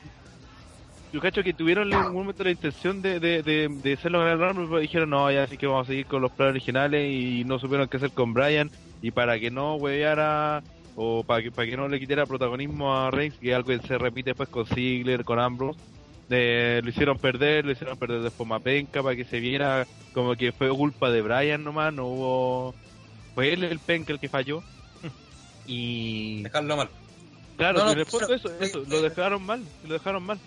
[1.12, 4.54] yo cacho que tuvieron en un momento la intención de, de, de, de hacerlo ganar
[4.54, 7.58] pero dijeron no, ya así que vamos a seguir con los planes originales y no
[7.58, 8.70] supieron qué hacer con Brian
[9.00, 10.62] y para que no hueveara
[11.00, 13.78] o para que, para que no le quitara protagonismo a Reigns, que es algo que
[13.86, 15.78] se repite después con Ziggler, con Ambrose,
[16.30, 20.34] eh, lo hicieron perder, lo hicieron perder de forma penca para que se viera como
[20.36, 22.74] que fue culpa de Brian nomás, no hubo...
[23.34, 24.62] Fue él el penca el que falló.
[25.66, 26.88] Y Dejarlo mal.
[27.56, 30.38] Claro, No, no, pero- eso, eso, lo dejaron mal, lo dejaron mal.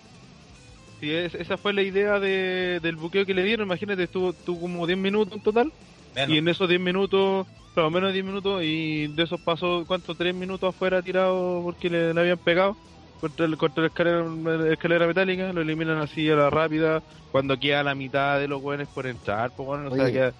[1.00, 4.60] Sí, es- esa fue la idea de, del buqueo que le dieron, imagínate, estuvo, estuvo
[4.62, 5.72] como 10 minutos en total,
[6.14, 6.30] Menos.
[6.34, 10.14] y en esos 10 minutos, claro, menos de 10 minutos, y de esos pasó, ¿cuánto?
[10.14, 12.76] 3 minutos afuera tirado porque le, le habían pegado
[13.22, 17.56] contra, el, contra la escalera, la escalera metálica, lo eliminan así a la rápida, cuando
[17.58, 20.12] queda la mitad de los buenos por entrar, pues bueno, o sea, Oye.
[20.12, 20.32] queda...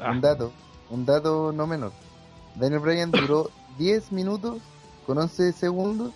[0.00, 0.52] Ah, Un dato,
[0.90, 1.92] un dato no menor.
[2.56, 4.58] Daniel Bryan duró 10 minutos
[5.06, 6.12] con 11 segundos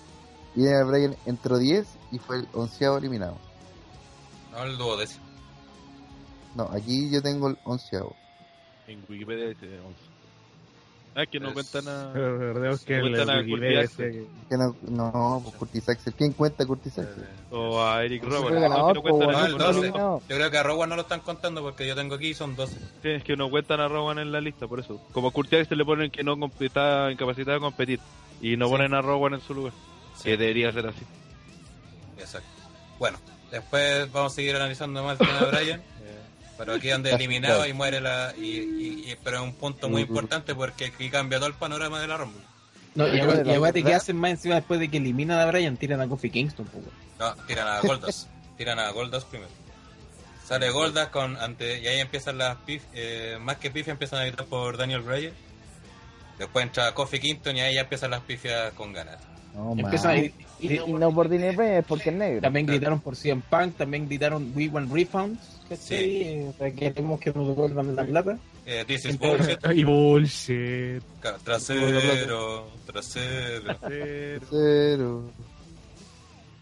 [0.54, 3.38] y Daniel Bryan entró 10 y fue el onceavo eliminado.
[4.52, 5.24] No, el duodécimo.
[6.54, 8.14] No, aquí yo tengo el onceavo.
[8.86, 10.11] en Wikipedia dice 11.
[11.14, 12.10] Ah, que no Es- cuentan a...
[12.14, 13.44] Pero que Cuentan el a
[13.84, 16.14] Curtis que- Que no, no, pues Curtis Axel.
[16.14, 17.26] ¿Quién cuenta Curtis Axel?
[17.50, 19.48] O a Eric no, no po, cuentan No, a.
[19.48, 19.78] 12.
[19.80, 20.22] eliminado.
[20.28, 22.78] Yo creo que a Rowan no lo están contando porque yo tengo aquí son 12.
[23.02, 25.02] Sí, es que no cuentan a Rowan en la lista, por eso.
[25.12, 28.00] Como a Curtis se le ponen que no está incapacitado de competir
[28.40, 28.72] y no Sí.
[28.72, 29.72] ponen a Rowan en su lugar,
[30.16, 31.02] Sí, que debería ser así.
[32.18, 32.48] exacto.
[32.98, 33.18] Bueno,
[33.50, 35.82] después vamos a seguir analizando más el tema de Brian.
[36.58, 38.34] Pero aquí donde eliminado y muere la.
[38.36, 42.00] Y, y- y- pero es un punto muy importante porque aquí cambia todo el panorama
[42.00, 42.40] de la Rumble.
[42.94, 46.08] No, y acuérdate que hacen más encima después de que eliminan a Brian, tiran a
[46.08, 46.90] Kofi Kingston, po, weón.
[47.18, 48.28] No, tiran a Goldas.
[48.58, 49.50] tiran a Goldas primero.
[50.46, 54.24] Sale Goldas con ante y ahí empiezan las pif, eh, más que pif empiezan a
[54.26, 55.32] gritar por Daniel Bryan.
[56.38, 59.18] Después entra Kofi Kingston y ahí ya empiezan las pifias con ganas.
[59.54, 62.40] No, Empiezan a- y- Y, y no por Daniel Bryan, es porque es negro.
[62.40, 65.40] También gritaron por CM Punk, también gritaron We Want Refunds.
[65.76, 65.94] Sí.
[65.94, 68.38] Eh, sea, que queremos que nos devuelvan la plata.
[68.66, 69.58] Eh, this is bullshit.
[69.74, 71.02] Y bullshit.
[71.44, 73.76] Trasero, trasero.
[74.50, 75.22] Cero.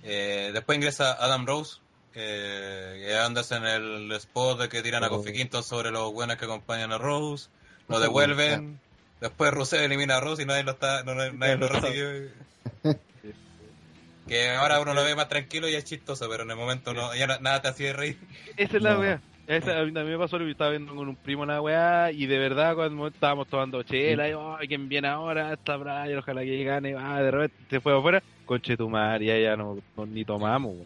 [0.03, 1.77] Eh, después ingresa Adam Rose.
[2.15, 5.11] Eh, y andas en el spot de que tiran a Oh.
[5.19, 7.49] Kofi Kingston sobre los buenos que acompañan a Rose.
[7.89, 8.81] Lo devuelven.
[9.21, 12.31] Después Rusev elimina a Rose y nadie lo está, no- nadie lo recibe.
[14.31, 17.13] que ahora uno lo ve más tranquilo y es chistoso, pero en el momento no,
[17.17, 18.17] ya na- nada te hacía reír.
[18.57, 19.01] Esa es la No.
[19.01, 19.21] weá.
[19.49, 22.27] Esa, a mí también me pasó, yo estaba viendo con un primo la weá y
[22.27, 25.53] de verdad cuando estábamos tomando chela y ay, ¿quién viene ahora?
[25.55, 29.37] Está Brian, ojalá que gane, ah, de repente se fue afuera, conche tu madre, ya,
[29.39, 30.77] ya no, no- ni tomamos.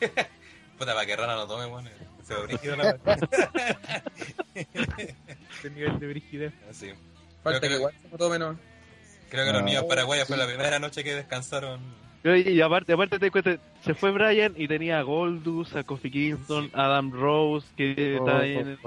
[0.78, 1.90] Puta, para que Rana no tome, bueno.
[2.22, 2.96] Se ve brígido la
[4.54, 6.52] Este nivel de brigidez.
[6.70, 6.92] Así.
[7.42, 8.58] Falta Creo que que- igual se tome, ¿no?
[9.30, 9.66] Creo que los No.
[9.66, 11.80] niños paraguayos fue la primera noche que descansaron.
[12.24, 16.10] Y, aparte, aparte te das cuenta, se fue Brian y tenía a Goldust, a Kofi
[16.10, 18.78] Kingston, a Adam Rose, que Oh, está ahí en-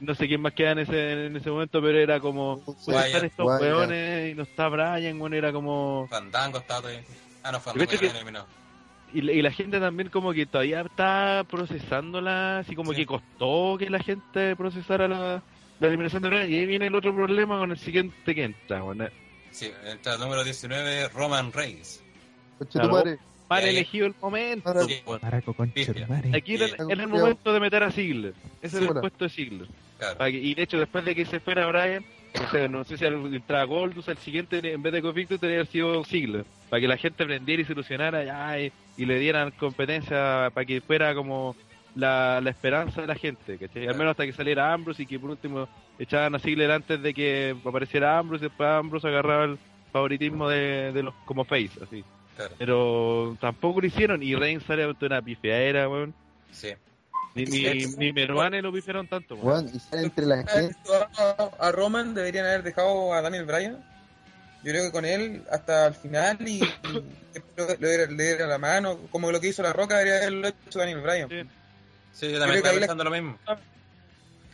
[0.00, 2.54] no sé quién más queda en ese, en ese momento, pero era como,
[2.86, 6.06] Wyatt, estar estos weones y no está Brian, bueno, era como...
[6.10, 7.02] Fandango estaba todavía.
[7.42, 8.46] Ah, no, Fandango cacho ya que- eliminado.
[9.12, 12.98] Y, la- y la gente también como que todavía está procesándola, así como Sí.
[13.00, 15.42] que costó que la gente procesara la,
[15.80, 16.50] la eliminación de Brian.
[16.50, 19.06] Y ahí viene el otro problema con el siguiente que entra, bueno.
[19.50, 22.02] Sí, entra el número 19, Roman Reigns.
[22.58, 22.92] Coche tu Claro.
[22.92, 23.18] madre.
[23.48, 24.72] Mal ahí- elegido el momento.
[24.72, 25.12] Tu
[26.08, 26.36] madre.
[26.36, 28.34] Aquí era, el momento de meter a Ziggler.
[28.60, 29.00] Ese Sí, era el bueno.
[29.02, 29.68] puesto de Ziggler.
[29.98, 30.18] claro.
[30.18, 32.04] Para que- y de hecho, después de que se fuera Brian,
[32.34, 35.64] no sé, no sé si al- entraba Goldust, el siguiente en vez de Conflicto tenía
[35.64, 36.44] sido Ziggler.
[36.68, 40.64] Para que la gente aprendiera y se ilusionara ya, y, y le dieran competencia para
[40.64, 41.54] que fuera como
[41.94, 43.56] la, la esperanza de la gente.
[43.58, 43.86] ¿cachai?
[43.86, 47.14] Al menos hasta que saliera Ambrose y que por último echaban a Ziggler antes de
[47.14, 49.58] que apareciera Ambrose y después Ambrose agarraba el
[49.92, 52.04] favoritismo de, de los como face, así.
[52.36, 52.54] Claro.
[52.58, 56.14] Pero tampoco lo hicieron y Reigns sale ante una pifiadera, weón.
[56.52, 56.72] Sí.
[57.34, 59.64] Ni, ni, ni Meruane lo pifiaron tanto, weón.
[59.66, 60.76] Weón, y sale entre la gente.
[61.58, 63.84] A Roman deberían haber dejado a Daniel Bryan.
[64.64, 67.04] Yo creo que con él hasta el final y, y
[67.78, 71.28] le, diera- la mano, como lo que hizo La Roca debería haberlo hecho Daniel Bryan.
[71.28, 71.42] Sí.
[72.14, 73.38] Sí, yo también estaba ahí la- pensando lo mismo.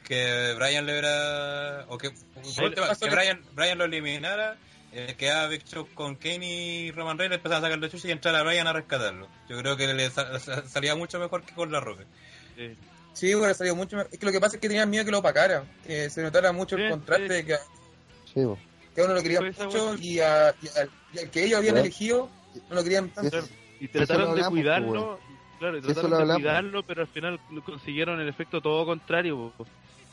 [0.05, 1.85] que Brian le hubiera.
[1.89, 4.57] O que que- Brian, Brian lo eliminara.
[4.95, 8.09] Eh, quedaba Big Show con Kane y Roman Reigns, le empezaban a sacar la chucha
[8.09, 9.27] y entrar a Brian a rescatarlo.
[9.49, 12.05] Yo creo que le sa- sa- salía mucho mejor que con la roca.
[12.57, 12.77] Sí.
[13.15, 14.11] Sí, hubiera salido mucho mejor.
[14.13, 15.65] Es que lo que pasa es que tenían miedo que lo opacara.
[15.87, 17.33] Que se notara mucho Sí, el contraste sí.
[17.35, 17.55] de que,
[18.35, 18.41] Sí,
[18.95, 21.45] que a uno lo quería Fue esa mucho y, a- y al, y al que
[21.45, 21.87] ellos habían Bueno.
[21.87, 22.31] elegido
[22.69, 23.39] no lo querían tanto.
[23.81, 25.21] Y trataron de hablamos, pues, cuidarlo,
[25.59, 26.37] claro, y trataron de hablamos.
[26.43, 29.53] cuidarlo, pero al final consiguieron el efecto todo contrario.
[29.57, 29.67] po.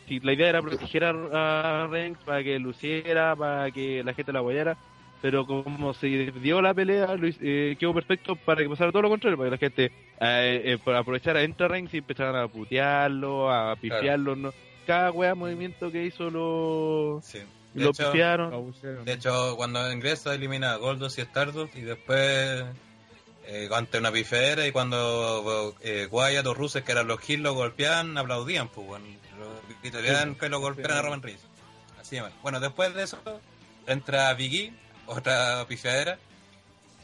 [0.10, 4.34] Si la idea era proteger a, a Reigns para que luciera, para que la gente
[4.34, 4.76] lo apoyara,
[5.22, 9.10] pero como se dio la pelea, hiz- eh, quedó perfecto para que pasara todo lo
[9.10, 9.86] contrario, para que la gente
[10.20, 14.36] eh, eh, por aprovechar a Entra Reigns y empezaran a putearlo, a pifiarlo.
[14.36, 14.54] ¿no?
[14.88, 17.40] Cada wea movimiento que hizo lo, Sí.
[17.76, 18.52] Lo hecho, pifiaron.
[18.52, 19.06] Abusaron.
[19.06, 22.64] De hecho, cuando ingresa elimina a Goldos y Stardust y después
[23.46, 27.54] eh, ante una pifera y cuando eh, Wyatt o Rusev, que eran los Hills, lo
[27.54, 29.06] golpeaban, aplaudían, pues bueno,
[29.40, 31.42] los gritarían que lo golpearan a Roman Reigns.
[32.00, 32.34] Así de mal.
[32.42, 33.20] Bueno, después de eso
[33.88, 34.74] entra Biggie,
[35.08, 36.20] otra pifiadera,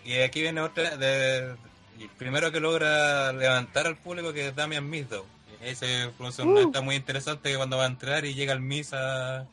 [0.04, 1.56] y aquí viene otra de,
[2.00, 5.26] el primero que logra levantar al público que es Damian Mizdow.
[5.62, 8.54] Y ahí se produce una está muy interesante que cuando va a entrar y llega
[8.54, 9.48] el Miz a,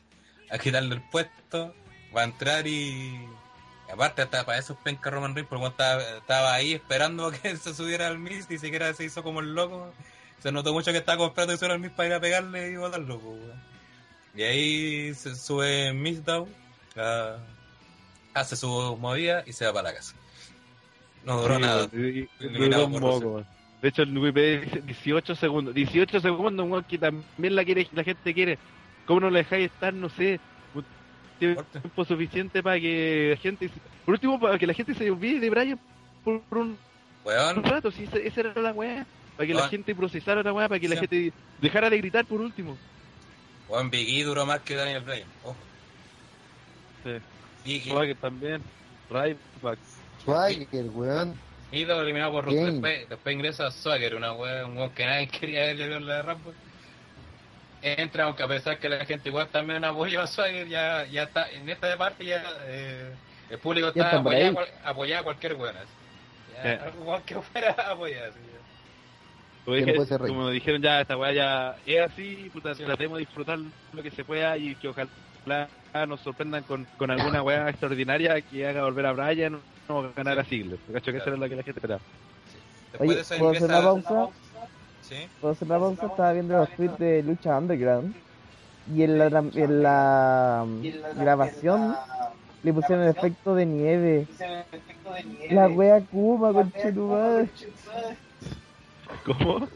[0.49, 1.73] a quitarle el puesto,
[2.15, 3.27] va a entrar y
[3.91, 7.73] aparte hasta para esos penca Roman Reigns, porque estaba, estaba ahí esperando a que se
[7.73, 9.91] subiera al Miz, ni siquiera se hizo como el loco.
[10.43, 13.17] Se notó mucho que estaba comprando solo al Miz para ir a pegarle y botarlo,
[13.17, 13.39] pues.
[14.35, 16.47] Y ahí se sube Mizdow,
[16.97, 17.37] ah,
[18.33, 18.67] hace su
[18.99, 20.13] movida y se va para la casa.
[21.23, 21.87] No duró Sí, nada.
[21.93, 23.31] y- y- Eliminado duró un por poco, Rusev.
[23.35, 23.47] weón.
[23.81, 25.73] De hecho, el dice 18 segundos.
[25.73, 28.57] 18 segundos, un weón que también la quiere, la gente quiere.
[29.05, 29.93] ¿Cómo no la dejáis estar?
[29.93, 30.39] No sé.
[30.75, 30.83] un.
[31.39, 33.69] Tiempo suficiente para que la gente.
[34.05, 35.79] Por último, para que la gente se olvide de Brian
[36.23, 36.77] por, por un,
[37.25, 37.91] Weón, un rato.
[37.91, 39.05] Si esa, esa era la weá.
[39.37, 39.69] Para que la Weón.
[39.71, 40.67] gente procesara la weá.
[40.69, 41.01] Para que la Sí.
[41.01, 42.77] gente dejara de gritar por último.
[43.69, 45.27] weón, Big E duró más que Daniel Bryan.
[45.43, 45.55] Ojo.
[47.65, 47.79] Sí.
[47.89, 48.61] Swagger también.
[49.09, 49.79] Ryback.
[50.23, 51.35] Swagger, weón.
[51.71, 52.45] Ido eliminado por.
[52.45, 52.71] Rusev.
[52.73, 56.53] Después, después ingresa Swagger, una wea, un weón que nadie quería verle la de Rumble.
[57.81, 61.49] Entra, aunque a pesar que la gente igual también apoya a Swagger, ya, ya está,
[61.51, 63.11] en esta parte ya eh,
[63.49, 64.55] el público está ahí.
[64.85, 65.75] a, cualquier weón.
[65.75, 65.87] así.
[66.53, 66.79] Ya, Eh.
[66.83, 68.29] algo igual que fuera apoyar.
[68.29, 68.59] así, ya.
[69.65, 70.29] Como, Que no dije- puede ser rey.
[70.29, 73.59] como dijeron ya, esta weá ya es así, puta, tratemos de disfrutar
[73.93, 75.67] lo que se pueda y que ojalá
[76.07, 80.43] nos sorprendan con, con alguna weá extraordinaria que haga volver a Brian o ganar a
[80.43, 80.77] Ziggler.
[80.91, 81.11] ¿Cacho?
[81.11, 82.01] Que eso era lo que la gente esperaba.
[82.91, 84.27] Después Oye, de eso ¿puedo hacer una pausa?
[85.01, 85.15] Sí.
[85.41, 86.05] ¿Puedo hacer una pausa?
[86.07, 88.15] Estaba viendo los tweets de Lucha Underground.
[88.93, 90.65] Y en la, en la
[91.15, 91.95] grabación
[92.63, 94.27] le pusieron el efecto de nieve.
[95.51, 97.47] La wea Kuma, conchetumare.
[99.25, 99.59] ¿Cómo?
[99.59, 99.67] ¿Cómo,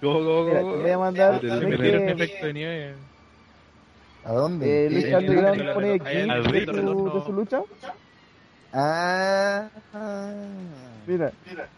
[0.00, 0.76] cómo, Mira, te cómo?
[0.82, 1.40] voy a mandar.
[1.40, 2.96] Del- ¿ves del- Me que, dieron efecto de nieve.
[4.24, 4.86] ¿A dónde?
[4.86, 4.94] eh, ¿Qué?
[4.94, 6.14] Lucha el- Underground el- pone aquí
[6.52, 7.62] de su, de su lucha?
[8.72, 11.02] Ah, ah.
[11.06, 11.32] Mira,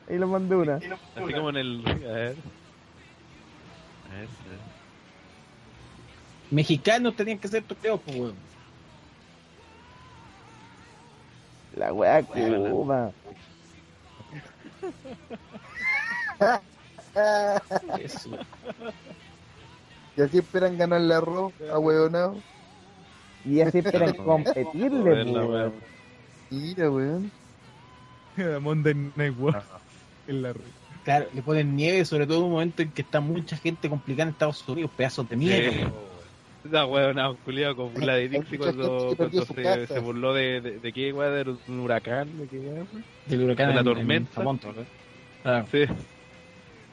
[0.08, 0.76] ahí le mandé una.
[1.14, 1.82] Así como en el.
[1.86, 2.36] A ver.
[4.04, 4.60] A ver, a ver.
[6.50, 8.38] Mexicanos tenían que ser toqueos, pues, weón.
[11.76, 13.12] La wea Kuma.
[18.00, 18.30] Eso.
[20.16, 22.36] Y así esperan ganar la arroz a huevonao.
[23.44, 25.72] Y así esperan competirle, weón.
[26.50, 27.30] Mira, weón.
[28.60, 29.62] Monday Night War.
[30.26, 30.60] En la red.
[31.04, 34.24] Claro, le ponen nieve, sobre todo en un momento en que está mucha gente complicada
[34.24, 35.70] en Estados Unidos, pedazos de mierda.
[35.70, 36.68] Sí.
[36.72, 39.44] La weona, culiado con la de Hay Dixie mucha cuando, cuando
[39.86, 43.00] se, burló de, de, de qué weá, de un huracán, de qué fue?
[43.26, 44.34] Del huracán De la en- en tormenta.
[44.34, 44.60] Japón,
[45.44, 45.66] Claro.
[45.70, 45.84] Sí.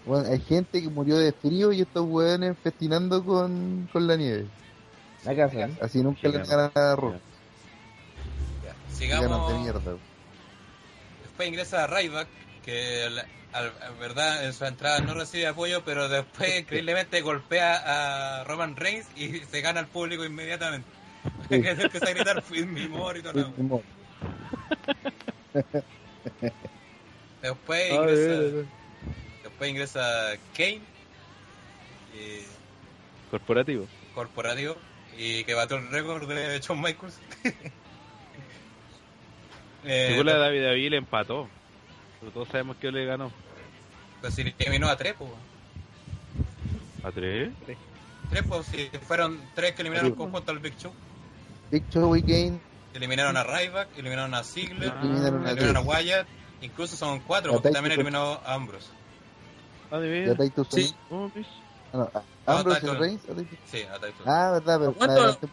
[0.06, 4.48] Bueno, hay gente que murió de frío y estos weones festinando con, con la nieve.
[5.24, 5.62] La casa.
[5.62, 5.78] ¿eh?
[5.82, 7.20] Así nunca le ganan a de
[8.94, 9.62] Sigamos.
[9.62, 9.98] mierda.
[11.24, 12.28] Después ingresa Ryback,
[12.64, 18.40] que la- al- en verdad en su entrada no recibe apoyo, pero después increíblemente golpea
[18.40, 20.88] a Roman Reigns y se gana al público inmediatamente.
[21.50, 21.62] Sí.
[21.62, 22.44] que empieza a gritar
[22.90, 23.82] more y todo lo demás.
[27.42, 28.66] Después ingresa, de.
[29.56, 30.82] Después ingresa Kane,
[32.14, 32.44] y
[33.32, 33.88] Corporativo.
[34.14, 34.76] corporativo,
[35.18, 37.18] y que batió el récord de Shawn Michaels.
[39.86, 41.48] eh, la David David le empató.
[42.20, 43.32] Pero todos sabemos que le ganó.
[44.20, 45.32] pues si eliminó a tres, pues.
[47.04, 47.52] ¿A tres?
[48.30, 50.92] Tres, pues si fueron tres que eliminaron conjunto al Big Show.
[51.72, 52.60] Big Show y Kane
[52.94, 55.86] Eliminaron a Ryback, eliminaron a Ziggler, eliminaron a eliminaron a tres.
[55.86, 56.28] Wyatt,
[56.62, 58.90] incluso son cuatro, porque también eliminó a Ambrose.
[59.92, 60.38] Ah, de Ya veras.
[60.50, 60.96] Titus Sí.
[61.10, 61.48] Oh, ¿ves?
[61.94, 62.94] No, a- No, Ambrose.
[62.96, 63.22] Reigns.
[63.66, 64.14] Sí, a Title.
[64.26, 65.14] Ah, verdad, pero ¿Cuánto?
[65.16, 65.52] adelanté un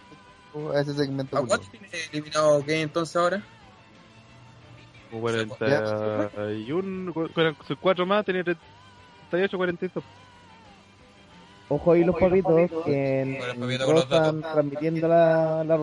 [0.62, 1.36] poco a ese segmento.
[1.38, 3.42] ¿A cuánto tiene eliminado Kane entonces ahora?
[5.10, 10.04] Como 41, cu- cu- cuatro más, tenía 38, 42.
[11.68, 15.76] Ojo ahí los papitos que en, están transmitiendo la, la.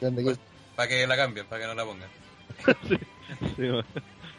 [0.00, 0.36] Grande que-
[0.76, 2.08] Para que la cambien, para que no la pongan.
[3.56, 3.84] Sí, bueno.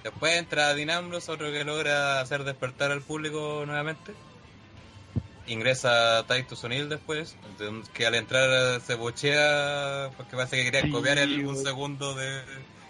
[0.04, 4.14] Después entra Dean Ambrose, otro que logra hacer despertar al público nuevamente.
[5.48, 7.36] Ingresa Titus O'Neill después,
[7.94, 12.42] que al entrar se bochea porque parece que quería Sí, copiar el, un segundo de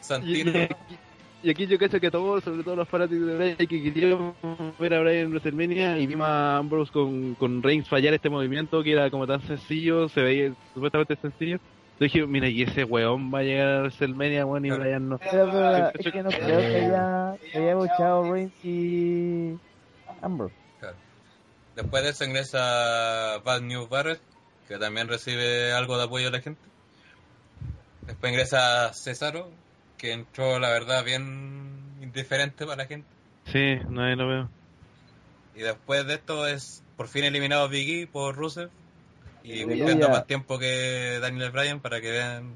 [0.02, 0.52] Santino.
[0.52, 0.76] y aquí,
[1.44, 4.36] y aquí yo cacho que todos, sobre todo los fanáticos de Bryan, que queríamos
[4.80, 8.84] ver a Bryan en WrestleMania y vimos a Ambrose con, con Reigns fallar este movimiento
[8.84, 11.60] que era como tan sencillo, se veía supuestamente sencillo.
[12.02, 14.84] Yo dije, mira, y ese weón va a llegar a WrestleMania, weón, y Claro.
[14.84, 15.20] Bryan no.
[15.20, 19.60] Pero, pero, es que no creo que haya, que haya buchado Reigns y
[20.20, 20.56] Ambrose.
[20.80, 20.96] Claro.
[21.76, 24.20] Después de eso ingresa Bad News Barrett,
[24.68, 26.62] que también recibe algo de apoyo de la gente.
[28.08, 29.52] Después ingresa Cesaro,
[30.00, 33.08] que entró, la verdad, bien indiferente para la gente.
[33.46, 34.50] Sí, nadie lo veo.
[35.54, 38.72] Y después de esto es por fin eliminado Big E por Rusev.
[39.44, 42.52] Y cumpliendo más tiempo que Daniel Bryan para que vean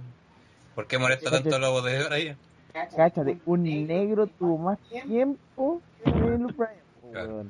[0.76, 2.38] por qué molesta tanto el lobo de Bryan.
[2.74, 6.76] Cáchate, un negro tuvo más tiempo que Daniel Bryan.
[7.12, 7.46] Claro.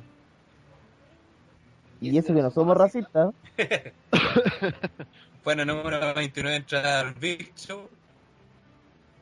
[2.02, 3.34] Y eso que no somos racistas.
[5.46, 7.88] Bueno, número 29 entra el Big Show.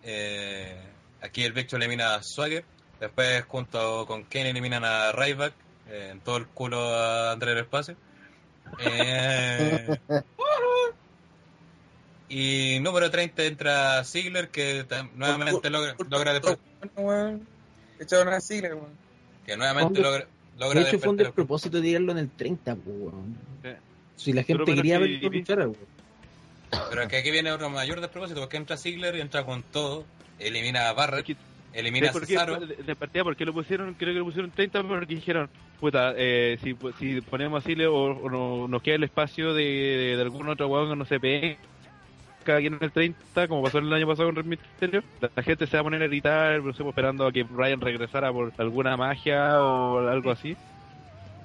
[0.03, 0.74] Eh,
[1.22, 2.64] aquí el Big Show elimina a Swagger.
[2.97, 5.53] Después, junto con Kane, eliminan a Ryback.
[5.89, 7.97] eh, en todo el culo a André del Espacio.
[8.80, 9.97] Eh,
[12.30, 17.47] y número 30 entra Ziggler, que nuevamente logra, logra desper- Bueno, weón.
[17.99, 18.89] Echaron a Ziggler, weón.
[19.45, 20.26] que nuevamente logra,
[20.57, 23.38] logra De hecho, fue un despertar- despropósito tirarlo en el 30, pues, weón.
[23.61, 23.69] Sí.
[24.15, 25.78] Si la gente quería bueno, verlo luchar, weón.
[26.89, 30.05] Pero que aquí viene otro mayor despropósito, porque entra Ziggler y entra con todo.
[30.39, 31.38] Elimina a Barrett,
[31.74, 32.59] elimina a ¿Por qué, Cesaro.
[32.59, 33.93] de, de partida, ¿por qué lo pusieron?
[33.95, 35.49] Creo que lo pusieron 30 porque dijeron,
[35.80, 40.15] puta, eh, si, si ponemos así le- o, o no- nos queda el espacio de,
[40.15, 41.57] de, algún otro hueón que no se pegue
[42.43, 45.01] cada quien en el 30, como pasó el año pasado con Rey Mysterio,
[45.36, 48.34] la, gente se va a poner a gritar, pero estamos esperando a que Ryan regresara
[48.34, 50.55] por alguna magia o algo así.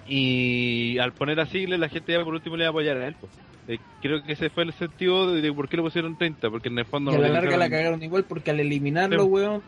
[0.09, 3.07] Y al poner a Ziggler, la gente ya por último le va a apoyar a
[3.07, 3.15] él.
[3.21, 3.31] pues.
[3.69, 6.69] Eh, creo que ese fue el sentido de, de por qué lo pusieron 30, porque
[6.69, 9.25] en el fondo Y a no la le larga la cagaron igual porque al eliminarlo,
[9.25, 9.29] Sí.
[9.29, 9.63] weón.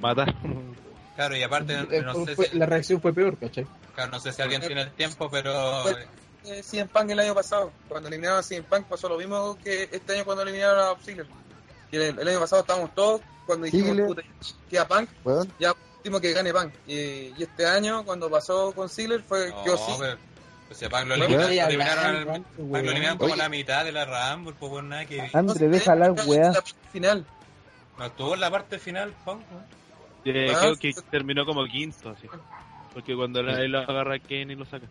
[0.00, 0.34] matar.
[1.16, 3.66] Claro, y aparte, eh, no fue- sé, fue- si, La reacción fue peor, ¿cachai?
[3.94, 5.82] claro, no sé si alguien tiene el tiempo, pero
[6.44, 7.72] Eh, CM Punk el año pasado.
[7.88, 11.26] Cuando eliminaron a CM Punk pasó lo mismo que este año cuando eliminaron a Ziggler.
[11.90, 14.22] Y el, el año pasado estábamos todos cuando dijimos, puta,
[14.70, 15.08] queda Punk,
[15.58, 16.72] ya último que gane Punk.
[16.86, 19.92] Y, y este año cuando pasó con Ziggler fue no, yo sí.
[19.98, 20.18] pero,
[20.66, 21.68] pues si a Punk lo eliminaron, ya
[23.10, 24.04] lo como la mitad de la
[24.34, 26.52] Rumble, pues bueno, nada que Andre, deja la weá.
[26.92, 27.24] Final.
[27.98, 29.42] no estuvo en la parte final, Punk.
[30.24, 32.26] Eh, Ah, creo que terminó como quinto, así.
[32.92, 34.86] Porque cuando la- él lo agarra a Kane y lo saca.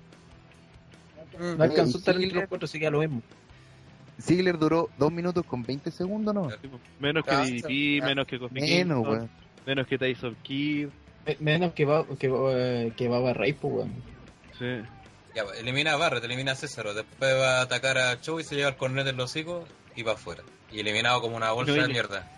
[1.40, 3.22] No alcanzó a estar entre los cuatro, así que a lo mismo.
[4.22, 6.44] Ziggler duró 2 minutos con 20 segundos, ¿no?
[6.44, 6.60] Pues.
[7.00, 9.30] Menos que DDP, menos que Kofi Menos, weón.
[9.66, 10.88] menos que Tyson Kidd.
[11.26, 13.94] Me- Menos que va, que va, eh, que va a Rey, pues, weón.
[14.58, 14.88] Sí.
[15.36, 18.44] Ya, pues, elimina a Barrett, elimina a César, después va a atacar a Show y
[18.44, 19.66] se lleva el cornet en los hocicos
[19.96, 20.44] y va afuera.
[20.72, 22.32] Y eliminado como una bolsa No, de mierda.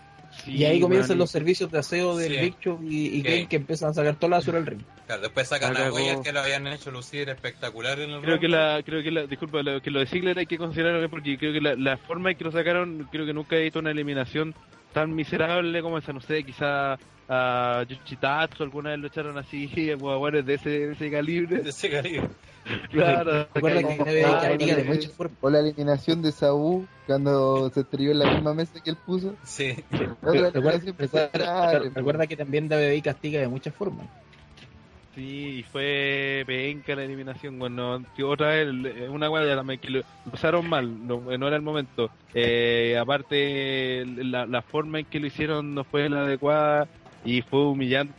[0.44, 2.40] Sí, y ahí comienzan los servicios de aseo del Sí.
[2.40, 3.22] Big Show y, y.
[3.22, 4.80] Kane que empiezan a sacar toda la basura del ring.
[5.06, 5.96] Claro, después sacan La a cagó.
[5.98, 9.26] Goya que lo habían hecho lucir espectacular en el Creo que la, creo que la,
[9.26, 12.30] disculpa, lo, que lo de Ziggler hay que considerarlo porque creo que la, la forma
[12.32, 14.54] en que lo sacaron, creo que nunca he visto una eliminación
[14.92, 19.68] tan miserable como esa, no sé, quizá a Yuchitatsu alguna vez lo echaron así,
[19.98, 21.62] jugadores de ese, de ese calibre.
[21.62, 22.28] de ese calibre.
[22.90, 25.38] Claro, Recuerda que debe Ah, castiga de muchas formas.
[25.40, 29.34] O la eliminación de Saúl cuando se estrelló en la misma mesa que él puso.
[29.42, 29.74] Sí.
[30.20, 34.06] Recuerda que también WWE castiga de muchas formas.
[35.18, 37.58] Sí, y fue penca la eliminación.
[37.58, 41.62] Bueno, otra vez, el- una guardia también que lo empezaron mal, no, no era el
[41.62, 42.08] momento.
[42.34, 46.86] Eh, aparte, la, la forma en que lo hicieron no fue la adecuada
[47.24, 48.14] y fue humillante.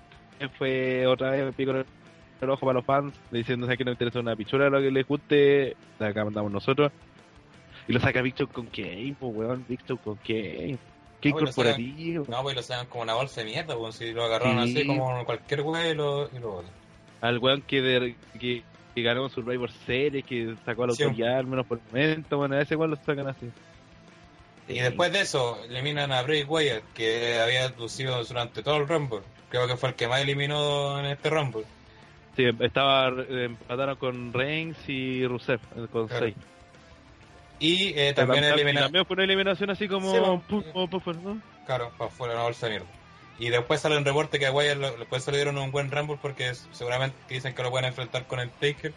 [0.58, 4.70] Fue otra vez pico el ojo para los fans, diciendo que no interesa una pichura
[4.70, 5.78] lo que les guste.
[6.00, 6.92] La acá mandamos nosotros.
[7.88, 10.78] Y lo saca Show con Kane, pues weón, Show con Kane.
[11.22, 12.26] Qué No, y lo corporativo.
[12.30, 14.78] No, pues lo sacan como una bolsa de mierda, pues si lo agarraron Sí.
[14.78, 16.79] así como cualquier güey y lo, y lo botan.
[17.22, 18.64] Al weón que, de- que,
[18.96, 21.04] que ganó Survivor Series, que sacó a la Sí.
[21.04, 23.50] autoridad, al menos por el momento, bueno, a ese weón lo sacan así.
[24.68, 29.22] Y después de eso, eliminan a Bray Wyatt, que había lucido durante todo el Rumble.
[29.50, 31.64] Creo que fue el que más eliminó en este Rumble.
[32.38, 36.26] Sí, estaba, eh, empataron con Reigns y Rusev eh, con Claro.
[36.28, 36.36] 6.
[37.60, 38.84] Y eh, también eliminaron.
[38.88, 40.12] También fue una eliminación así como...
[40.14, 40.64] Sí, pum,
[41.24, 41.42] ¿no?
[41.66, 42.88] Claro, para fuera una bolsa de mierda.
[43.40, 45.90] Y después sale un reporte que a Wyatt lo- después se le dieron un buen
[45.90, 48.94] Rumble porque es- seguramente dicen que lo pueden enfrentar con el Taker.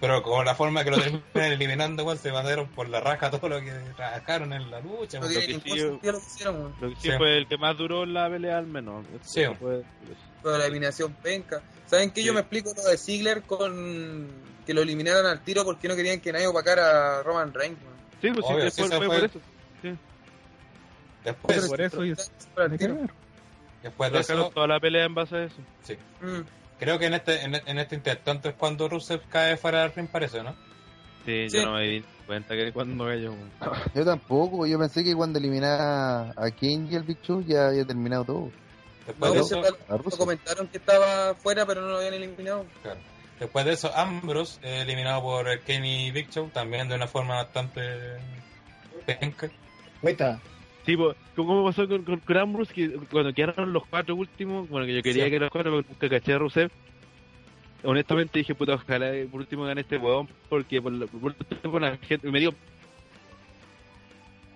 [0.00, 3.48] Pero con la forma que lo terminan eliminando, igual se mandaron por la raja todo
[3.50, 5.20] lo que trabajaron en la lucha.
[5.20, 6.74] Que sí, sentido lo que hicieron, weón.
[6.80, 7.16] Lo que sí, Sí.
[7.18, 9.04] fue el que más duró en la pelea al menos.
[9.22, 9.42] Sí.
[9.42, 9.82] Eso fue-
[10.42, 11.60] Pero la eliminación penca.
[11.86, 12.22] ¿Saben qué?
[12.22, 12.34] Yo Sí.
[12.34, 14.28] me explico lo de Ziggler con
[14.66, 17.78] que lo eliminaran al tiro porque no querían que nadie opacara a Roman Reigns.
[18.22, 19.40] Sí, pues sí, Obvio, fue, sí, fue eso por fue- eso.
[21.24, 22.14] Después, Por eso y-
[22.56, 22.96] Al tiro.
[23.82, 25.56] Después de Sacaron eso, toda la pelea en base a eso.
[25.82, 25.94] sí.
[26.20, 26.40] Mm.
[26.78, 30.08] Creo que en este, en, en este intento es cuando Rusev cae fuera del ring,
[30.08, 30.54] parece, ¿no?
[31.26, 31.58] Sí, Sí.
[31.58, 33.34] yo no me di cuenta que cuando cayó.
[33.94, 37.84] Yo tampoco, yo pensé que cuando eliminaba a King y el Big Show ya había
[37.84, 38.50] terminado todo.
[39.06, 42.64] Después No, de eso, lo- comentaron que estaba fuera, pero no lo habían eliminado.
[42.82, 43.00] claro.
[43.38, 47.82] Después de eso, Ambrose, eh, eliminado por Kenny Big Show, también de una forma bastante
[49.06, 49.50] penca.
[50.00, 50.40] Cuenta.
[50.90, 52.74] Sí, pues, ¿cómo pasó con, con, con Ambrose?
[52.74, 55.30] Que cuando quedaron los cuatro últimos, bueno, que yo quería Sí.
[55.30, 56.68] que los cuatro, nunca caché a Rusev.
[57.84, 62.28] Honestamente dije, puta, ojalá por último gane este huevón, porque por, por último la gente,
[62.28, 62.52] me dio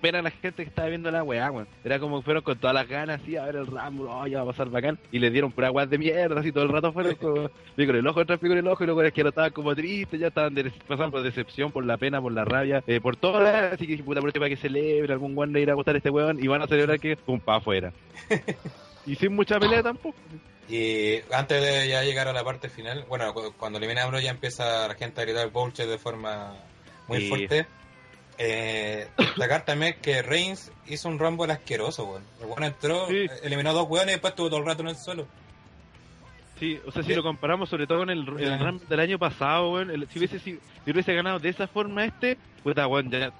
[0.05, 1.67] pena la gente que estaba viendo la weá, weón.
[1.83, 4.39] Era como que fueron con todas las ganas, así, a ver el Rumble, oh, ya
[4.39, 6.93] va a pasar bacán, y le dieron pura weá de mierda, así todo el rato
[6.93, 7.35] fueron como,
[7.77, 10.21] con el ojo, otra con el ojo, y luego es que no estaban como tristes,
[10.21, 13.39] ya estaban de- pasando por decepción, por la pena, por la rabia, eh, por todo,
[13.47, 16.11] así que dije, puta, por para que celebre, algún weón le irá a gustar este
[16.11, 17.93] weón, y van a celebrar que, pum, pa' afuera.
[19.07, 20.17] y sin mucha pelea tampoco.
[20.69, 24.25] Y antes de ya llegar a la parte final, bueno, cu- cuando elimina a Ambrose
[24.25, 26.55] ya empieza la gente a gritar bullshit de forma
[27.07, 27.29] muy Sí.
[27.29, 27.67] fuerte.
[28.39, 32.23] Eh, destacar también que Reigns hizo un rumble asqueroso, weón.
[32.41, 33.17] El weón entró, Sí.
[33.17, 35.27] eh, eliminó dos weones y después estuvo todo el rato en el suelo.
[36.59, 38.59] Sí, o sea, si lo comparamos sobre todo con el, el.
[38.59, 42.05] Rumble del año pasado, weón, el- si hubiese si, si hubiese ganado de esa forma
[42.05, 43.33] este, puta, weón, ya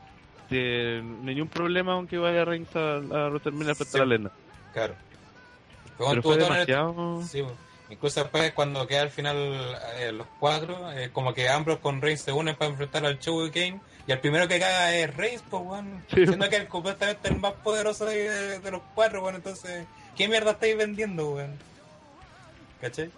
[0.51, 3.97] eh, ningún problema aunque vaya Reigns a, a terminar frente Sí.
[3.99, 4.31] a la lena.
[4.73, 4.95] Claro.
[5.97, 7.23] Pero fue en el- demasiado...
[7.23, 7.55] Sí, weón.
[7.95, 9.37] Incluso después cuando queda al final
[9.97, 13.81] eh, los cuatro, eh, como que Ambrose con Reigns se unen para enfrentar al Game
[14.07, 16.05] y el primero que caga es Reigns, pues weón.
[16.13, 16.27] Sí.
[16.27, 19.37] Siendo que es completamente el más poderoso de, los cuatro, weón.
[19.37, 19.87] Entonces,
[20.17, 21.59] ¿qué mierda estáis vendiendo, weón?
[22.81, 23.11] ¿Cachai?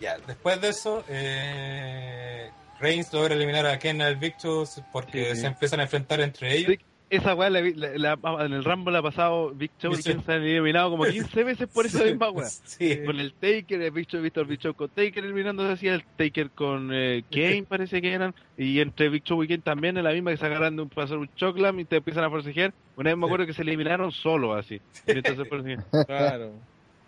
[0.00, 5.42] Ya, después de eso, eh, Reigns logra eliminar a Ken al Victus porque Sí.
[5.42, 6.76] se empiezan a enfrentar entre ellos.
[7.12, 10.42] Esa weá la, la- la- en el Rumble ha pasado Big Show y se han
[10.42, 12.46] eliminado como 15 veces por esa misma weá.
[12.48, 13.00] Sí.
[13.04, 16.90] Con el Taker, he visto el Big Show con Taker eliminándose así, el Taker con
[16.92, 20.30] eh, Kane parece que eran, y entre Big Show y Kane también es la misma
[20.30, 22.72] que se agarran de un pasar un choclam y te empiezan a forcejear.
[22.96, 24.80] Una vez me acuerdo que se eliminaron solo así.
[25.06, 25.84] mientras se forcejeaban.
[26.06, 26.52] Claro.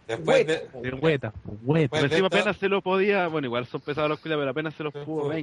[0.06, 1.32] Después de, De hueta,
[1.62, 1.88] hueta.
[1.96, 4.50] Pero de encima esto- apenas se lo podía, bueno, igual son pesados los cuidados, pero
[4.50, 5.36] apenas se los pudo pues.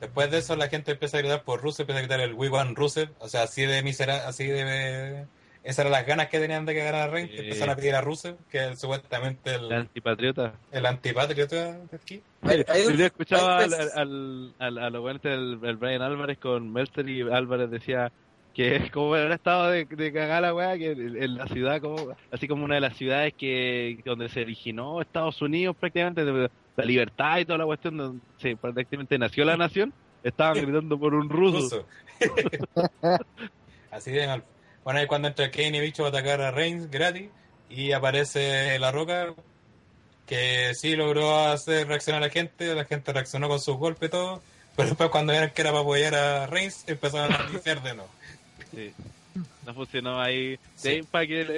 [0.00, 2.48] Después de eso la gente empieza a gritar por Rusev, empieza a gritar el We
[2.48, 5.26] Want Rusev, o sea, así de misera, así de...
[5.62, 7.42] Esas eran las ganas que tenían de que ganara Reigns, que Sí.
[7.42, 10.54] empezaron a pedir a Rusev, que es supuestamente El el, antipatriota.
[10.72, 12.22] el antipatriota de aquí.
[12.42, 17.06] Yo escuchaba hay al, al, al, a los buenos del el Brian Álvarez con Meltzer
[17.10, 18.10] y Álvarez decía
[18.54, 22.16] que como era estado de, de cagar la weá, que en en la ciudad, como
[22.32, 26.84] así como una de las ciudades que donde se originó Estados Unidos prácticamente, de la
[26.84, 29.92] libertad y toda la cuestión, donde prácticamente nació la nación,
[30.22, 31.86] estaban gritando por un ruso.
[33.90, 34.44] Así de mal.
[34.84, 37.28] Bueno, ahí cuando entra Kane y Bicho a atacar a Reigns gratis
[37.68, 39.34] y aparece La Roca
[40.26, 44.10] que sí logró hacer reaccionar a la gente, la gente reaccionó con sus golpes y
[44.12, 44.40] todo,
[44.76, 48.10] pero después cuando vieron que era para apoyar a Reigns empezaron a iniciar de nuevo.
[48.72, 48.94] Sí.
[49.66, 50.56] No funcionó ahí.
[50.76, 50.88] Sí.
[50.88, 51.50] De ahí para que el,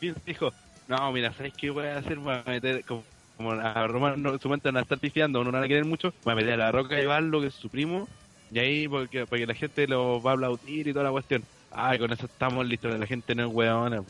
[0.00, 0.52] el dijo,
[0.86, 2.16] no, mira, ¿sabes qué voy a hacer?
[2.18, 3.02] Voy a meter, como,
[3.36, 6.12] como a Roman no, su mente van a estar pifiando, no van a querer mucho,
[6.24, 8.08] voy a meter a la roca y llevarlo, que es su primo,
[8.50, 11.42] y ahí porque, porque la gente lo va a aplaudir y toda la cuestión.
[11.70, 14.02] Ay, con eso estamos listos, la gente no es weona.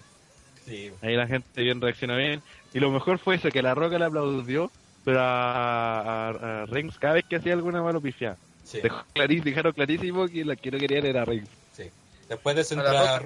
[0.64, 2.42] Sí, Ahí la gente bien reacciona bien.
[2.74, 4.70] Y lo mejor fue eso, que la roca le aplaudió,
[5.04, 8.36] pero a, a, a Reigns cada vez que hacía alguna malo pifiaba.
[8.64, 11.48] sí, Dejó clarí- dejaron clarísimo que la que no querían era Reigns.
[11.72, 11.84] sí.
[12.28, 13.20] Después de eso entra,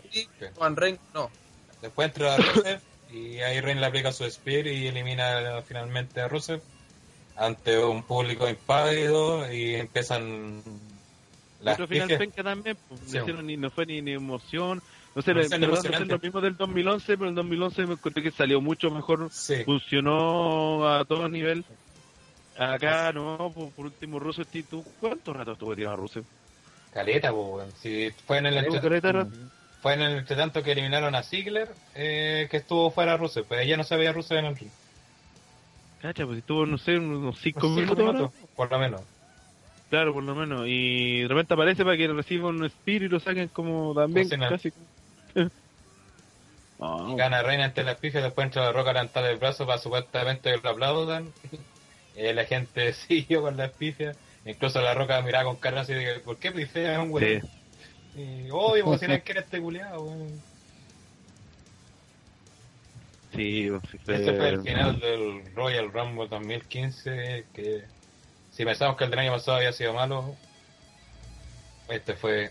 [0.77, 1.31] Reigns, no.
[1.81, 2.81] después entra Rusev
[3.13, 6.61] y ahí Reigns le aplica su spear y elimina finalmente a Rusev
[7.37, 10.63] ante un público impávido y empiezan
[11.63, 13.17] las Otro final penca también, pues, Sí.
[13.17, 14.83] no, hicieron ni, no fue ni, ni emoción.
[15.15, 18.91] No sé, No lo mismo del 2011, pero el 2011 me encontré que salió mucho
[18.91, 19.63] mejor, Sí.
[19.65, 21.65] funcionó a todo nivel.
[22.57, 26.21] Acá no, por, por último, Russo, ¿tú cuánto rato estuvo tirado Russo?
[26.93, 27.71] Caleta, weón.
[27.73, 29.27] Si fue en el Caleta.
[29.81, 33.77] Fue en el entretanto que eliminaron a Ziggler, eh, que estuvo fuera Rusev, pues ella
[33.77, 34.71] no se veía Rusev en el ring.
[36.03, 37.99] Cacha, pues estuvo, no sé, unos 5 Cinco minutos.
[37.99, 39.03] minutos, por lo menos.
[39.91, 40.65] Claro, por lo menos.
[40.67, 44.73] Y de repente aparece para que reciba un spear y lo saquen como también casi.
[46.79, 49.77] No, Gana Reina ante las pifias, después entra la roca a levantar el brazo para
[49.77, 51.31] supuestamente que lo aplaudan.
[52.17, 54.17] Y la gente siguió con las pifias.
[54.47, 57.41] Incluso la roca miraba con cara así de que, ¿por qué pifea un güey?
[57.41, 57.47] sí.
[58.17, 60.41] Y obvio, como si no quiere este culiado, weón.
[63.35, 67.85] Sí, pues, sí, fue- Ese fue el final del Royal Rumble 2015, que
[68.51, 70.35] si pensamos que el del año pasado había sido malo,
[71.89, 72.51] este fue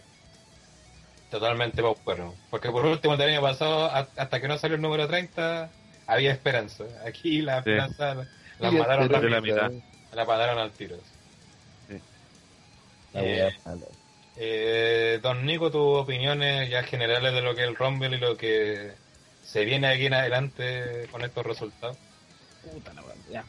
[1.29, 2.33] totalmente paupero.
[2.49, 5.69] Porque por último, el del año pasado, hasta que no salió el número 30,
[6.07, 6.85] había esperanza.
[7.05, 7.71] Aquí la Sí.
[7.71, 8.27] esperanza la,
[8.59, 9.71] la Sí, mataron de la rápido, mitad.
[10.13, 10.95] la mataron al tiro.
[13.13, 13.57] La Eh.
[14.41, 18.37] Eh, don Nico, tus opiniones ya generales de lo que es el Rumble y lo
[18.37, 18.93] que
[19.43, 21.97] se viene aquí en adelante con estos resultados.
[22.63, 23.03] Puta la.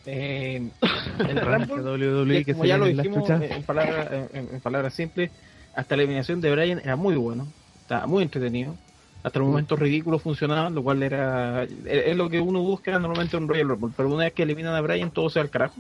[0.05, 0.69] Eh,
[1.29, 4.93] el Rumble, WWE que que como ya lo dijimos eh, en palabras, en, en palabras
[4.93, 5.31] simples,
[5.75, 7.47] hasta la eliminación de Bryan era muy bueno,
[7.83, 8.75] estaba muy entretenido.
[9.23, 13.43] Hasta los momentos ridículos funcionaban, lo cual era es lo que uno busca normalmente en
[13.45, 13.93] un Royal Rumble.
[13.95, 15.77] Pero una vez que eliminan a Bryan, todo se va al carajo.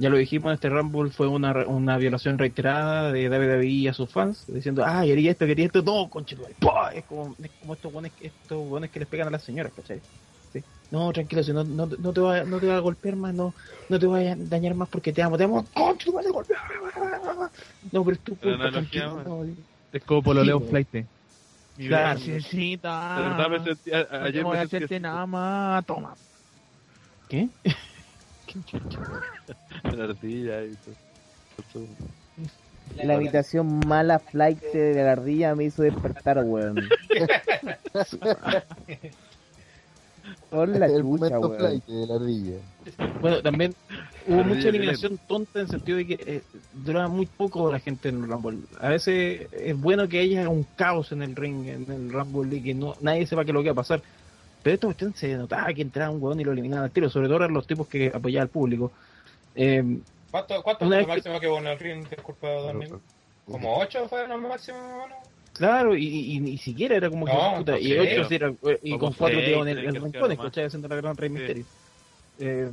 [0.00, 4.12] Ya lo dijimos, este Rumble fue una, re- una violación reiterada de WWE a sus
[4.12, 6.92] fans, diciendo, ah, quería esto, quería esto, no, conchetumare, ¡pah!
[6.94, 10.00] Es como, es como estos buenos, estos buenos que les pegan a las señoras, ¿cachai?
[10.52, 10.64] Sí.
[10.92, 13.56] No, tranquilo, si no, no, no te va, no te va a golpear más, no,
[13.88, 16.58] no te voy a dañar más porque te amo, te amo, conchetumare, golpea.
[17.90, 19.44] No, pero es tu culpa, no,
[19.90, 20.88] Es como pololeo Sí, flight.
[20.90, 21.08] Claro.
[22.20, 23.14] Graciasita.
[23.16, 25.84] De verdad me sentí- a- No ayer voy me a hacerte nada más.
[25.86, 26.16] Toma.
[27.28, 27.48] ¿Qué?
[29.96, 30.74] La ardilla y
[31.72, 31.86] todo.
[33.02, 36.80] La habitación mala flight de la ardilla me hizo despertar, weón.
[40.50, 41.58] Por la el chucha, weón.
[41.58, 42.56] flight de la ardilla.
[43.20, 43.74] Bueno, también
[44.26, 46.42] hubo Ardilla mucha eliminación tonta en el sentido de que eh,
[46.72, 48.60] duraba muy poco la gente en el Rumble.
[48.80, 52.62] A veces es bueno que haya un caos en el ring, en el Rumble, y
[52.62, 54.02] que no nadie sepa qué es lo que va a pasar.
[54.62, 57.28] Pero esta cuestión se notaba que entraba un huevón y lo eliminaban al tiro, sobre
[57.28, 58.92] todo eran los tipos que apoyaban al público.
[59.60, 59.98] Eh,
[60.30, 62.08] ¿Cuánto, fue lo que- máximo que hubo en el ring?
[62.08, 62.48] Disculpa.
[63.46, 64.78] ¿Como 8 fue lo máximo?
[64.78, 65.16] ¿no?
[65.54, 67.32] claro, y, y- y ni siquiera era como que.
[67.32, 68.28] No, puta, y sí, ocho no.
[68.28, 68.52] sí era-
[68.82, 70.38] y Como con cuatro seis, tíos en el, que el rincones.
[70.38, 70.64] ¿cachai?
[70.66, 71.34] Haciendo la gran Rey Sí.
[71.34, 71.64] Misterio.
[72.38, 72.70] Eh,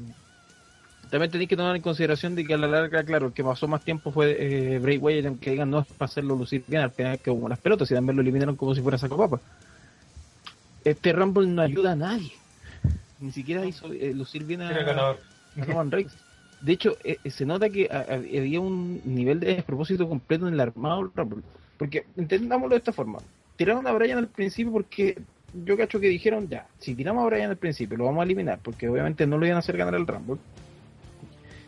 [1.09, 3.67] también tenéis que tomar en consideración de que a la larga, claro, el que pasó
[3.67, 4.35] más tiempo fue
[4.75, 7.49] eh, Bray Wyatt, aunque digan no es para hacerlo lucir bien, al final que como
[7.49, 9.39] las pelotas y también lo eliminaron como si fuera saco papa.
[10.83, 12.31] Este Rumble no ayuda a nadie.
[13.19, 14.61] Ni siquiera hizo eh, lucir bien
[15.55, 16.13] Roman Reigns.
[16.61, 20.47] De hecho, eh, eh, se nota que a- a- había un nivel de despropósito completo
[20.47, 21.11] en el armado.
[21.77, 23.19] Porque, entendámoslo de esta forma.
[23.55, 25.17] Tiraron a Bryan al principio porque
[25.65, 28.59] yo cacho que dijeron, ya, si tiramos a Bryan al principio, lo vamos a eliminar,
[28.61, 30.37] porque obviamente no lo iban a hacer ganar el Rumble.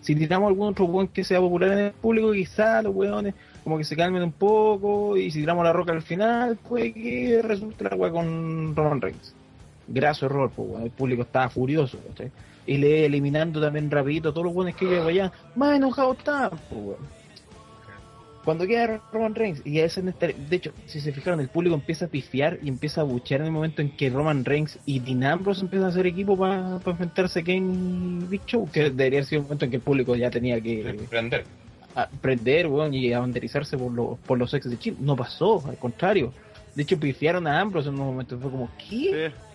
[0.02, 3.34] Si tiramos a algún otro weón que sea popular en el público, quizá los weones
[3.64, 7.42] como que se calmen un poco, y si tiramos la roca al final, puede que
[7.44, 9.34] resulte la weá con Roman Reigns.
[9.88, 12.32] Graso error, pues, el público estaba furioso, ¿cachai?
[12.68, 17.18] Y le eliminando también rapidito a todos los buenos que iban allá, más pues, weón.
[18.47, 22.05] Cuando queda Roman Reigns, y a este- de hecho, si se fijaron, el público empieza
[22.05, 25.26] a pifiar y empieza a buchear en el momento en que Roman Reigns y Dean
[25.26, 29.39] Ambrose empiezan a hacer equipo para enfrentarse a Kane y Big Show, que debería ser
[29.39, 31.43] un momento en que el público ya tenía que Prender.
[31.93, 34.95] a prender weón, y abanderizarse por, los por los ex de Chile.
[35.01, 36.32] No pasó, al contrario.
[36.74, 38.39] De hecho, pifiaron a Ambrose en un momento.
[38.39, 39.30] Fue como, ¿qué?
[39.30, 39.47] Sí.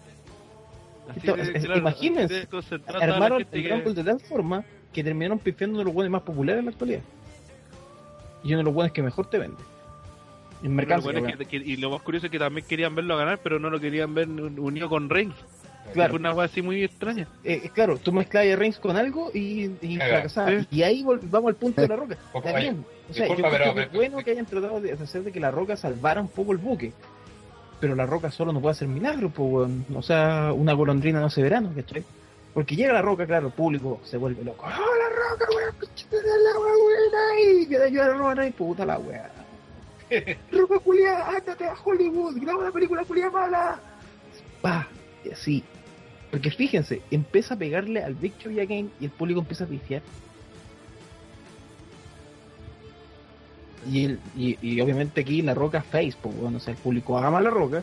[1.16, 2.48] Esto- de- es- claro, imagínense,
[3.00, 6.22] Armaron el que- Rumble de tal forma que terminaron pifiando uno de los buenos más
[6.22, 7.00] populares en la actualidad.
[8.44, 9.56] Y uno de los buenos que mejor te vende.
[10.62, 11.38] En Lo mercancía, bueno es weón.
[11.38, 13.80] que- que- y lo más curioso es que también querían verlo ganar, pero no lo
[13.80, 15.34] querían ver un- unido con Reigns.
[15.92, 16.10] Claro.
[16.12, 17.26] Fue una cosa así muy extraña.
[17.42, 19.98] Eh, claro, tú mezclas a Reigns con algo y, y.
[20.70, 22.16] Y ahí vamos al punto de la roca.
[22.56, 22.84] Bien.
[23.10, 25.32] O sea, disculpa, yo creo pero- que es bueno que hayan tratado de hacer de
[25.32, 26.92] que la roca salvara un poco el buque.
[27.82, 29.84] Pero la roca solo no puede hacer milagros, pues, weón.
[29.92, 32.04] O sea, una golondrina no hace verano, ¿cachai?
[32.54, 34.66] Porque llega la roca, claro, el público se vuelve loco.
[34.66, 35.74] ¡Oh, la roca, weón!
[36.12, 37.60] la wea buena!
[37.60, 39.28] Y que ayudar a Roman Reigns, puta la wea.
[40.52, 43.80] roca culiada, ándate a Hollywood, graba una película culiada mala.
[44.60, 44.86] Pa,
[45.24, 45.64] y así.
[46.30, 49.64] Porque fíjense, empieza a pegarle al Big Show y a Kane y el público empieza
[49.64, 50.02] a pifiar.
[53.90, 57.18] Y, el, y, y obviamente aquí la roca face, pues bueno, o sea, el público
[57.18, 57.82] ama la roca.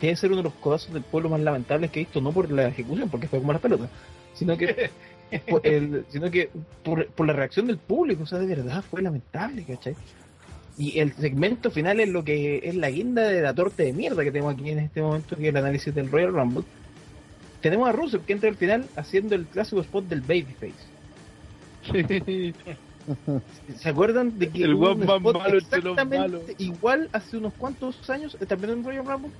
[0.00, 2.50] Debe ser uno de los codazos del pueblo más lamentables que he visto, no por
[2.50, 3.88] la ejecución, porque fue como las pelotas,
[4.34, 4.90] sino que
[5.48, 6.50] por, el- sino que
[6.84, 9.96] por, por la reacción del público, o sea, de verdad fue lamentable, ¿cachai?
[10.76, 14.22] Y el segmento final es lo que es la guinda de la torta de mierda
[14.22, 16.64] que tenemos aquí en este momento, que es el análisis del Royal Rumble.
[17.62, 20.74] tenemos a Rusev que entra al final haciendo el clásico spot del Babyface.
[23.76, 26.42] ¿Se acuerdan de que El hubo weón un más spot malo exactamente malos?
[26.58, 29.30] igual hace unos cuantos años, eh, también en Royal Rumble?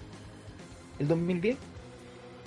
[0.99, 1.57] ¿El 2010?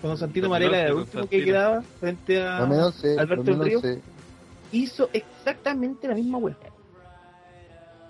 [0.02, 3.82] Cuando Santino 2011, Marella era el último que quedaba frente a 2011, Alberto del Río
[3.82, 4.02] 2011.
[4.72, 6.56] hizo exactamente la misma web.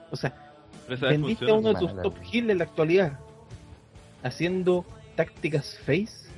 [0.10, 0.34] O sea,
[0.88, 2.30] vendiste a uno de tus top wea.
[2.32, 3.20] heel en la actualidad
[4.24, 4.86] haciendo
[5.16, 6.30] tácticas face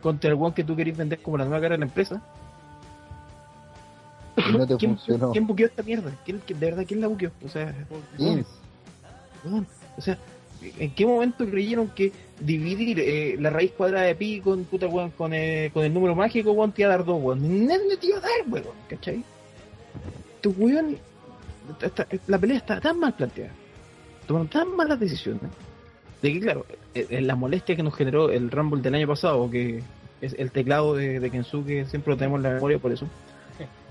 [0.00, 2.22] contra el one que tú querías vender como la nueva cara de la empresa.
[4.52, 5.30] No te ¿Quién, funcionó.
[5.32, 6.10] quién buqueó esta mierda?
[6.24, 7.30] ¿Quién, quién- de verdad, ¿quién la buqueó?
[7.44, 7.74] O sea,
[9.44, 10.18] weón, o sea,
[10.78, 15.10] ¿en qué momento creyeron que dividir eh, la raíz cuadrada de pi con puta weón,
[15.10, 17.66] con, eh, con el número mágico, weón, te iba a dar dos, weón?
[17.66, 19.22] Nadie te iba a dar, weón, ¿cachai?
[20.40, 20.96] Tu weón,
[21.82, 23.52] esta- esta- la pelea está tan mal planteada,
[24.26, 25.42] tomaron tan malas decisiones,
[26.22, 26.64] de que claro,
[26.94, 29.82] eh, eh, la molestia que nos generó el Rumble del año pasado, que
[30.20, 33.06] es el teclado de, de Kensuke, siempre lo tenemos en la memoria por eso.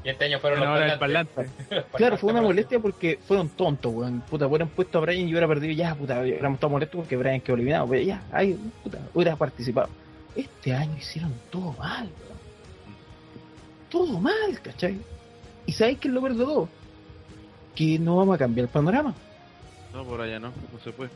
[0.03, 1.36] Y este año fueron Bueno, los parlantes.
[1.36, 1.86] parlante.
[1.98, 4.22] Claro, fue una molestia porque fueron tontos, weón.
[4.22, 7.40] Puta, hubieran puesto a Brian y hubiera perdido ya, puta, hubiéramos estado molestos porque Brian
[7.41, 9.90] quedó eliminado, pero ya, ay, puta, hubiera participado.
[10.36, 12.40] Este año hicieron todo mal, weón.
[13.90, 14.98] Todo mal, ¿cachai?
[15.65, 16.69] ¿Y sabéis qué es lo peor de todo?
[17.76, 19.14] Que no vamos a cambiar el panorama.
[19.94, 21.11] No, por allá no, no se puede.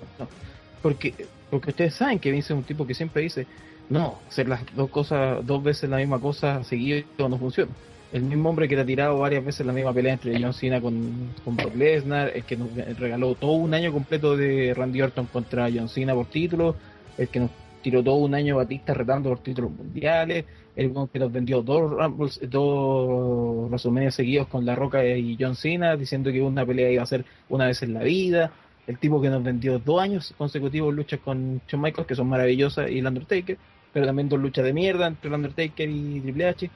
[0.82, 1.14] Porque,
[1.49, 3.48] porque ustedes saben que Vince es un tipo que siempre dice,
[3.90, 7.72] no, hacer las dos cosas, dos veces la misma cosa seguido no funciona.
[8.16, 10.80] El mismo hombre que te ha tirado varias veces la misma pelea entre John Cena
[10.80, 15.26] con, con Brock Lesnar, el que nos regaló todo un año completo de Randy Orton
[15.26, 16.78] contra John Cena por título,
[17.18, 17.52] el que nos
[17.82, 20.46] tiró todo un año Batista retando por títulos mundiales,
[20.78, 25.98] el que nos vendió dos Rumbles, dos WrestleMania seguidos con La Roca y John Cena,
[25.98, 28.50] diciendo que una pelea iba a ser una vez en la vida,
[28.88, 32.90] el tipo que nos vendió dos años consecutivos luchas con Shawn Michaels, que son maravillosas,
[32.90, 33.58] y el Undertaker,
[33.92, 36.70] pero también dos luchas de mierda entre el Undertaker y Triple H.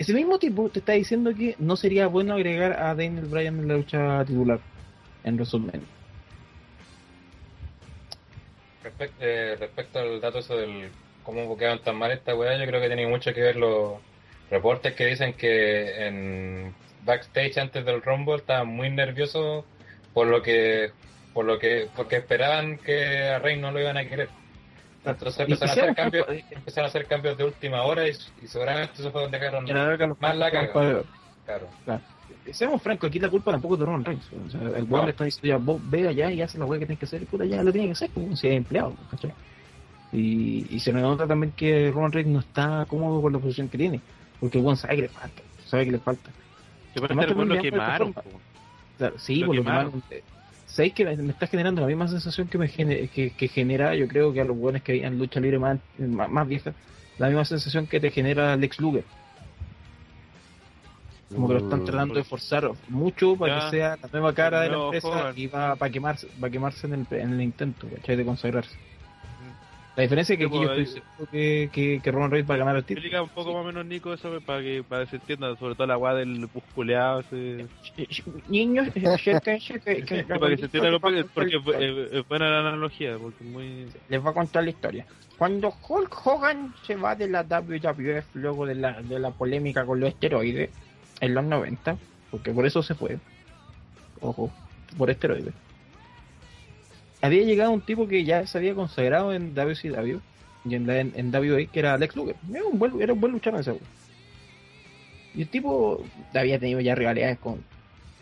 [0.00, 3.68] Ese mismo tipo te está diciendo que no sería bueno agregar a Daniel Bryan en
[3.68, 4.58] la lucha titular
[5.24, 5.82] en WrestleMania.
[8.82, 10.88] Respect- eh, respecto al dato eso del
[11.22, 13.98] cómo buqueaban tan mal esta weá, yo creo que tiene mucho que ver los
[14.50, 16.74] reportes que dicen que en
[17.04, 19.66] backstage antes del Rumble estaban muy nerviosos
[20.14, 20.92] por lo que
[21.34, 24.30] por lo que porque esperaban que a Rey no lo iban a querer.
[25.04, 28.12] Entonces Y empezaron a hacer cambios, empezaron a hacer cambios de última hora y,
[28.42, 30.72] y seguramente eso fue donde dejaron la más la caga.
[30.72, 31.04] Claro.
[31.84, 32.00] Claro.
[32.52, 34.24] Seamos francos, aquí la culpa tampoco es de Roman Reigns.
[34.46, 35.04] O sea, el weón No.
[35.04, 37.22] le está diciendo ya, vos ve allá y hace la weá que tienes que hacer,
[37.22, 39.32] y puta, ya lo tiene que hacer, como si es empleado, ¿cachai?
[40.12, 43.78] Y, y se nota también que Roman Reigns no está cómodo con la posición que
[43.78, 44.00] tiene,
[44.40, 46.30] porque el weón sabe que le falta, sabe que le falta.
[46.94, 48.14] Parece Además, que el weón lo quemaron.
[48.98, 50.02] Claro, sí, lo quemaron.
[50.72, 54.06] ¿Sabéis que me, está generando la misma sensación que me gene- que, que genera, yo
[54.06, 56.72] creo que a los buenos que habían lucha libre más, más, más vieja,
[57.18, 59.04] la misma sensación que te genera Lex Luger?
[61.34, 63.64] Como que lo están tratando de forzar mucho para Ya.
[63.64, 66.50] que sea la nueva cara de la empresa y va, va a quemarse, va a
[66.50, 68.16] quemarse en el, en el intento, ¿cachai?
[68.16, 68.76] De consagrarse.
[69.96, 72.48] La diferencia es que Sí, aquí yo pues, estoy seguro que, que, que Roman Reigns
[72.50, 73.00] va a ganar el título.
[73.06, 75.74] Explica un poco más o menos, Nico, eso para que, para que se entienda, sobre
[75.74, 77.20] todo la weá del musculeado.
[77.20, 77.66] Ese...
[78.48, 83.86] Niños, para que se entienda, lo- porque porque es, es- buena la analogía, porque muy...
[84.08, 85.06] les voy a contar la historia.
[85.36, 89.98] Cuando Hulk Hogan se va de la WWF luego de la, de la polémica con
[89.98, 90.70] los esteroides
[91.20, 91.96] en los 90,
[92.30, 93.18] porque por eso se fue,
[94.20, 94.50] ojo,
[94.98, 95.54] por esteroides,
[97.22, 100.18] había llegado un tipo que ya se había consagrado en WCW
[100.64, 102.36] y en, en, en WWE, que era Alex Luger.
[102.52, 103.78] Era un buen, era un buen luchador ese.
[105.34, 106.02] Y el tipo
[106.34, 107.62] había tenido ya rivalidades con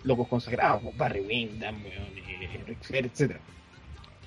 [0.05, 1.77] locos consagrados, como Barry Windham,
[2.67, 3.41] Ric Flair, etcétera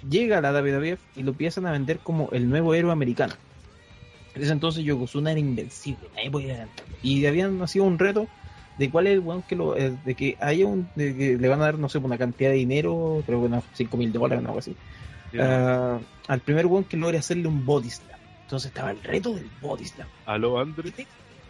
[0.09, 3.33] llega a la WWF y lo empiezan a vender como el nuevo héroe americano.
[4.33, 6.69] En ese entonces Yokozuna era invencible, nadie podía ganar.
[7.03, 8.27] Y habían nacido un reto
[8.77, 11.47] de cuál es el weón que lo, eh, de que haya un, de que le
[11.47, 14.43] van a dar, no sé, una cantidad de dinero, creo que unos 5 mil dólares
[14.43, 14.75] o algo así,
[15.39, 18.19] ah, al primer weón que logre hacerle un body slam.
[18.43, 20.07] Entonces estaba el reto del body slam.
[20.25, 20.91] Aló, Andre.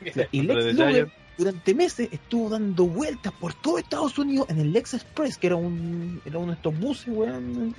[0.31, 4.95] Y Lex Luger durante meses estuvo dando vueltas por todo Estados Unidos en el Lex
[4.95, 7.75] Express, que era un era uno de estos buses, weón.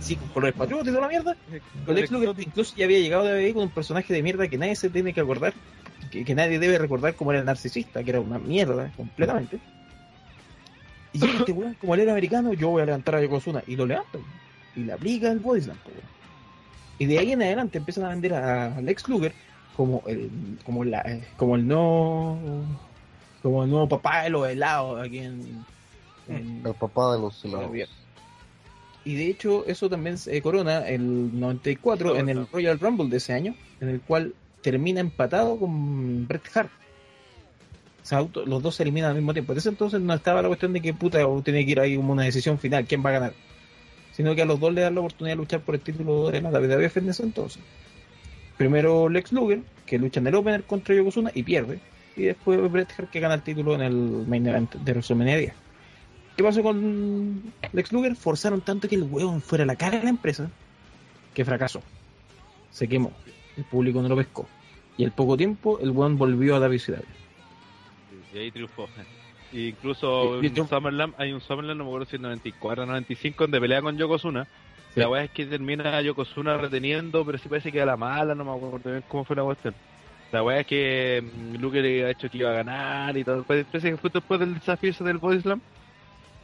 [0.00, 1.36] Sí, con colores patriotas y toda la mierda.
[1.86, 4.58] Con Lex Luger incluso ya había llegado de ahí con un personaje de mierda que
[4.58, 5.54] nadie se tiene que acordar,
[6.10, 9.58] que, que nadie debe recordar como era el narcisista, que era una mierda completamente.
[11.12, 13.62] Y este weón, como él era americano, yo voy a levantar a Yokozuna.
[13.66, 14.26] Y lo levanta, weón.
[14.76, 15.76] Y le aplica el body slam.
[16.98, 19.32] Y de ahí en adelante empiezan a vender a Lex Luger
[19.76, 20.30] como el,
[20.64, 22.38] como la, eh, como el no,
[23.42, 25.64] como el nuevo papá de los helados aquí en,
[26.28, 27.70] en- El papá de los helados.
[29.04, 33.32] Y de hecho, eso también se corona el 94 en el Royal Rumble de ese
[33.32, 36.70] año, en el cual termina empatado con Bret Hart.
[38.02, 39.52] O sea, los dos se eliminan al mismo tiempo.
[39.52, 42.12] En ese entonces no estaba la cuestión de que puta tiene que ir ahí como
[42.12, 43.32] una decisión final, quién va a ganar.
[44.12, 46.40] Sino que a los dos le dan la oportunidad de luchar por el título de
[46.40, 47.62] la WWF en ese entonces.
[48.56, 51.80] Primero Lex Luger, que lucha en el opener contra Yokozuna y pierde.
[52.16, 55.52] Y después Bret Hart que gana el título en el main event de WrestleMania 10.
[56.36, 58.16] ¿Qué pasó con Lex Luger?
[58.16, 60.50] Forzaron tanto que el huevón fuera la cara de la empresa
[61.34, 61.82] que fracasó.
[62.70, 63.12] Se quemó.
[63.56, 64.48] El público no lo pescó.
[64.96, 67.02] Y al poco tiempo el huevón volvió a WCW.
[68.34, 68.88] Y ahí triunfó.
[69.52, 70.66] Y incluso en.
[70.66, 73.98] Summerland, hay un Summerland, no me acuerdo si es 94 o 95, donde pelea con
[73.98, 74.44] Yokozuna.
[74.94, 75.00] Sí.
[75.00, 78.46] La weá es que termina Yokozuna reteniendo, pero sí parece que a la mala, no
[78.46, 79.74] me acuerdo bien cómo fue la cuestión.
[80.32, 83.36] La weá es que mm, Luke le ha hecho que iba a ganar y todo.
[83.36, 85.60] Después, parece que fue después del desafío del Body Slam.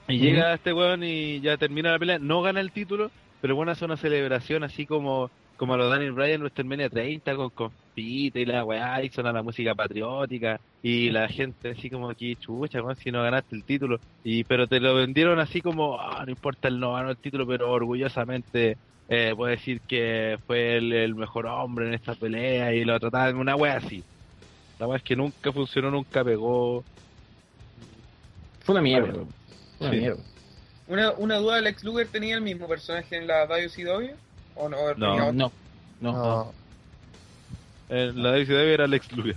[0.09, 3.11] Y llega este weón y ya termina la pelea, no gana el título,
[3.43, 7.51] pero bueno, hace una celebración así como como a los Daniel Bryan WrestleMania 30 con
[7.51, 12.37] compite y la weá y suena la música patriótica y la gente así como aquí
[12.37, 16.25] chucha weón, si no ganaste el título y pero te lo vendieron así como ah,
[16.25, 18.79] no importa el no ganó el título pero orgullosamente
[19.09, 23.37] eh, puedo decir que fue el, el mejor hombre en esta pelea y lo trataban
[23.37, 24.07] una weá así
[24.79, 26.87] la weá es que nunca funcionó nunca pegó
[28.61, 29.13] Fue una mierda.
[29.79, 29.97] Fue una Sí.
[29.97, 30.25] mierda.
[30.87, 34.19] Una, una duda, ¿Lex Luger tenía el mismo personaje en la WCW?
[34.59, 34.77] ¿O no?
[34.97, 35.17] No.
[35.17, 35.53] No, no.
[36.01, 36.53] No,
[37.91, 39.37] Eh, la WCW era Lex Luger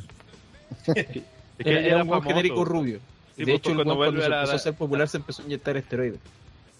[0.95, 1.23] es que
[1.59, 2.27] Era, era un buen famoso.
[2.29, 2.99] genérico rubio.
[3.35, 5.07] Sí, de pues, hecho, el cuando cuando vuelve se a la- empezó a ser popular
[5.07, 6.19] se empezó a inyectar esteroides.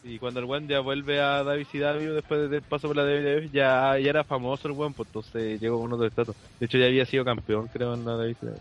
[0.04, 3.98] Y cuando el weón ya vuelve a WCW después del paso por la WWF, ya,
[4.00, 6.36] ya era famoso el weón, pues entonces llegó con otro estatus.
[6.60, 8.58] De hecho, ya había sido campeón, creo, en la WCW.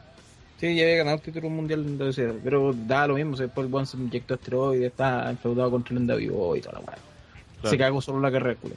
[0.61, 3.73] Sí, ya había ganado el título mundial en WCW, pero da lo mismo, después el
[3.73, 6.99] weón se inyectó esteroides, está enfeudado contra el NWO y toda la weá.
[7.63, 7.71] Claro.
[7.71, 8.75] Se cagó solo la carrera, culo.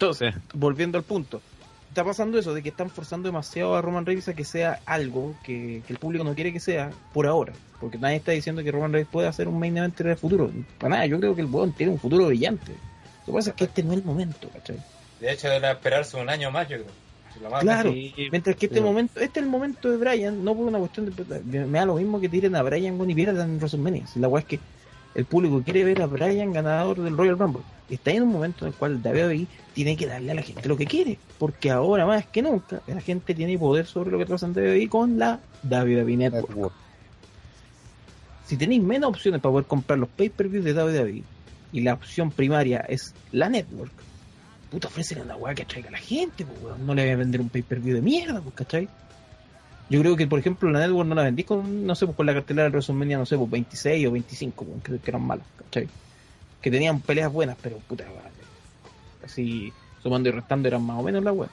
[0.00, 0.40] Entonces, Sí.
[0.54, 1.42] volviendo al punto,
[1.90, 5.34] está pasando eso de que están forzando demasiado a Roman Reigns a que sea algo
[5.44, 8.72] que, que el público no quiere que sea por ahora, porque nadie está diciendo que
[8.72, 10.50] Roman Reigns puede hacer un main event en el futuro.
[10.78, 12.72] Para nada, yo creo que el weón tiene un futuro brillante.
[13.26, 14.78] Lo que pasa es que este no es el momento, ¿cachai?
[15.20, 17.60] De hecho, era esperarse un año más, yo creo.
[17.60, 18.82] Claro, Sí, mientras que este Sí.
[18.84, 21.96] momento, este es el momento de Brian, no por una cuestión de me da lo
[21.96, 24.04] mismo que tiren a Brian y pierdan en WrestleMania.
[24.16, 24.60] La weá es que
[25.14, 27.62] el público quiere ver a Brian ganador del Royal Rumble.
[27.90, 30.76] Está en un momento en el cual WWE tiene que darle a la gente lo
[30.76, 34.46] que quiere, porque ahora más que nunca la gente tiene poder sobre lo que pasa
[34.46, 36.48] en WWE con la WWE Network.
[36.48, 36.74] Network.
[38.46, 41.22] Si tenéis menos opciones para poder comprar los pay-per-views de WWE
[41.72, 43.92] y la opción primaria es la network,
[44.70, 46.78] puta, ofrecen una weá que atraiga a la gente, pues.
[46.78, 48.88] No le voy a vender un pay-per-view de mierda, pues, ¿cachai?
[49.88, 52.26] Yo creo que, por ejemplo, la network no la vendí con, no sé, pues, con
[52.26, 55.46] la cartelera de WrestleMania, no sé, pues 26 o 25, weón, creo que eran malas,
[55.56, 55.88] ¿cachai?
[56.60, 58.04] Que tenían peleas buenas, pero puta,
[59.24, 59.72] así,
[60.02, 61.48] sumando y restando eran más o menos la weá.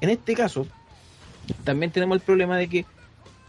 [0.00, 0.66] En este caso,
[1.64, 2.84] también tenemos el problema de que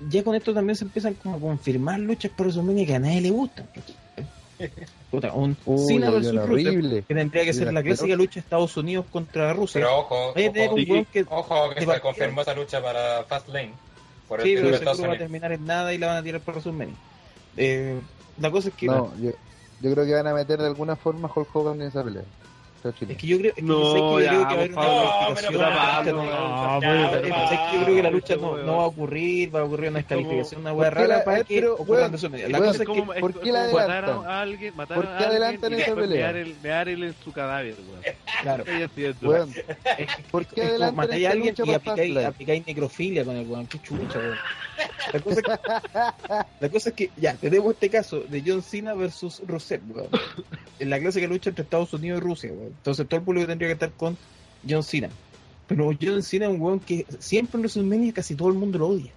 [0.09, 3.21] ya con esto también se empiezan como a confirmar luchas por WrestleMania que a nadie
[3.21, 3.67] le gustan.
[5.11, 8.39] Puta, un Uy, Cena versus Rusev, que tendría que ser la la clásica lucha de
[8.41, 9.81] Estados Unidos contra Rusia.
[9.81, 13.71] Pero ojo, ojo, un que ojo que se confirmó esa lucha para Fastlane.
[14.27, 15.31] Por el sí, título pero de Estados seguro va a Unidos.
[15.31, 16.95] terminar en nada y la van a tirar por WrestleMania.
[17.57, 17.99] Eh,
[18.39, 19.31] la cosa es que No, yo,
[19.81, 22.23] yo creo que van a meter de alguna forma a Hulk Hogan en esa pelea.
[22.81, 24.39] Es que yo creo, es que No, yo creo
[24.69, 24.85] que va
[25.67, 26.85] a haber una la lucha
[27.75, 30.79] no- creo que la lucha va a ocurrir, va a ocurrir una descalificación, una ¿Por
[30.79, 32.49] hueá rara para eh, que pero, ocurra en weón, WrestleMania.
[32.49, 34.25] La cosa es que ¿por qué la adelantan?
[34.25, 36.33] a alguien, matar ¿Por a qué alguien adelantan esa pelea?
[36.63, 38.01] mear en su cadáver, weón.
[38.41, 38.63] claro.
[39.21, 39.53] Weón,
[40.31, 44.37] ¿por qué adelantan matáis a alguien y aplicáis necrofilia con el weón, qué chucha, weón.
[45.13, 45.59] La cosa, es que,
[46.59, 50.09] la cosa es que, ya, tenemos este caso de John Cena versus Rusev, weón.
[50.79, 52.73] En la clásica lucha entre Estados Unidos y Rusia, weón.
[52.77, 54.17] Entonces todo el público tendría que estar con
[54.67, 55.09] John Cena.
[55.67, 58.87] Pero John Cena es un weón que siempre en WrestleMania casi todo el mundo lo
[58.87, 59.11] odia.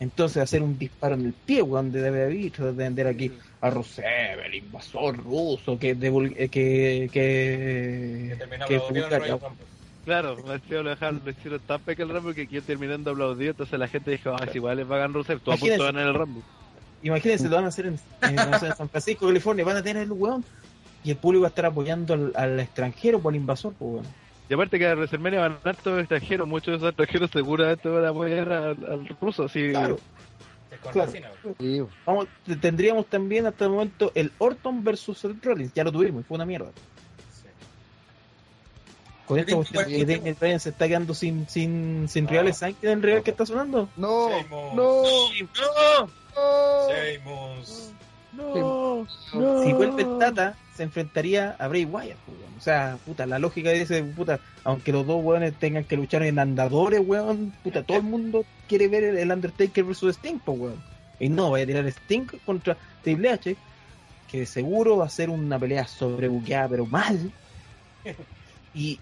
[0.00, 2.00] Entonces hacer un disparo en el pie, weón, de
[2.50, 8.36] tratar de vender aquí a Rusev, el invasor ruso, que, eh, que, que,
[8.68, 9.38] Que que
[10.04, 10.14] el.
[10.22, 13.50] Claro, me hacía lo dejaron, lo hicieron tan peque el Rumble que aquí terminando aplaudido,
[13.52, 15.82] entonces la gente dijo, ah, si igual les pagan Rusev, tú Imagínense.
[15.82, 16.42] apuntas en el Rumble.
[17.02, 17.98] Imagínense, lo van a hacer en,
[18.76, 20.44] San Francisco, California, van a tener el weón
[21.02, 24.06] y el público va a estar apoyando al, al extranjero por el invasor, pues weón.
[24.48, 28.04] Y aparte que a WrestleMania van a hartos extranjeros, muchos de esos extranjeros seguramente van
[28.04, 29.98] a apoyar al, al ruso, así Claro,
[30.92, 31.12] Claro.
[31.58, 32.26] Sí, vamos,
[32.60, 36.34] tendríamos también hasta el momento el Orton versus Seth Rollins, ya lo tuvimos, y fue
[36.34, 36.70] una mierda.
[39.26, 42.30] Con esta cuestión igual que que- Daniel Bryan se está quedando sin, sin, sin No.
[42.30, 43.88] rivales, ¿saben quién es el rival que está sonando?
[43.96, 45.02] No, no, no.
[46.88, 47.92] Sheamus.
[48.32, 49.06] No,
[49.62, 52.54] Si vuelve Tata, se enfrentaría a Bray Wyatt, pues, weón.
[52.58, 56.38] O sea, puta, la lógica dice, puta, aunque los dos weones tengan que luchar en
[56.38, 60.82] andadores, weón, puta, todo el mundo quiere ver el, Undertaker versus Sting, pues, weón.
[61.20, 63.56] Y no, vaya a tirar Sting contra Triple H,
[64.30, 67.32] que seguro va a ser una pelea sobrebuqueada, pero mal.
[68.76, 68.98] Y,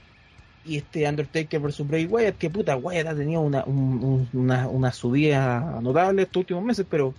[0.64, 4.68] y este Undertaker versus Bray Wyatt, que puta, Wyatt ha tenido una, un- un- una,
[4.68, 7.14] una subida notable estos últimos meses, pero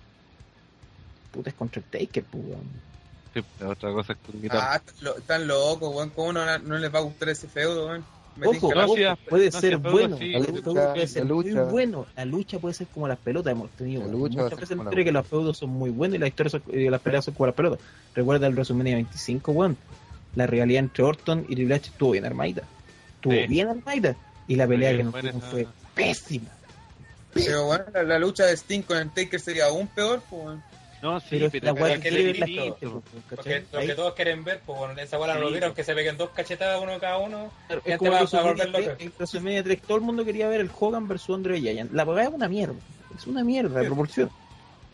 [1.32, 2.44] puta es contra el Taker, pues.
[3.34, 4.72] Sí, otra cosa es guitarra.
[4.72, 6.10] Ah, están lo- están locos, weón.
[6.10, 8.04] ¿Cómo no, no les va a gustar ese feudo, weón?
[8.44, 8.68] Ojo,
[9.28, 10.32] puede no, ser bueno, sí.
[10.32, 13.52] la lucha puede ser la muy lucha- bueno, la lucha puede ser como las pelotas
[13.52, 14.02] hemos tenido.
[14.08, 17.00] Muchas veces entre que los feudos son muy buenos y las historias son- y las
[17.00, 17.78] peleas son como las pelotas.
[18.14, 19.76] Recuerda el WrestleMania 25, weón.
[20.34, 22.62] La rivalidad entre Orton y Triple H estuvo bien armadita.
[23.24, 23.46] Estuvo Sí.
[23.46, 24.16] bien armadita.
[24.46, 26.50] Y la pelea Sí, que nos esa- fue pésima.
[27.32, 30.58] Pero, weón, la, la lucha de Sting con el Taker sería aún peor, pues.
[31.02, 33.64] No, sí, Pero, pero, la pero que le Porque ¿cachai?
[33.72, 35.76] lo que todos quieren ver, pues bueno, esa bola no lo Sí, vieron, pues.
[35.86, 37.50] que se peguen dos cachetadas uno cada uno.
[37.66, 38.94] Claro, es como a volver WrestleMania loca.
[38.96, 41.92] 3, el WrestleMania 3, todo el mundo quería ver el Hogan versus Andre Giant.
[41.92, 42.74] La pelea es una mierda.
[43.18, 44.30] Es una mierda de proporción.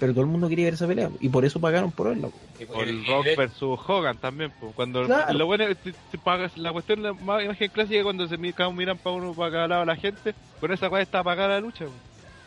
[0.00, 1.10] Pero todo el mundo quería ver esa pelea.
[1.20, 2.28] Y por eso pagaron por verla.
[2.74, 5.32] O el Rock versus Hogan también, pues, cuando Claro.
[5.34, 8.36] lo bueno es que si pagas la cuestión la más imagen clásica es cuando se
[8.38, 11.84] miran para uno para cada lado la gente, con esa cual está apagada la lucha.
[11.84, 11.94] pues.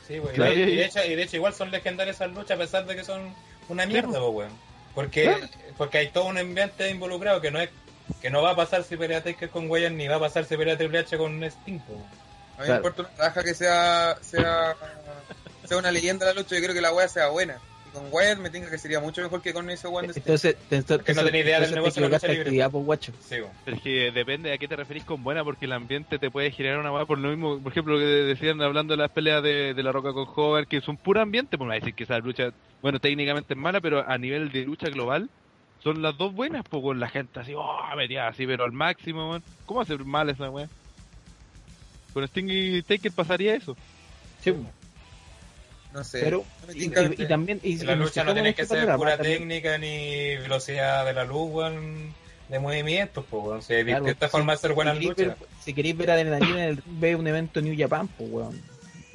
[0.07, 0.19] Sí.
[0.33, 0.51] Claro.
[0.53, 2.85] Y, de, y de hecho, y de hecho igual son legendarias esas luchas a pesar
[2.85, 3.21] de que son
[3.69, 4.45] una mierda, Sí.
[4.95, 5.35] Porque,
[5.77, 7.69] porque hay todo un ambiente involucrado que no es
[8.21, 10.57] que no va a pasar si pelea Taker con Wyatt ni va a pasar si
[10.57, 11.79] pelea Triple H con Sting.
[12.57, 14.75] A mí me importa una raja que sea, sea,
[15.67, 16.55] sea una leyenda la lucha.
[16.55, 17.57] Yo creo que la weá sea buena.
[17.87, 20.11] Y con Wyatt me tinca que sería mucho mejor que con ese Sting.
[20.15, 20.55] Entonces,
[21.05, 22.41] que no tenía idea del negocio de la lucha libre.
[22.41, 23.13] actividad, pues, guacho.
[23.27, 23.37] Sí.
[23.65, 26.31] Pero es que depende de a qué te referís con buena, porque el ambiente te
[26.31, 29.11] puede generar una weá por lo mismo, por ejemplo, lo que decían hablando de las
[29.11, 31.79] peleas de, de la Roca con Hogan, que son puro ambiente, pues me va a
[31.79, 35.29] decir que esa lucha, bueno, técnicamente es mala, pero a nivel de lucha global,
[35.83, 39.29] son las dos buenas, pues con la gente así, oh, metida así, pero al máximo,
[39.29, 39.43] weón.
[39.65, 40.69] ¿Cómo hacer mal esa weá?
[42.13, 43.75] Con Sting y Taker pasaría eso.
[44.41, 44.53] Sí.
[45.93, 46.21] No sé.
[46.23, 46.43] Pero,
[46.73, 47.59] y, tinca y- y también.
[47.63, 51.13] Y, la lucha no tiene en que ser panorama, pura también- técnica ni velocidad de
[51.13, 52.13] la luz, weón,
[52.49, 53.61] de movimientos, pues, weón.
[53.61, 55.39] Si hay Claro, distintas si- formas de hacer buenas si queréis luchas.
[55.39, 58.61] ver- Si queréis ver adrenalina, en el- ve un evento New Japan, pues, weón.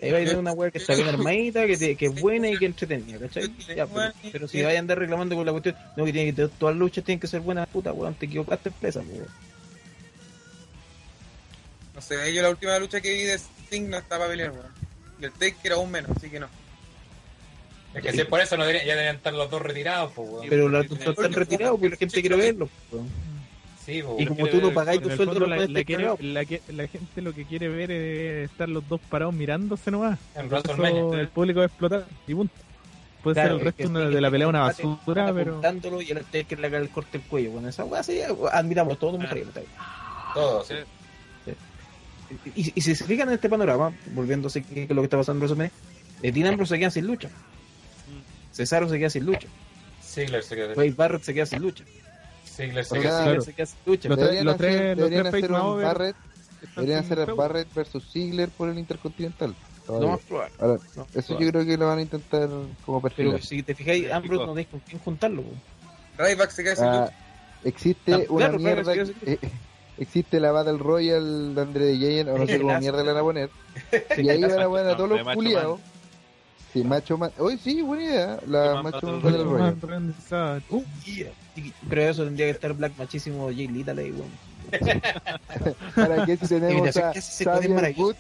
[0.01, 2.49] Ahí vais a ver una weá que está bien armadita, que, te- que es buena
[2.49, 3.53] y que entretenida, ¿cachai?
[3.75, 6.47] Ya, pero, pero si vais a andar reclamando con la cuestión, no, que tiene que
[6.47, 9.27] todas las luchas tienen que ser buenas, puta, weón, te equivocaste empresa, weón.
[11.95, 14.73] No sé, yo la última lucha que vi de Sting no estaba peleando, weón.
[15.21, 16.49] Y el Taker aún menos, así que no.
[17.99, 20.29] Es que si es por eso no deberían, ya deberían estar los dos retirados, pues,
[20.29, 20.47] weón.
[20.49, 23.09] Pero los luchas están retirados porque la gente quiere verlo, pues, weón.
[23.85, 26.87] Sí, Y como tú no pagáis tu el sueldo, la, la quiere- la que- la
[26.89, 30.19] gente lo que quiere ver es estar los dos parados mirándose nomás.
[30.35, 32.53] En eso el público va a explotar y punto.
[33.23, 35.33] Puede Claro, ser el es resto que una- sí, de la que pelea una basura,
[35.35, 37.51] pero apuntándolo y el Taker le haga el corte el cuello.
[37.53, 39.55] Bueno, esa weá sería, admiramos, todos nos mostraríamos.
[40.35, 40.75] Todo, sí.
[42.55, 45.45] Y, y si se fijan en este panorama, volviéndose que que lo que está pasando
[45.47, 45.73] en WrestleMania,
[46.23, 47.31] eh, Dean Ambrose se queda sin lucha.
[48.59, 49.47] Cesaro se queda sin lucha.
[50.03, 50.75] Ziggler se queda.
[50.75, 51.85] Wade Barrett se queda sin lucha.
[52.45, 53.23] Ziggler se queda.
[53.25, 53.41] claro.
[53.41, 54.09] se queda sin lucha.
[54.09, 56.17] Los Deberían los hacer, tres- los deberían tres hacer un mover Barrett,
[56.75, 57.35] deberían sin hacer.
[57.35, 59.51] Barrett versus Ziggler por el Intercontinental.
[59.51, 60.11] No Todavía.
[60.11, 60.55] más probable.
[60.59, 61.47] Ahora, No, eso probable.
[61.47, 62.49] yo creo que lo van a intentar
[62.85, 63.33] como perfilar.
[63.35, 65.45] Pero si te fijáis, Ambrose no tenéis con quién juntarlo.
[66.19, 67.15] Ryback se queda sin Ah, lucha.
[67.65, 69.39] existe Ah, una claro, mierda, sí, eh,
[69.99, 73.17] existe la Battle Royale de Andre de Giant, o no sé cómo mierda le van
[73.19, 73.51] a poner,
[74.19, 75.81] y ahí van a poner a todos los culiados.
[76.73, 77.31] Sí, Macho Man.
[77.39, 78.39] Hoy sí, buena idea.
[78.47, 80.63] La Man Macho Man Battle Royale.
[80.71, 81.31] Uh, yeah.
[81.89, 84.31] Pero eso tendría que estar Black Machísimo Jay Little ahí, weón.
[85.95, 87.95] ¿Para qué si tenemos a que Xavier.
[87.95, 88.15] Good?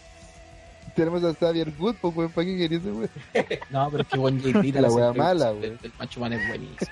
[0.96, 3.10] Tenemos a Xavier Good, pues weón, ¿para qué querías ese weón?
[3.70, 4.18] No, pero es que
[4.52, 5.78] Jay Little La wea el- mala, el, weón.
[5.82, 6.90] el Macho Man es buenísimo.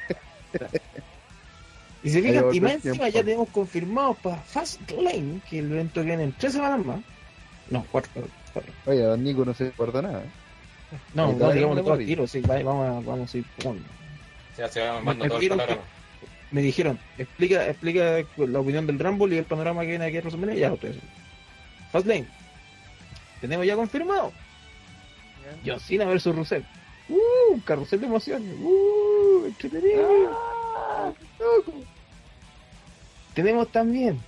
[2.02, 3.06] y se fijan, y más encima tiempo.
[3.14, 7.00] ya tenemos confirmado para Fast Lane que el evento viene en tres semanas más.
[7.70, 8.10] No, cuatro,
[8.52, 8.72] cuatro.
[8.84, 10.22] Oye, a Don Nico no se acuerda nada.
[11.14, 13.88] No, no, digamos todo al tiro, sí, va- vamos a, vamos a ir poniendo.
[14.56, 15.82] Ya se va Me mandando todo el panorama.
[16.52, 20.20] Me dijeron, explica, explica la opinión del Rumble y el panorama que viene aquí a
[20.20, 21.10] WrestleMania, ya lo estoy haciendo.
[21.90, 22.26] Fast Lane.
[23.40, 24.32] Tenemos ya confirmado.
[25.64, 26.64] John Cena versus Rusev.
[27.08, 28.54] Uh, carrusel de emociones.
[28.60, 30.08] Uh, entretenido.
[30.34, 31.72] Ah, loco.
[33.34, 34.18] Tenemos también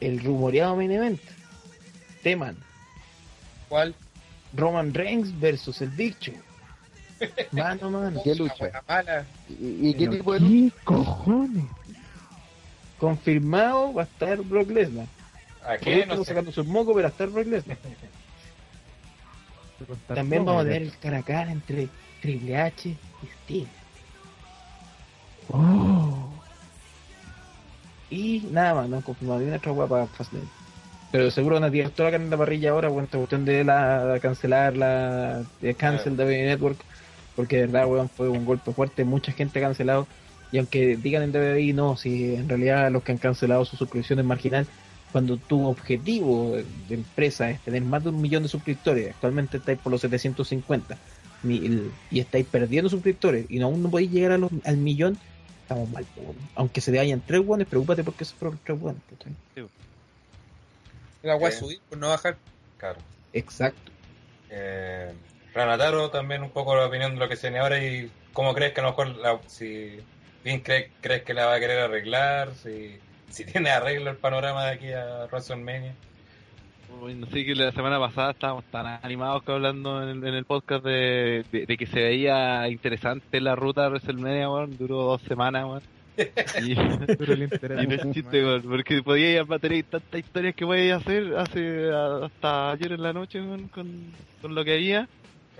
[0.00, 1.20] el rumoreado main event.
[2.22, 2.56] Teman.
[3.68, 3.94] ¿Cuál?
[4.54, 6.34] Roman Reigns versus el Big Show.
[7.52, 8.20] Mano a mano.
[8.22, 8.82] ¿Qué lucha?
[9.48, 10.76] ¿Y, y qué Pero tipo de lucha?
[10.76, 11.64] ¿Qué cojones?
[12.98, 15.06] Confirmado va a estar Brock Lesnar.
[15.64, 16.06] ¿A qué?
[16.06, 16.24] No sé.
[16.26, 17.78] sacando su moco, pero va a estar Brock Lesnar.
[20.06, 21.88] También vamos a tener el cara a cara entre
[22.20, 22.96] Triple H y
[23.44, 23.68] Steve.
[25.48, 26.30] Oh.
[28.10, 30.61] Y nada más, no confirmado una otra hueá para Fastlane.
[31.12, 33.44] Pero seguro van a tirar toda la carne en la parrilla ahora con esta cuestión
[33.44, 36.78] de la cancelar la de cancel de WWE Network.
[37.36, 40.06] Porque de verdad, weón, fue un golpe fuerte, mucha gente ha cancelado.
[40.50, 44.18] Y aunque digan en WWE, no, si en realidad los que han cancelado su suscripción
[44.18, 44.66] es marginal,
[45.12, 46.56] cuando tu objetivo
[46.88, 50.96] de empresa es tener más de un millón de suscriptores, actualmente estáis por los 750
[51.42, 55.18] mil, y estáis perdiendo suscriptores y no, aún no podéis llegar a los- al millón,
[55.62, 56.06] estamos mal.
[56.54, 59.02] Aunque se te vayan tres guanes, preocúpate porque se fueron tres guanes.
[61.22, 61.58] La Sí.
[61.58, 62.36] subir por no bajar.
[62.78, 62.98] Claro.
[63.32, 63.90] Exacto.
[64.50, 65.12] Eh,
[65.54, 68.72] Ranataro, también un poco la opinión de lo que se viene ahora y cómo crees
[68.72, 69.98] que a lo mejor, la- si
[70.44, 72.98] bien crees, crees que la va a querer arreglar, si,
[73.30, 75.94] si tiene arreglo el panorama de aquí a WrestleMania.
[77.00, 80.34] Uy, no sé que la semana pasada estábamos tan animados que hablando en el, en
[80.34, 84.76] el podcast de, de, de que se veía interesante la ruta de WrestleMania, weón.
[84.76, 85.82] Duró dos semanas, weón.
[86.62, 91.90] Y, y no es chiste, weón, porque podíais tener tantas historias que podíais hacer hace
[91.90, 93.40] hasta ayer en la noche,
[93.72, 95.08] con, con lo que había.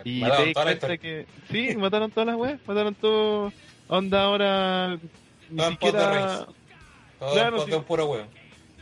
[0.04, 3.52] Y te Mataron das la cuenta que sí, mataron todas las weas, mataron todo.
[3.88, 4.98] Onda ahora.
[5.50, 6.46] Ni Todo siquiera.
[7.18, 7.72] Todo Claro, sí.
[7.86, 8.26] puro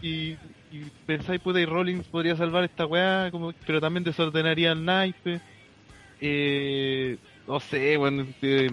[0.03, 0.37] y,
[0.73, 5.41] y pensáis puta y Rollins podría salvar esta weá como pero también desordenaría el naipe
[6.21, 8.71] eh, no sé bueno eh,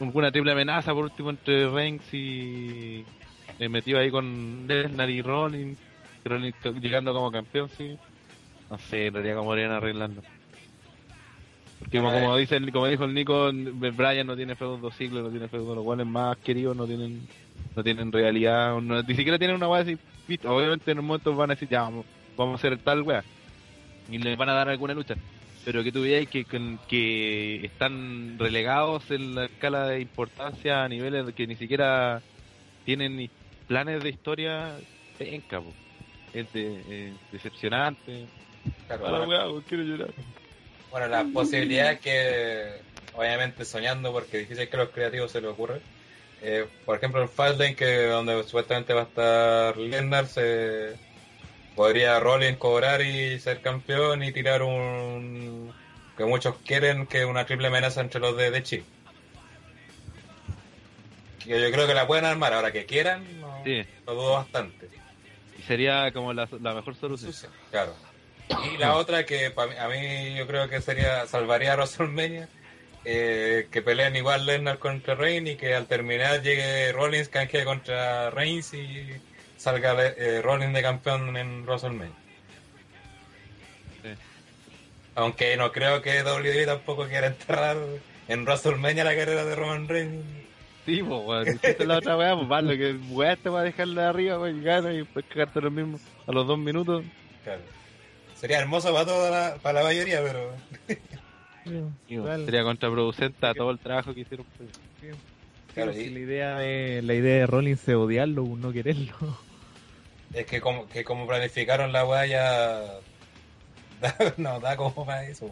[0.00, 3.04] alguna triple amenaza por último entre Reigns y
[3.58, 5.78] eh, metido ahí con Lesnar y Rollins.
[6.24, 7.96] Rollins llegando como campeón sí.
[8.70, 10.22] No sé en realidad cómo podrían arreglarlo
[11.78, 12.26] porque como, como
[12.72, 16.06] como dijo el Nico Brian no tiene feudo dos siglos no tiene feudo los cuales
[16.06, 17.26] más queridos no tienen
[17.76, 19.98] no tienen realidad, ni siquiera tienen una weá así,
[20.44, 22.06] obviamente en un momento van a decir, ya, vamos,
[22.36, 23.22] vamos a hacer tal weá,
[24.10, 25.14] y les van a dar alguna lucha,
[25.62, 30.88] pero que tú veáis que, que, que están relegados en la escala de importancia a
[30.88, 32.24] niveles que ni siquiera
[32.84, 33.30] tienen
[33.66, 34.80] planes de historia,
[35.16, 35.78] penca, po.
[36.32, 36.84] es de-
[37.14, 38.30] eh, decepcionante,
[38.86, 39.28] Claro, bueno.
[39.28, 40.14] weá, quiero llorar.
[40.88, 45.50] Bueno, la posibilidad es que, obviamente soñando, porque difícil que a los creativos se les
[45.50, 45.84] ocurre.
[46.40, 51.00] eh, por ejemplo, el Fastlane, que donde supuestamente va a estar Lesnar, se
[51.76, 55.72] podría Rollins cobrar y ser campeón y tirar un
[56.16, 58.84] que muchos quieren que una triple amenaza entre los de, de Chi.
[61.44, 63.84] Que yo creo que la pueden armar, ahora que quieran, no, Sí.
[64.06, 64.88] lo dudo bastante.
[65.58, 67.32] Y sería como la, la mejor solución.
[67.70, 67.94] Claro.
[68.72, 72.48] Y la otra que pa a mí yo creo que sería salvaría a WrestleMania,
[73.04, 78.28] eh, que peleen igual Lesnar contra Reigns y que al terminar llegue Rollins canje contra
[78.30, 79.06] Reigns y
[79.60, 82.14] salga eh, Rollins de campeón en WrestleMania.
[84.02, 84.08] Sí.
[85.16, 87.76] Aunque no creo que WWE tampoco quiera enterrar
[88.26, 90.24] en WrestleMania la carrera de Roman Reigns.
[90.86, 91.46] Sí, pues, weón.
[91.46, 94.58] Hiciste la otra weá, pues, vale, que weá te va a dejarla de arriba, weón,
[94.58, 97.04] y gana y después cagarte lo mismo a los dos minutos.
[97.44, 97.60] Claro.
[98.34, 100.54] Sería hermoso para toda la, para la mayoría, pero.
[102.46, 104.46] Sería contraproducente a todo el trabajo que hicieron.
[104.56, 104.70] pues.
[105.74, 109.38] Claro, si y- la idea de la idea de Rollins es odiarlo, no quererlo.
[110.32, 113.00] Es que como, que como planificaron la weá ya
[114.36, 115.50] no da como para eso.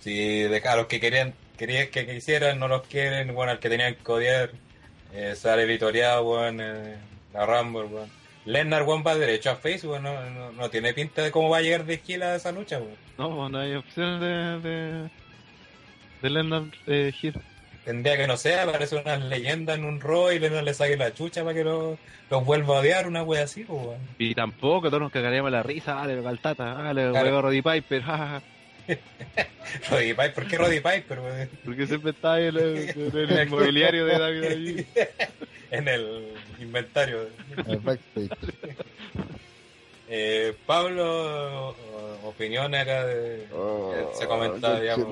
[0.00, 3.70] Si de a los que querían, querían que quisieran, no los quieren, bueno, al que
[3.70, 4.50] tenían que odiar,
[5.12, 6.96] eh, sale vitoreado, weón, eh,
[7.32, 8.10] la Rumble, weón.
[8.44, 11.62] Lennar, weón, va derecho a face, weón, no, no, tiene pinta de cómo va a
[11.62, 12.96] llegar de esquila esa lucha, weón.
[13.16, 14.68] No, no hay opciones de.
[14.68, 15.10] de.
[16.20, 17.40] de Leonard eh, Hill.
[17.84, 21.12] Tendría que, no sé, aparece una leyenda en un Raw y Lennar le saque la
[21.12, 21.98] chucha para que lo-
[22.30, 23.98] los vuelva a odiar, una wea así, pues.
[24.18, 27.26] Y tampoco, todos nos cagaríamos la risa, dale, Galtata, dale, Claro.
[27.26, 28.42] huevo Roddy Piper, jajaja.
[29.90, 31.18] Roddy Piper, ¿por qué Roddy Piper?
[31.64, 34.86] Porque siempre está ahí en el, en el inmobiliario de David allí.
[35.70, 36.28] en el
[36.60, 37.28] inventario.
[40.08, 43.46] Eh, Pablo, o- opiniones acá de...
[43.52, 45.08] Oh, se comentaba, digamos.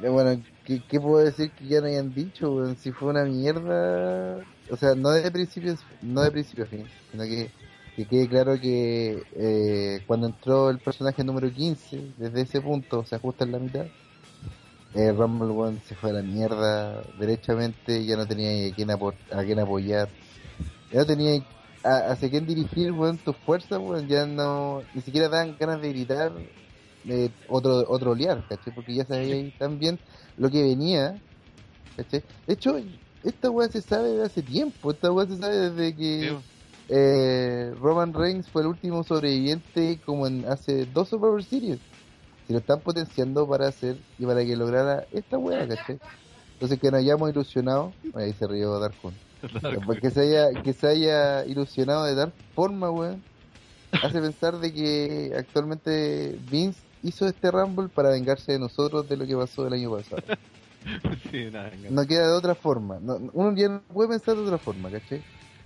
[0.00, 2.74] Bueno, ¿qué, ¿qué puedo decir que ya no hayan dicho?
[2.76, 4.44] Si fue una mierda.
[4.70, 7.52] O sea, no de principio, no de principio a fin, sino que,
[7.96, 13.16] que quede claro que eh, cuando entró el personaje número 15, desde ese punto, se
[13.16, 13.90] ajusta en la mitad.
[14.92, 19.44] Eh, Rumble One se fue a la mierda derechamente, ya no tenía a quién, a
[19.44, 20.14] quién apoyar,
[20.90, 21.42] ya no tenía
[21.84, 25.90] a- hacia quién dirigir, weón, tus fuerzas, weón, ya no, ni siquiera dan ganas de
[25.90, 26.32] gritar
[27.08, 28.72] eh, otro, otro olear, ¿cachai?
[28.74, 30.00] Porque ya sabía tan bien
[30.36, 31.20] lo que venía,
[31.96, 32.22] ¿cachai?
[32.46, 32.76] De hecho,
[33.22, 36.36] esta weá se sabe de hace tiempo, esta weá se sabe desde que
[36.88, 41.78] eh, Roman Reigns fue el último sobreviviente como en hace dos Survivor Series.
[42.46, 45.98] Si lo están potenciando para hacer y para que lograra esta weá, ¿cachai?
[46.54, 48.94] Entonces que nos hayamos ilusionado, ahí se rió Dark
[50.00, 53.22] que se haya, que se haya ilusionado de dar forma, weón,
[54.02, 59.26] hace pensar de que actualmente Vince hizo este Rumble para vengarse de nosotros de lo
[59.26, 60.22] que pasó el año pasado.
[61.30, 61.70] Sí, nada.
[61.90, 62.98] No queda de otra forma.
[63.00, 65.22] No- uno ya no puede pensar de otra forma, ¿cachai?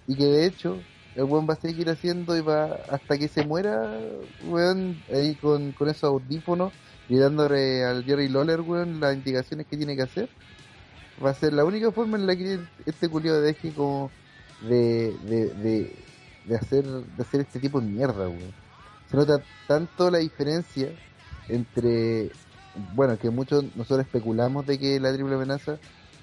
[0.07, 0.79] Y que de hecho,
[1.17, 3.99] el weón va a seguir haciendo y va hasta que se muera,
[4.47, 6.73] weón, ahí con, con esos audífonos
[7.09, 10.29] y dándole al Jerry Lawler, weón, las indicaciones que tiene que hacer.
[11.25, 14.13] Va a ser la única forma en la que este culiado deje como
[14.69, 15.97] de, de, de,
[16.45, 18.55] de hacer, de hacer este tipo de mierda, weón.
[19.11, 20.91] Se nota tanto la diferencia
[21.49, 22.31] entre
[22.95, 25.79] bueno, que muchos nosotros especulamos de que la triple amenaza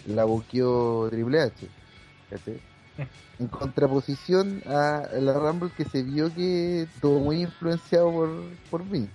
[0.07, 1.67] la buqueó Triple H,
[2.29, 2.59] ¿cachai?
[3.37, 8.29] En contraposición a la Rumble que se vio que estuvo muy influenciado por,
[8.71, 9.11] por Vince.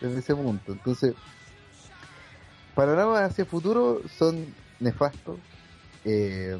[0.00, 0.72] Desde ese punto.
[0.72, 1.14] Entonces,
[2.74, 4.46] panoramas hacia futuro son
[4.78, 5.38] nefastos.
[6.06, 6.58] Eh,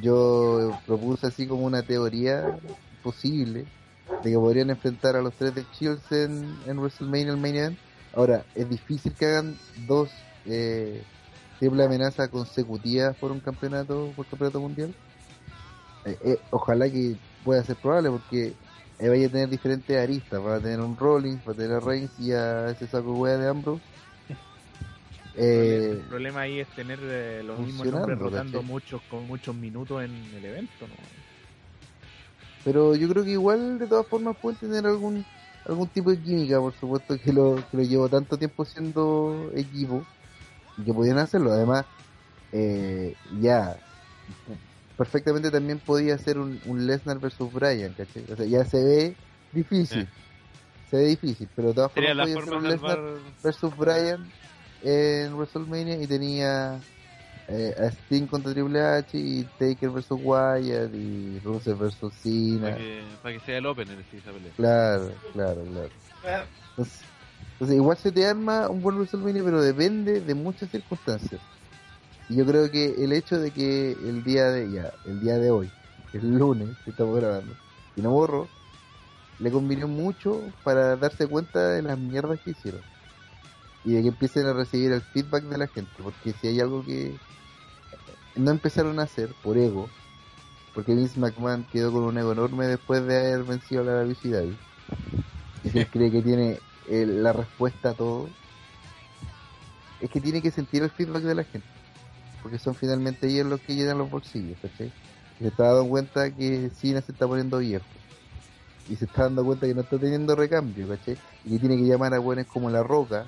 [0.00, 2.58] yo propuse así como una teoría
[3.04, 3.64] posible
[4.22, 7.78] de que podrían enfrentar a los tres de Shields en, en WrestleMania el main event.
[8.14, 9.56] Ahora, es difícil que hagan
[9.86, 10.10] dos
[10.46, 11.02] eh,
[11.58, 14.94] triple amenazas consecutivas por un campeonato, por campeonato mundial.
[16.04, 18.52] Eh, eh, ojalá que pueda ser probable porque
[18.98, 20.40] eh, vaya a tener diferentes aristas.
[20.44, 23.36] Va a tener un Rollins, va a tener a Reigns y a ese saco wea
[23.38, 23.82] de Ambrose.
[24.28, 24.36] el
[25.34, 30.10] Eh, problema ahí es tener eh, los mismos nombres rotando muchos con muchos minutos en
[30.36, 31.21] el evento, ¿no?
[32.64, 35.24] Pero yo creo que igual de todas formas pueden tener algún
[35.64, 40.04] algún tipo de química, por supuesto que lo, que lo llevo tanto tiempo siendo equipo
[40.76, 41.52] y que podían hacerlo.
[41.52, 41.84] Además,
[42.52, 43.76] eh, ya
[44.96, 48.24] perfectamente también podía ser un, un Lesnar versus Bryan, ¿cachai?
[48.32, 49.16] O sea, ya se ve
[49.52, 50.08] difícil,
[50.90, 53.00] se ve difícil, pero de todas formas podía ser un Lesnar
[53.42, 54.32] versus Bryan
[54.84, 56.80] en WrestleMania y tenía
[57.52, 62.70] eh, a Sting contra Triple H y Taker versus Wyatt y Rusev versus Cena.
[62.70, 64.52] Para que, para que sea el opener, esa pelea.
[64.56, 65.90] Claro, claro, claro.
[66.70, 67.04] Entonces,
[67.52, 71.40] entonces igual se te arma un buen WrestleMania, pero depende de muchas circunstancias.
[72.28, 75.50] Y yo creo que el hecho de que el día de ya, el día de
[75.50, 75.70] hoy,
[76.12, 77.54] el lunes que estamos grabando,
[77.94, 78.48] y no borro,
[79.38, 82.80] le convino mucho para darse cuenta de las mierdas que hicieron.
[83.84, 86.84] Y de que empiecen a recibir el feedback de la gente, porque si hay algo
[86.84, 87.18] que
[88.36, 89.88] no empezaron a hacer por ego,
[90.74, 94.44] porque Vince McMahon quedó con un ego enorme después de haber vencido a la visibilidad
[95.64, 98.28] y que él cree que tiene eh, la respuesta a todo
[100.00, 101.68] es que tiene que sentir el feedback de la gente
[102.42, 104.90] porque son finalmente ellos los que llenan los bolsillos ¿cachai?
[105.38, 107.84] y se está dando cuenta que Cena se está poniendo viejo
[108.88, 111.16] y se está dando cuenta que no está teniendo recambio ¿cachai?
[111.44, 113.26] y que tiene que llamar a buenos como La Roca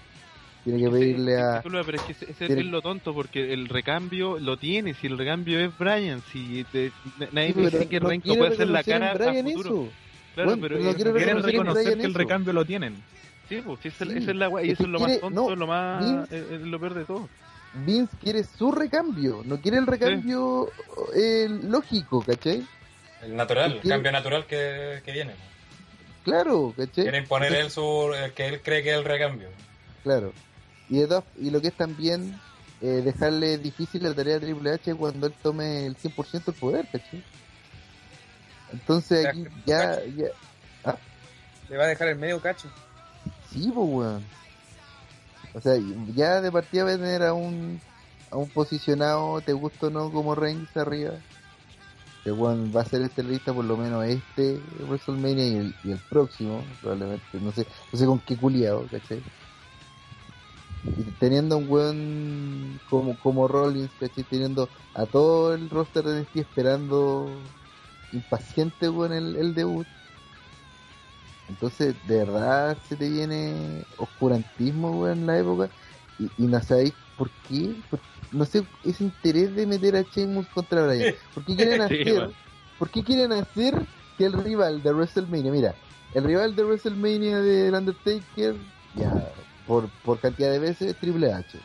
[0.64, 3.68] tiene que pedirle a pero es que ese, ese tiene- es lo tonto porque el
[3.68, 6.90] recambio lo tiene, si el recambio es Brian, si te-
[7.32, 9.88] nadie Sí, dice que no Renko puede ser la cara a futuro.
[10.34, 12.18] Claro, Bueno, pero pero no es- quiere Quieren reconocer en reconocer Brian que el eso.
[12.18, 12.96] recambio lo tienen.
[13.48, 14.12] Sí, pues, si esa, Sí.
[14.16, 16.50] esa es la y Es eso es lo más tonto, no, lo más Vince- es,
[16.52, 17.28] es lo peor de todo.
[17.86, 20.70] Vince quiere su recambio no quiere el recambio
[21.14, 22.64] eh, lógico ¿cachai?
[23.22, 25.32] El natural, el Quiere- cambio natural que, que viene.
[26.24, 27.04] claro ¿cachai?
[27.04, 29.48] Quiere imponer él su, el que él cree que es el recambio.
[30.04, 30.32] Claro.
[30.88, 32.40] Y, de todas- y lo que es también
[32.80, 36.86] eh, dejarle difícil la tarea a Triple H cuando él tome el 100% del poder,
[36.92, 37.22] ¿cachai?
[38.72, 40.00] Entonces Ya, aquí ya,
[40.84, 40.98] ya,
[41.70, 42.68] Le va a dejar el medio cacho.
[43.50, 44.22] sí, pues, weón.
[45.54, 45.74] O sea,
[46.14, 47.80] ya de partida va a tener a un,
[48.30, 51.12] a un posicionado, te gusta o no, como Reigns arriba.
[52.24, 55.92] Que weón va a ser este lista por lo menos este WrestleMania y el, y
[55.92, 57.24] el próximo, probablemente.
[57.40, 59.22] No sé, no sé con qué culiado, ¿cachai?
[60.96, 64.24] Y teniendo un weón como, como Rollins, ¿cachai?
[64.24, 67.54] Teniendo a todo el roster de NXT esperando
[68.10, 69.88] impaciente, weón, el, el debut.
[71.46, 75.72] Entonces, de verdad se te viene oscurantismo, weón, en la época.
[76.16, 77.76] Y, y no sabéis por qué.
[77.88, 81.08] Por- no sé, ese interés de meter a Sheamus contra Bryan.
[81.32, 82.14] ¿Por qué quieren Sí, hacer?
[82.14, 82.36] man.
[82.76, 85.78] ¿Por qué quieren hacer que el rival de WrestleMania, mira,
[86.12, 88.56] el rival de WrestleMania del Undertaker,
[88.92, 89.12] ya,
[89.66, 91.58] por, por cantidad de veces, es Triple H.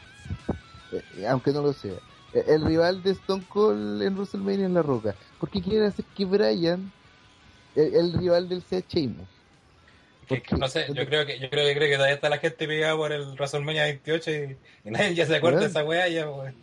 [0.92, 1.94] Eh, eh, aunque no lo sea.
[2.34, 5.16] Eh, El rival de Stone Cold en WrestleMania en La Roca.
[5.40, 6.92] ¿Por qué quieren hacer que Bryan,
[7.76, 9.28] el, el rival del sea Sheamus?
[10.28, 12.38] Que- que no sé, yo creo que yo creo que, creo que todavía está la
[12.38, 16.08] gente pegada por el WrestleMania 28 y, y nadie ya se acuerda de esa weá
[16.08, 16.54] ya, weón.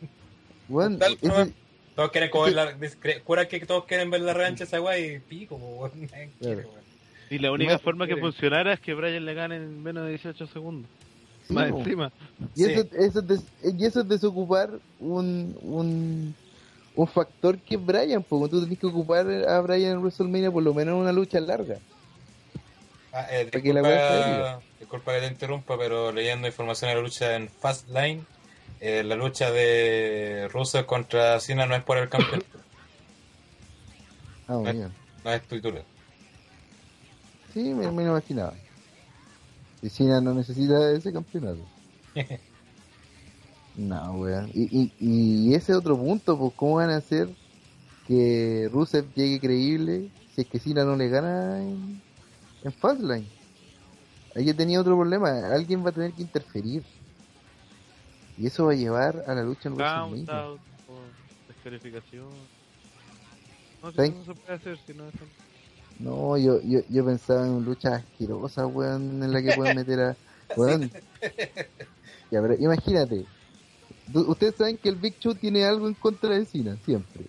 [0.69, 1.55] Weón, Tal, ese- weón.
[1.97, 2.49] Todos quieren comer
[2.83, 5.91] ese- la, juran que todos quieren ver la revancha esa weá y pico, weón.
[6.13, 6.69] Nadie quiere, Claro.
[6.71, 6.85] weón.
[7.29, 10.47] Y la única forma que funcionara es que Brian le gane en menos de 18
[10.47, 10.89] segundos.
[11.49, 12.13] Más encima.
[12.55, 12.73] Y, Sí.
[12.73, 16.35] eso, eso es des- y eso es desocupar un, un,
[16.95, 20.63] un factor que es Brian, porque tú tenés que ocupar a Brian en WrestleMania por
[20.63, 21.79] lo menos en una lucha larga.
[23.13, 28.27] Ah, eh, la disculpa, que te interrumpa, pero leyendo información de la lucha en Fastlane,
[28.81, 32.43] eh, la lucha de Rusev contra Cena no es por el campeón,
[34.49, 34.93] Ah, muy bien.
[35.25, 35.43] no es.
[37.53, 38.55] Sí, me, me lo imaginaba.
[39.91, 41.65] Cena no necesita ese campeonato.
[43.77, 44.51] No, weón.
[44.55, 47.29] Y, y, y ese otro punto, pues, ¿cómo van a hacer
[48.07, 52.01] que Rusev llegue creíble si es que Cena no le gana en,
[52.65, 53.27] en Fastlane?
[54.35, 55.29] Ahí tenía otro problema.
[55.55, 56.85] Alguien va a tener que interferir.
[58.39, 60.33] Y eso va a llevar a la lucha en Count WrestleMania.
[60.33, 61.03] out, por
[61.49, 62.29] descalificación.
[63.83, 65.05] No, si no se puede hacer, si no
[65.99, 70.17] No, yo, yo, yo pensaba en luchas asquerosas, weón, en la que pueden meter a...
[70.57, 70.91] Weón.
[72.31, 73.25] Ya, pero imagínate.
[74.15, 77.25] Ustedes saben que el Big Show tiene algo en contra de Cena, siempre.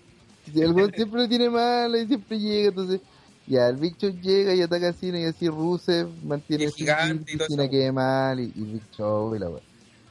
[0.45, 3.01] Si El weón siempre lo tiene mal y siempre llega, entonces...
[3.47, 7.31] Ya, el Big Show llega y ataca a Cena y así Rusev mantiene Y gigante
[7.31, 9.61] y todo Cena quede mal y, y Big Show y la weón.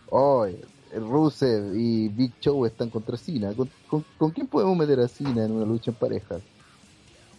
[0.09, 0.47] Oh,
[0.95, 3.53] Rusev y Big Show están contra Cena.
[3.53, 6.41] ¿Con, con, con quién podemos meter a Cena en una lucha en pareja?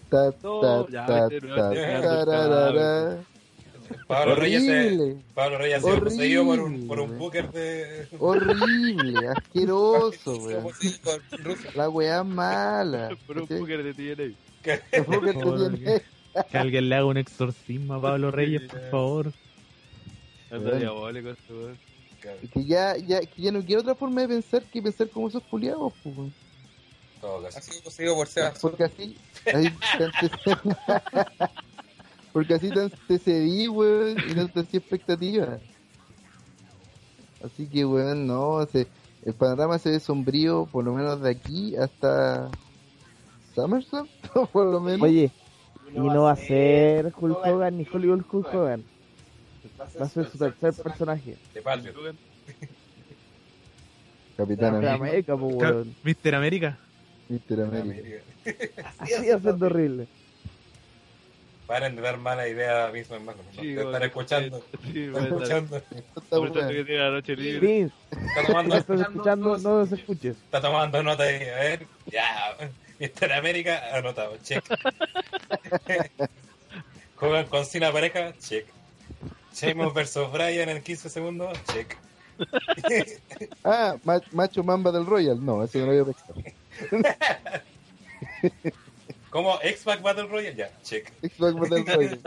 [0.10, 3.18] Ta, ta, ta, este ta, es el tararara.
[4.08, 8.08] Pablo Reyes, se- Horrible, Pablo Reyes se poseído por un, por un booker de...
[8.20, 10.68] horrible, asqueroso, weón.
[11.76, 13.10] La weá mala.
[13.28, 13.48] Por un.
[13.48, 14.74] Booker de TNA.
[14.92, 15.76] El Booker Joder.
[15.76, 16.02] tiene-
[16.52, 19.34] Que alguien le haga un exorcismo a Pablo Reyes, por favor.
[20.52, 21.78] Este weón.
[22.54, 25.44] Que ya, ya, que ya no quiero otra forma de pensar que pensar como esos
[25.44, 26.16] culiados, pues.
[27.22, 27.60] Todo caso.
[27.60, 28.60] Ha sido por Sebas.
[28.60, 29.18] Porque así,
[32.34, 35.60] porque así te antecedí, weón, y no te hacía expectativas.
[37.44, 38.88] Así que, weón, no, se,
[39.24, 42.50] el panorama se ve sombrío, por lo menos de aquí hasta
[43.56, 44.08] SummerSlam,
[44.52, 45.02] por lo menos.
[45.02, 45.32] Oye,
[45.94, 48.84] y no va a ser Hulk Hogan ni Hollywood Hulk Hogan.
[49.80, 51.38] Va a ser su tercer personaje.
[51.54, 51.96] De Patriot.
[54.36, 55.84] Capitán Capitán América, América.
[56.04, 56.36] Mr.
[56.36, 56.78] América.
[57.30, 57.62] Mr.
[57.64, 58.22] América.
[58.46, 58.94] América.
[59.00, 60.08] Así haciendo horrible.
[61.68, 63.40] Paren de dar mala idea a mismo hermano.
[63.56, 63.62] ¿no?
[63.62, 64.04] Sí, de estar weón.
[64.04, 64.64] escuchando.
[64.94, 65.82] Sí, Están escuchando.
[66.70, 67.82] Que tiene la noche libre.
[68.12, 70.38] Está tomando, estás escuchando, no los escuches.
[70.38, 71.36] está tomando nota ahí.
[71.44, 71.88] A ver.
[72.06, 72.56] Ya.
[73.00, 73.34] Mr.
[73.34, 74.38] América, anotado.
[74.44, 74.64] Check.
[77.18, 78.34] Juegan con Cena pareja.
[78.40, 78.66] Check.
[79.54, 81.58] Sheamus versus Bryan en 15 segundos.
[81.74, 81.98] Check.
[83.64, 85.44] Ah, ma- Macho Mamba del Royal.
[85.44, 86.36] No, eso no lo había pensado.
[89.30, 89.60] ¿Cómo?
[89.62, 90.56] X-Pac Battle Royale.
[90.56, 90.72] Ya.
[90.84, 91.12] Check.
[91.22, 92.20] Xbox del Royal.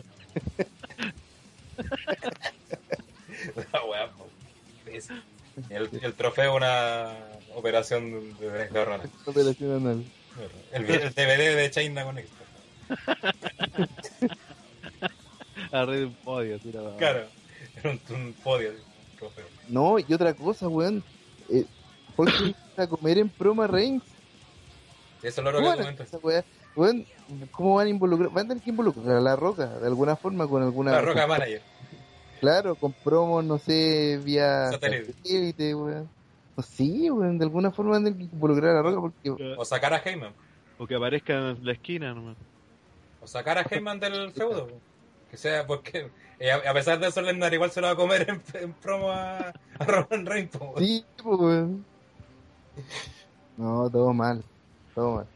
[3.72, 4.28] La weá, po.
[4.86, 5.09] Es-
[5.68, 7.12] El, el trofeo, una
[7.55, 9.05] operación de desgarrona.
[9.27, 10.05] Operación anal.
[10.72, 12.40] El, el DVD de China con X-Pac.
[15.72, 17.27] Arriba de un podio, la Claro.
[17.77, 18.70] Era un, un podio.
[18.70, 19.47] Un trofeo.
[19.68, 21.02] No, y otra cosa, weón.
[21.48, 21.64] Eh,
[22.16, 24.02] ¿Por qué a comer en Proma Reigns?
[25.22, 26.44] Eso es lo que.
[26.76, 27.05] Weón,
[27.51, 28.30] ¿cómo van a involucrar?
[28.30, 30.92] Van a tener que involucrar a la roca, de alguna forma, con alguna.
[30.92, 31.62] La Roca Manager.
[32.40, 35.74] Claro, con promos, no sé, vía Satélite.
[35.74, 36.09] weón.
[36.56, 39.55] No, sí, weón, de alguna forma van a tener que involucrar a la roca porque.
[39.59, 40.32] O sacar a Heyman.
[40.78, 42.36] O que aparezca en la esquina nomás.
[43.20, 44.68] O sacar a Heyman del feudo.
[45.30, 48.28] Que sea porque eh, a pesar de eso, Lesnar igual se lo va a comer
[48.30, 50.52] en, en promo a, a Roman Reigns.
[50.78, 51.84] Sí, pues, weón.
[53.59, 54.42] No, todo mal.
[54.95, 55.27] Todo mal.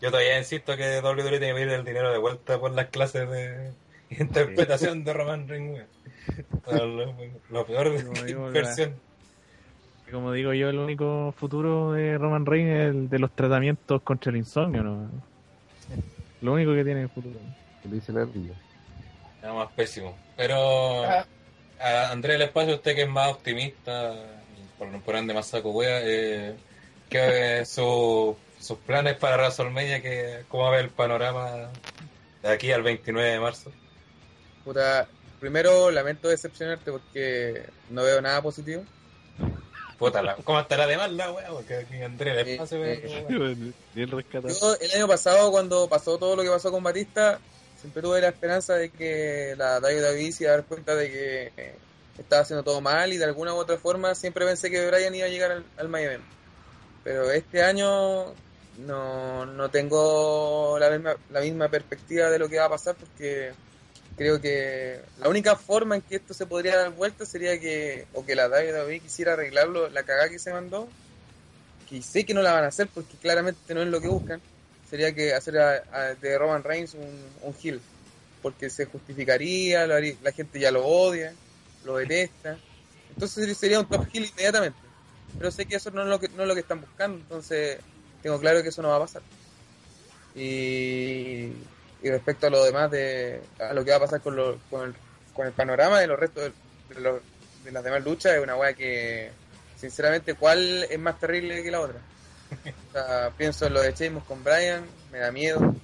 [0.00, 3.28] Yo todavía insisto que WWE tiene que pedir el dinero de vuelta por las clases
[3.28, 3.72] de
[4.10, 5.84] interpretación de Roman Reigns.
[6.70, 7.14] Lo,
[7.50, 8.94] lo peor de Como digo, inversión.
[10.10, 14.30] Como digo yo, el único futuro de Roman Reigns es el de los tratamientos contra
[14.30, 15.10] el insomnio, ¿no?
[16.40, 17.38] Lo único que tiene el futuro.
[17.84, 18.54] Lo dice la ardilla.
[19.42, 20.16] Nada más pésimo.
[20.36, 24.14] Pero a Andrés del Espacio, usted que es más optimista,
[24.78, 26.54] por, por ende más saco wea, eh,
[27.08, 30.02] ¿qué su- sus planes para WrestleMania?
[30.02, 31.70] Que, ¿Cómo ve el panorama
[32.42, 33.72] de aquí al 29 de marzo?
[34.64, 35.08] Puta,
[35.40, 38.84] primero lamento decepcionarte porque no veo nada positivo.
[39.98, 41.48] Puta, la- ¿cómo estará de mal la wea?
[41.48, 43.72] Porque aquí Andrés Espacio ve Eh, wea.
[43.94, 44.48] Bien rescatado.
[44.54, 47.40] Yo el año pasado cuando pasó todo lo que pasó con Batista,
[47.80, 51.52] siempre tuve la esperanza de que la WWE se iba a dar cuenta de que
[51.56, 51.74] eh,
[52.16, 55.26] estaba haciendo todo mal y de alguna u otra forma siempre pensé que Bryan iba
[55.26, 56.24] a llegar al, al Event.
[57.08, 58.34] Pero este año
[58.86, 63.50] no, no tengo la misma, la misma perspectiva de lo que va a pasar porque
[64.18, 68.26] creo que la única forma en que esto se podría dar vuelta sería que, o
[68.26, 70.86] que la WWE quisiera arreglarlo, la cagada que se mandó,
[71.88, 74.42] que sé que no la van a hacer porque claramente no es lo que buscan,
[74.90, 75.54] sería que hacer
[76.20, 77.80] de Roman Reigns un, un heel,
[78.42, 81.32] porque se justificaría, haría- la gente ya lo odia,
[81.86, 82.58] lo detesta,
[83.14, 84.78] entonces sería un top heel inmediatamente,
[85.36, 87.78] pero sé que eso no es lo que, no es lo que están buscando, entonces
[88.22, 89.22] tengo claro que eso no va a pasar.
[90.34, 91.46] Y,
[92.02, 94.88] y respecto a lo demás de a lo que va a pasar con, lo- con,
[94.88, 94.94] el,
[95.34, 96.44] con el panorama de los restos
[96.88, 97.22] de, de los-
[97.64, 99.30] de las demás luchas es una weá que
[99.76, 102.00] sinceramente cuál es más terrible que la otra
[102.88, 105.74] o sea, pienso en lo de Sheamus con Brian me da miedo.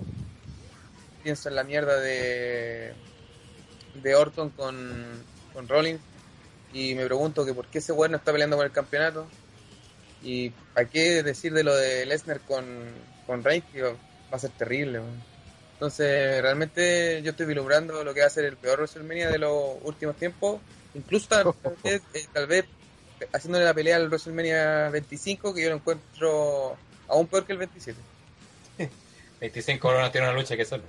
[1.23, 2.93] Pienso en la mierda de
[3.95, 4.77] de Orton con,
[5.53, 6.01] con Rollins
[6.75, 9.27] y me pregunto que por qué ese weón no está peleando por el campeonato
[10.23, 12.65] y a qué decir de lo de Lesnar con,
[13.27, 13.97] con Reigns que va
[14.33, 15.23] a ser terrible weón.
[15.75, 19.77] Entonces, realmente yo estoy vislumbrando lo que va a ser el peor WrestleMania de los
[19.83, 20.61] últimos tiempos.
[20.95, 22.65] Incluso tal, tal vez, eh, tal vez
[23.33, 26.77] haciéndole la pelea al WrestleMania 25, que yo lo encuentro
[27.09, 27.99] aún peor que el 27.
[29.41, 30.85] 25 horas tiene una lucha que solo.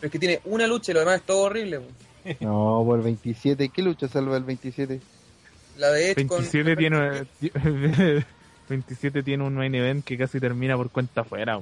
[0.00, 1.78] Pero es que tiene una lucha y lo demás es todo horrible.
[1.78, 2.11] weón.
[2.40, 3.68] No, por el 27.
[3.68, 5.00] ¿Qué lucha salva el 27?
[5.76, 6.38] La de Edge con...
[6.38, 7.26] 27 tiene,
[8.68, 11.60] 27 tiene un main event que casi termina por cuenta afuera.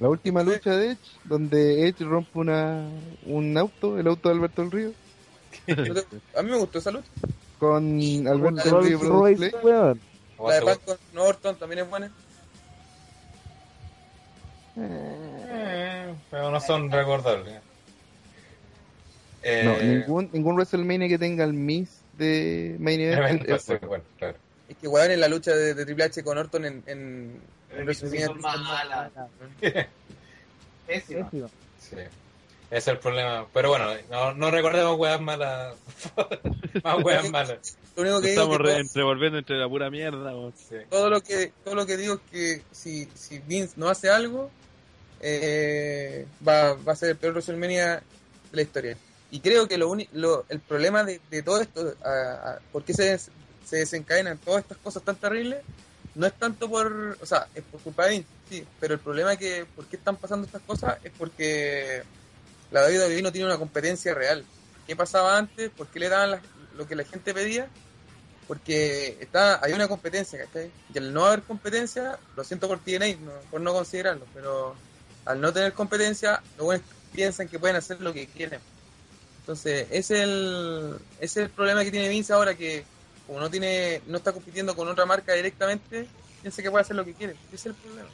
[0.00, 2.88] La última lucha de Edge, donde Edge rompe una,
[3.26, 4.92] un auto, el auto de Alberto del Río,
[6.36, 7.08] A mí me gustó esa lucha.
[7.58, 9.96] con Alberto del Río
[10.44, 12.10] La de Punk con Orton también es buena.
[14.76, 17.60] Eh, pero no son recordables.
[19.42, 23.48] Eh, No, ningún, ningún WrestleMania que tenga el Miss de Main Event.
[23.48, 23.88] es fue bueno.
[23.88, 24.36] bueno, claro.
[24.68, 26.82] Es que, weón, en la lucha de, de Triple H con Orton en...
[26.86, 27.40] en,
[27.76, 28.28] en WrestleMania
[30.86, 31.50] Pésimo.
[31.78, 31.96] Sí.
[31.96, 32.10] Ese
[32.78, 33.46] es el problema.
[33.52, 35.74] Pero bueno, no, no recordemos weas malas.
[36.84, 37.76] Más weas malas.
[37.96, 40.32] Lo único que digo Estamos es que entre la pura mierda.
[40.56, 40.76] Sí.
[40.88, 44.50] todo lo que todo lo que digo es que si, si Vince no hace algo
[45.20, 48.02] eh, va, va a ser el peor WrestleMania de
[48.52, 48.96] la historia
[49.32, 53.76] y creo que lo, lo el problema de, todo esto a, por qué se, se
[53.76, 55.62] desencadenan todas estas cosas tan terribles
[56.14, 59.32] no es tanto por o sea es por culpa de Vince sí pero el problema
[59.32, 62.02] es que por qué están pasando estas cosas es porque
[62.70, 64.44] la WWE no tiene una competencia real
[64.86, 65.70] ¿qué pasaba antes?
[65.70, 66.40] ¿por qué le daban
[66.76, 67.68] lo que la gente pedía?
[68.46, 70.70] porque está hay una competencia, ¿cachai?
[70.92, 73.16] Y al no haber competencia, lo siento por TNA,
[73.50, 74.74] por no considerarlo, pero
[75.24, 78.60] al no tener competencia, los buenos piensan que pueden hacer lo que quieren.
[79.42, 82.84] Entonces, ese es el, es el problema que tiene Vince ahora, que
[83.26, 86.06] como no tiene no está compitiendo con otra marca directamente,
[86.40, 87.34] piensa que puede hacer lo que quiere.
[87.48, 88.08] Ese es el problema.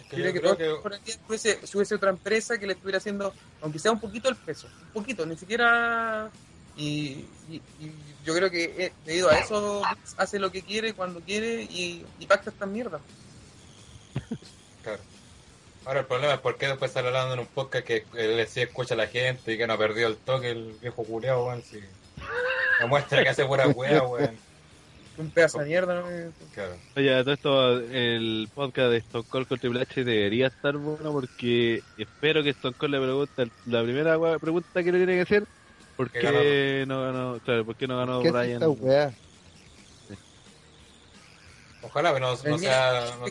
[0.00, 2.66] Es que Quiere yo que creo que por aquí hubiese, si hubiese otra empresa que
[2.66, 3.32] le estuviera haciendo,
[3.62, 6.28] aunque sea un poquito el peso, un poquito, ni siquiera.
[6.76, 7.92] Y, y- y
[8.24, 9.82] yo creo que eh, debido a eso
[10.16, 13.00] hace lo que quiere, cuando quiere y, y pacta estas mierdas.
[14.82, 15.00] Claro.
[15.84, 18.60] Ahora el problema es por qué después sale hablando en un podcast que él sí
[18.60, 21.62] escucha a la gente y que no ha perdido el toque el viejo culiao, weón.
[21.62, 21.80] Si
[22.80, 24.36] demuestra que hace pura wea, weón.
[25.18, 26.06] Un pedazo de mierda, ¿no?
[26.54, 26.74] Claro.
[26.96, 31.82] Oye, todo esto, el podcast de Stone Cold con Triple H debería estar bueno porque
[31.98, 35.44] espero que Stone Cold le pregunte la primera wea- pregunta que le tiene que hacer.
[35.96, 37.38] ¿Por ¿Qué qué no ganó?
[37.44, 38.52] Claro, ¿por qué no ganó ¿Qué es Brian?
[38.54, 39.12] esta weá?
[41.82, 42.50] Ojalá que no, sea,
[43.20, 43.26] no-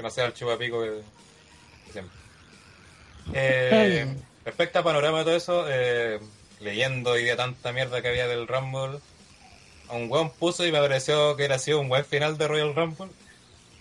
[0.00, 1.02] que no sea el chupapico que,
[1.84, 2.16] que siempre.
[3.34, 4.16] Eh,
[4.46, 6.18] respecto a panorama de todo eso, eh,
[6.60, 8.98] leyendo hoy día tanta mierda que había del Rumble,
[9.88, 12.74] a un weón puso y me pareció que era sido un buen final de Royal
[12.74, 13.08] Rumble.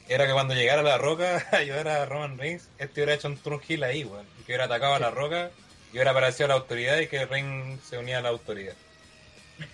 [0.10, 3.38] Era que cuando llegara la roca a ayudar a Roman Reigns, este hubiera hecho un
[3.38, 4.26] turn heel ahí, weón.
[4.40, 5.52] Y que hubiera atacado a la roca
[5.94, 8.76] y hubiera aparecido la autoridad y que Reigns se unía a la autoridad.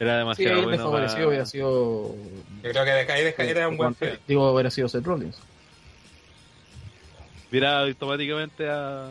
[0.00, 0.82] Era Sí, demasiado me bueno.
[0.84, 2.16] favoreció, para- hubiera sido.
[2.62, 4.18] Yo creo que de ahí de- era un buen final.
[4.26, 5.36] Digo, hubiera sido Seth Rollins.
[7.50, 9.10] Mira automáticamente a.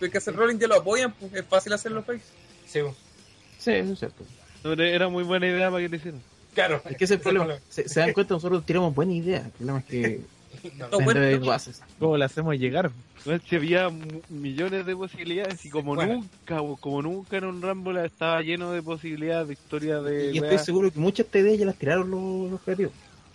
[0.00, 2.22] Pero que hacer Rolling ya lo apoyan, pues es fácil hacerlo face.
[2.66, 2.94] Sí, weón.
[3.58, 4.24] Sí, eso es cierto.
[4.82, 6.22] Era muy buena idea para que lo hicieran.
[6.54, 6.80] claro.
[6.88, 7.58] Es que ese es el problema.
[7.68, 9.40] Se, se dan cuenta, nosotros tiramos buena idea.
[9.44, 10.20] El problema es que
[11.98, 12.90] ¿Cómo le hacemos llegar?
[13.24, 13.90] No, si había
[14.28, 16.14] millones de posibilidades y como Bueno.
[16.14, 20.32] nunca, como nunca en un Rumble estaba lleno de posibilidades de historia de.
[20.32, 22.92] Y estoy seguro que muchas de ellas ya las tiraron los, los creativos.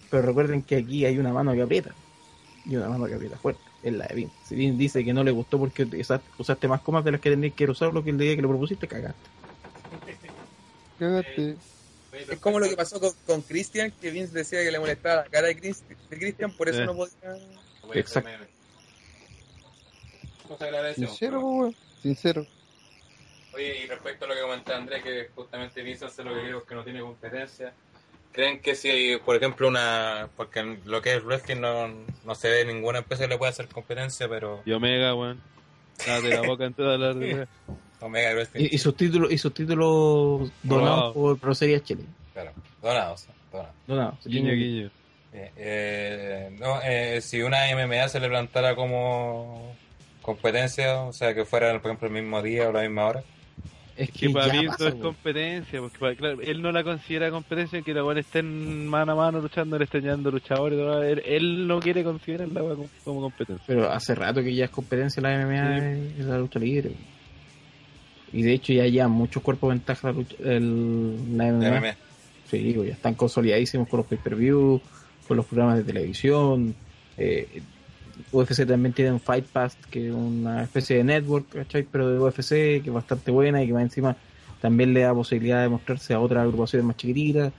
[0.10, 1.92] Pero recuerden que aquí hay una mano que aprieta.
[2.66, 3.62] Y una mano que aprieta fuerte.
[3.82, 4.32] Es la de Vin.
[4.46, 7.30] Si Vin dice que no le gustó porque usaste, usaste más comas de las que
[7.30, 9.20] tenías que usar lo que el día que lo propusiste, cagaste.
[11.00, 11.56] Cagaste.
[12.14, 15.30] Es como lo que pasó con, con Christian, que Vince decía que le molestaba la
[15.30, 16.86] cara de, Chris- de Christian, por eso Eh.
[16.86, 17.38] no podía.
[17.94, 18.30] Exacto.
[20.50, 21.06] No se agradece.
[21.06, 21.76] Sincero, weón.
[22.02, 22.46] Sincero.
[23.54, 26.66] Oye, y respecto a lo que comentaba Andrés, que justamente Vince hace lo que creo
[26.66, 27.74] que no tiene competencia,
[28.32, 30.30] ¿creen que si, por ejemplo, una.
[30.36, 31.88] Porque en lo que es wrestling no,
[32.26, 35.42] no se ve ninguna empresa que le pueda hacer competencia, pero Y Omega, weón.
[36.04, 37.14] Cállate la boca en toda la
[38.02, 38.62] Omega Wrestling.
[38.72, 42.04] Y, y sus títulos, y sus títulos donados por Pro Series Chile.
[42.34, 42.52] Claro,
[42.82, 43.28] donados.
[43.52, 43.76] donados.
[43.88, 44.16] Donados.
[44.26, 44.90] Guiño, guiño.
[45.32, 49.76] Eh, eh, no, eh, si una MMA se le plantara como
[50.22, 53.24] competencia, o sea, que fuera, por ejemplo, el mismo día o la misma hora,
[53.96, 57.30] Es Que que para mí eso es competencia, porque para- claro, él no la considera
[57.32, 61.68] competencia que la weón estén mano a mano luchando, le estén llevando luchadores, él, él
[61.68, 63.64] no quiere considerarla como, como competencia.
[63.68, 66.92] Pero hace rato que ya es competencia la MMA y la lucha libre.
[68.32, 71.52] Y de hecho ya llevan muchos cuerpos de ventaja la, el, la.
[71.52, 71.96] MMA.
[72.50, 74.82] Sí, digo, ya están consolidadísimos con los pay-per-view,
[75.28, 76.76] con los programas de televisión.
[77.18, 77.62] Eh,
[78.32, 81.84] UFC también tiene un Fight Pass, que es una especie de network, ¿cachai?
[81.84, 82.50] Pero de UFC,
[82.82, 84.18] que es bastante buena y que más encima
[84.62, 87.54] también le da posibilidad de mostrarse a otras agrupaciones más chiquititas.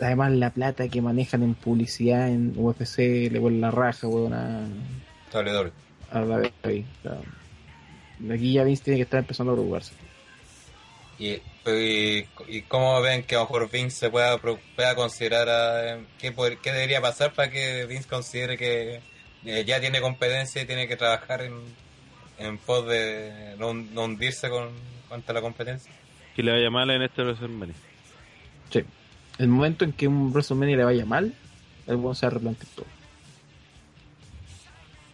[0.00, 2.98] Además, la plata que manejan en publicidad en UFC
[3.30, 4.66] le vuelve la raja, weón, a,
[5.32, 5.72] WWE.
[6.12, 6.52] a la vez.
[6.62, 6.86] ahí.
[7.00, 7.18] O sea,
[8.32, 9.92] aquí ya Vince tiene que estar empezando a preocuparse.
[11.18, 11.40] Y,
[11.70, 15.98] y, y cómo ven que a lo mejor Vince se pueda, pro- pueda considerar a-
[16.20, 19.00] qué, poder- qué debería pasar para que Vince considere que
[19.44, 21.54] eh, ya tiene competencia y tiene que trabajar en,
[22.38, 24.70] en pos de no, no hundirse con
[25.08, 25.90] contra la competencia.
[26.36, 27.74] Que le vaya mal en este WrestleMania.
[28.70, 28.84] Sí.
[29.38, 31.34] El momento en que un WrestleMania le vaya mal,
[31.86, 32.86] el weón se va a replantear todo.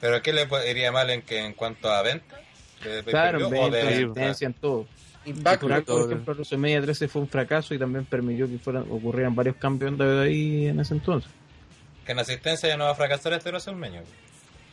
[0.00, 2.40] Pero ¿qué le iría mal en que en cuanto a venta?
[2.84, 4.86] ¿De Claro, en de- en asistencia, en todo.
[5.26, 9.56] Impact, Por ejemplo, WrestleMania 13 fue un fracaso y también permitió que fueran, ocurrieran varios
[9.56, 11.30] campeones de ahí en ese entonces.
[12.04, 14.02] que en asistencia ya no va a fracasar este WrestleMania.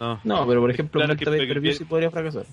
[0.02, 2.44] No, No, pero por ejemplo, Claro que- que- sí podría fracasar.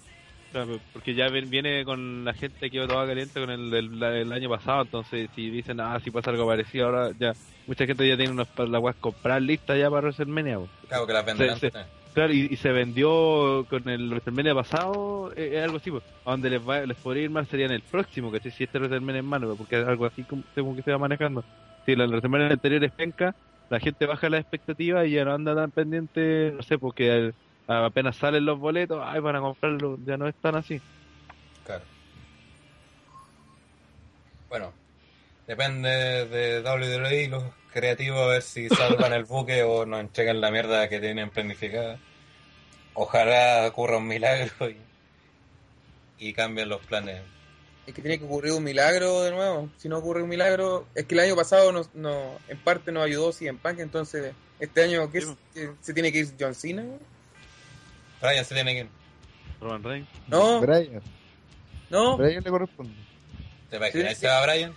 [0.52, 4.32] claro, porque ya viene con la gente que iba toda caliente con el, el, el
[4.32, 7.32] año pasado, entonces si dicen, ah, si pasa algo parecido, ahora ya
[7.66, 10.58] mucha gente ya tiene unas las weas comprar listas ya para WrestleMania.
[10.88, 11.58] Claro que las venderán.
[12.14, 16.50] Claro, y, y se vendió con el WrestleMania pasado, eh, es algo así, pues, donde
[16.50, 19.24] les, va, les podría ir mal sería en el próximo, que si este WrestleMania es
[19.24, 21.44] malo, porque es algo así como, como que se va manejando.
[21.86, 23.34] Si la WrestleMania anterior es penca,
[23.70, 27.32] la gente baja las expectativas y ya no anda tan pendiente, no sé, porque
[27.66, 30.80] apenas salen los boletos, ay, van a comprarlo, ya no es tan así.
[31.64, 31.84] Claro.
[34.48, 34.72] Bueno,
[35.46, 35.88] depende
[36.26, 40.88] de WWE los creativos a ver si salvan el buque o nos entregan la mierda
[40.88, 41.98] que tienen planificada.
[42.94, 44.76] Ojalá ocurra un milagro y,
[46.18, 47.22] y cambien los planes.
[47.86, 49.70] Es que tiene que ocurrir un milagro de nuevo.
[49.78, 53.04] Si no ocurre un milagro, es que el año pasado nos, no, en parte nos
[53.04, 55.26] ayudó CM Punk, entonces este año ¿qué es?
[55.54, 56.84] ¿Que ¿se tiene que ir John Cena?
[58.20, 58.88] Brian se tiene que ir.
[59.60, 60.08] Roman Reigns.
[60.26, 61.00] No, Brian.
[61.88, 62.16] no.
[62.18, 62.94] Brian le corresponde.
[63.70, 64.74] ¿Te imaginas Sí, se va Brian?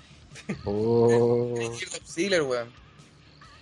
[0.65, 2.69] Oh, weón.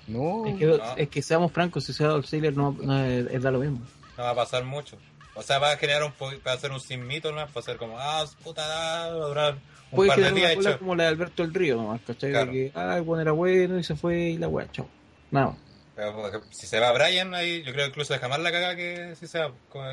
[0.07, 0.45] no.
[0.45, 0.95] Es que, no.
[0.97, 3.79] es que seamos francos, si sea Dolph Ziggler no, no es, es da lo mismo.
[4.17, 4.97] No va a pasar mucho.
[5.35, 6.11] O sea, va a generar un
[6.45, 7.37] va a ser un sin mito, ¿no?
[7.37, 9.53] Va a ser como, ah, puta, va a durar
[9.91, 10.79] un Puede par de una días hecho.
[10.79, 12.31] como la de Alberto del Río, nomás, ¿cachai?
[12.31, 12.51] Claro.
[12.51, 14.87] De que, ah, el bueno era bueno y se fue y la wea, chao.
[15.31, 15.55] Nada.
[15.95, 19.15] Pero si se va Brian, ahí yo creo que incluso deja más la caga que
[19.17, 19.83] si se va con-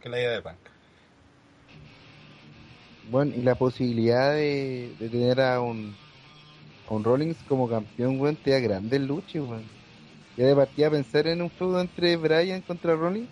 [0.00, 0.56] que la idea de Punk.
[3.10, 5.96] Bueno, y la posibilidad de, de tener a un,
[6.90, 9.64] un Rollins como campeón, weón, te da grandes luchas, weón.
[10.36, 13.28] Ya de partida pensar en un feudo entre Brian contra Rollins.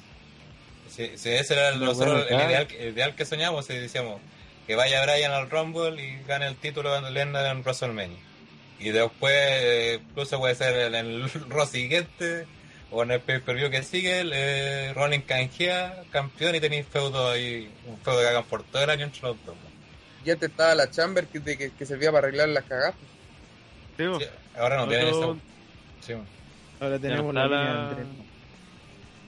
[0.88, 2.50] Si, si ese era el, No, nosotros bueno, el, claro.
[2.50, 4.20] ideal, el ideal que soñamos, si decíamos
[4.68, 8.18] que vaya Brian al Rumble y gane el título de en WrestleMania.
[8.78, 12.46] Y después, eh, incluso puede ser en el Raw siguiente
[12.90, 17.70] o en el pay-per-view que sigue, el, eh, Rollins canjea campeón y tenéis feudo ahí,
[17.86, 19.56] un feudo que hagan por todo el año entre los dos.
[20.24, 22.94] Y antes estaba la Chamber que, que, que servía para arreglar las cagadas.
[23.98, 24.18] Sí, po.
[24.20, 24.26] Sí,
[24.56, 25.38] ahora no tienen eso.
[26.00, 26.14] Sí,
[26.80, 28.06] Ahora tenemos la, está línea la- de Andrés.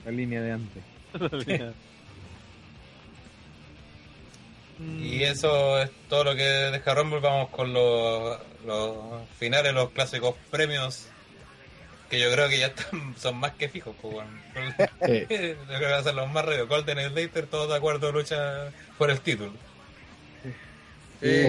[0.05, 0.83] La línea de antes.
[4.99, 7.19] Y eso es todo lo que deja Rumble.
[7.19, 11.07] Vamos con los, los finales, los clásicos premios.
[12.09, 13.95] Que yo creo que ya están, son más que fijos.
[14.01, 14.29] Pues, bueno.
[15.05, 15.19] Sí.
[15.29, 16.67] yo creo que van a ser los más rápidos.
[16.67, 19.53] Golden y Slater, todos de acuerdo, lucha por el título.
[21.21, 21.45] Sí.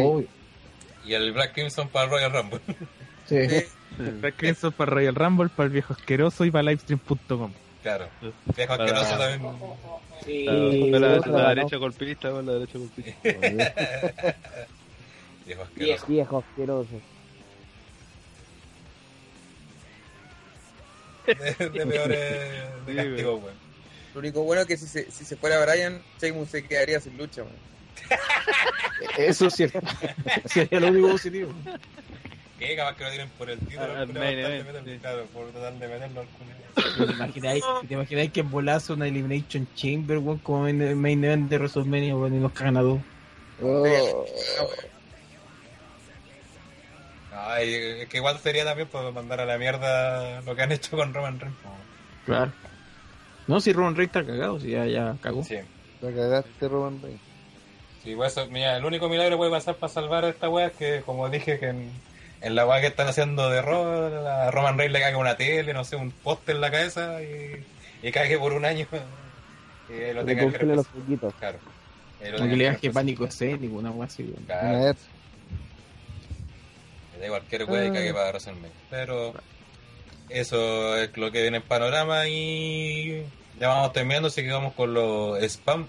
[1.06, 2.60] Y el Black Crimson para el Royal Rumble.
[3.26, 3.46] Sí.
[3.48, 4.70] Sí.
[4.76, 7.52] Para Royal Rumble, para el viejo asqueroso y para livestream.com.
[7.82, 8.08] claro.
[8.56, 9.52] Viejo Para- asqueroso también.
[10.24, 10.44] Sí,
[10.90, 13.10] La, la, la derecha golpista, la derecha golpista.
[15.46, 16.06] Viejo asqueroso.
[16.06, 17.00] Viejo asqueroso.
[21.26, 22.18] De, de peores
[22.86, 23.48] de Sí, castigo.
[24.14, 27.16] Lo único bueno es que si se, si se fuera Brian, Sheamus se quedaría sin
[27.16, 27.56] lucha, weón.
[29.16, 29.80] Eso es cierto.
[30.46, 31.52] Sería lo único positivo.
[32.62, 32.76] ¿Qué?
[32.76, 33.88] Capaz que lo tienen por el título.
[33.88, 34.98] Main por tratar de event, meterlo, sí.
[35.00, 37.06] Claro, por tratar de meterlo al culiao.
[37.06, 41.50] ¿Te imagináis, ¿te imagináis que volazo una Elimination Chamber, weón, como en el main event
[41.50, 43.00] de WrestleMania, weón, y nos cagan a dos?
[43.62, 43.84] Oh,
[47.34, 50.96] Ay, es que igual sería también por mandar a la mierda lo que han hecho
[50.96, 51.58] con Roman Reigns.
[52.24, 52.52] Claro.
[53.48, 55.42] No, si Roman Reigns está cagado, si ya, ya cagó.
[55.42, 55.56] Sí.
[56.00, 57.20] la cagaste, Roman Reigns.
[58.04, 60.66] Sí, pues eso, mira, el único milagro que puede pasar para salvar a esta wea
[60.66, 61.90] es que, como dije, que en,
[62.42, 65.72] en la wea que están haciendo de Raw, a Roman Reigns le caiga una tele,
[65.72, 67.64] no sé, un poste en la cabeza y,
[68.02, 68.86] y caiga por un año.
[69.88, 71.34] Y lo Le tengan que los poquitos.
[71.34, 71.58] Claro.
[72.38, 74.32] Como que le que das que pánico escénico, una wea así.
[74.46, 74.68] Claro.
[74.68, 74.96] Una vez.
[77.14, 78.70] Le da cualquier wea y cague para WrestleMania.
[78.88, 79.34] Pero
[80.30, 83.24] eso es lo que viene en panorama y
[83.60, 85.88] ya vamos terminando, así que vamos con los spam.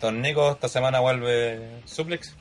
[0.00, 2.34] Don Nico, esta semana vuelve Suplex.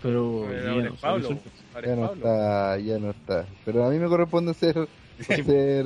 [0.00, 0.48] Pero.
[0.48, 1.38] No Pablo.
[1.82, 2.14] Ya no Pablo.
[2.14, 3.46] está, ya no está.
[3.64, 4.88] Pero a mí me corresponde ser,
[5.26, 5.84] ser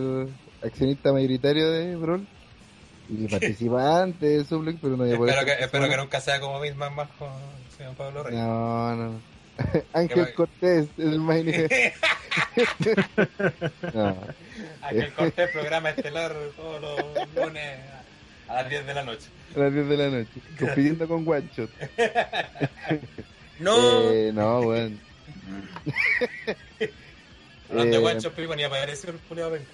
[0.63, 2.27] accionista mayoritario de Brawl
[3.09, 6.41] y participante de Suplex, pero no voy a poder Espero que, espero que nunca sea
[6.41, 7.29] como Bismarck más con
[7.77, 8.41] señor Pablo Reyes.
[8.41, 9.21] No, no,
[9.93, 10.35] Ángel.
[10.35, 11.73] Cortés es el main event.
[13.95, 14.17] No,
[14.83, 17.79] Aquel corte programa estelar todos los lunes
[18.49, 19.27] a las 10 de la noche.
[19.57, 21.71] a las 10 de la noche, compitiendo con Shot.
[23.59, 25.08] No, Eh, no, weón.
[27.71, 29.67] Hablando de Eh, guanchos, pico, ni apareció el culiao venga.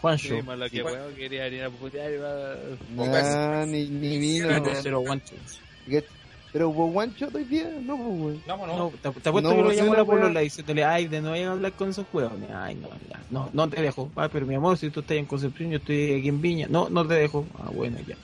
[0.00, 0.36] Juancho.
[0.36, 2.56] Sí, malo que weón quería ir a putear y va...
[2.96, 4.48] Nah, ni, ni vino.
[4.48, 5.34] Cero, cero Juancho.
[6.52, 8.42] Pero hubo One Shot hoy día, no, pues, weón.
[8.46, 8.76] No, no.
[8.76, 11.30] No, te, te apuesto No, que lo llamó la polola y diciéndole, ay, de no
[11.30, 12.32] vayan a hablar con esos huevos.
[12.54, 14.10] Ay, no, ya, no, no te dejo.
[14.16, 16.66] Ah, pero mi amor, si tú estás en Concepción, yo estoy aquí en Viña.
[16.68, 17.46] No, no te dejo.
[17.58, 18.16] Ah, bueno, ya.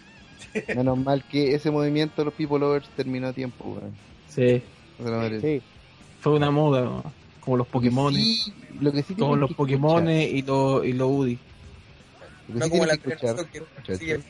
[0.75, 3.95] Menos mal que ese movimiento de los People Lovers terminó a tiempo, weón.
[4.29, 4.63] Sí,
[5.41, 5.63] Sí,
[6.21, 7.03] fue una moda, ¿no?
[7.41, 8.13] como los Pokémon.
[8.15, 11.39] Sí, lo que sí Como los que Pokémon y los y los Woody.
[12.49, 13.17] lo que no sí como la que
[13.85, 14.21] que sigue.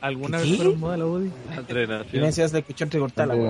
[0.00, 0.44] ¿Alguna ¿Qué?
[0.48, 1.32] vez fueron moda la?
[1.56, 2.10] Entrenación.
[2.10, 3.40] Tienes de escuchar entrecortar la Lo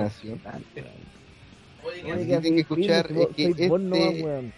[2.17, 4.53] que tienen que escuchar es que este- weón.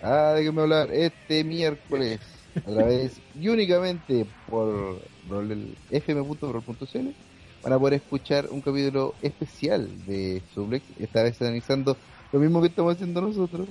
[0.00, 2.18] Ah, de qué me hablar este miércoles
[2.56, 7.08] a través y únicamente por rol- el fm.rol.cl
[7.62, 11.96] van a poder escuchar un capítulo especial de Suplex, esta vez analizando
[12.32, 13.70] lo mismo que estamos haciendo nosotros.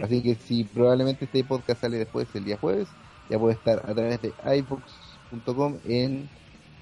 [0.00, 2.98] Así que si probablemente este podcast sale después el día jueves,
[3.28, 6.32] ya puede estar a través de iVoox.com en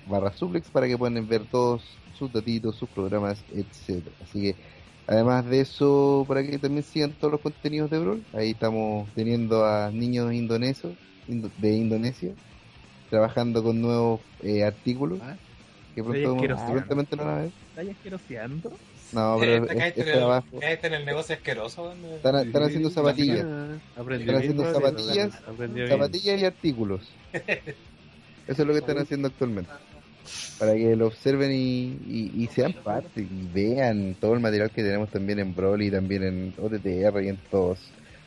[0.04, 4.16] barra Suplex para que puedan ver todos sus datitos, sus programas, etcétera.
[4.20, 4.58] Así que
[5.06, 9.64] Además de eso, para que también sigan todos los contenidos de Brawl, ahí estamos teniendo
[9.66, 12.38] a niños indonesios indo- de Indonesia
[13.08, 15.40] trabajando con nuevos eh, artículos Ah,
[15.94, 16.72] que pronto, asqueroso.
[16.72, 17.54] prontamente lo van a ver.
[19.12, 20.12] No, Eh, pero es en
[20.62, 21.92] el- en el negocio asqueroso.
[21.92, 24.62] Están, están haciendo zapatillas, Están haciendo
[25.12, 25.30] bien,
[25.88, 27.08] zapatillas, y artículos.
[27.32, 29.70] Eso es lo que están haciendo actualmente.
[30.58, 34.82] Para que lo observen y, y, y sean parte y vean todo el material que
[34.82, 37.78] tenemos también en Brawl y también en OTTR y en todas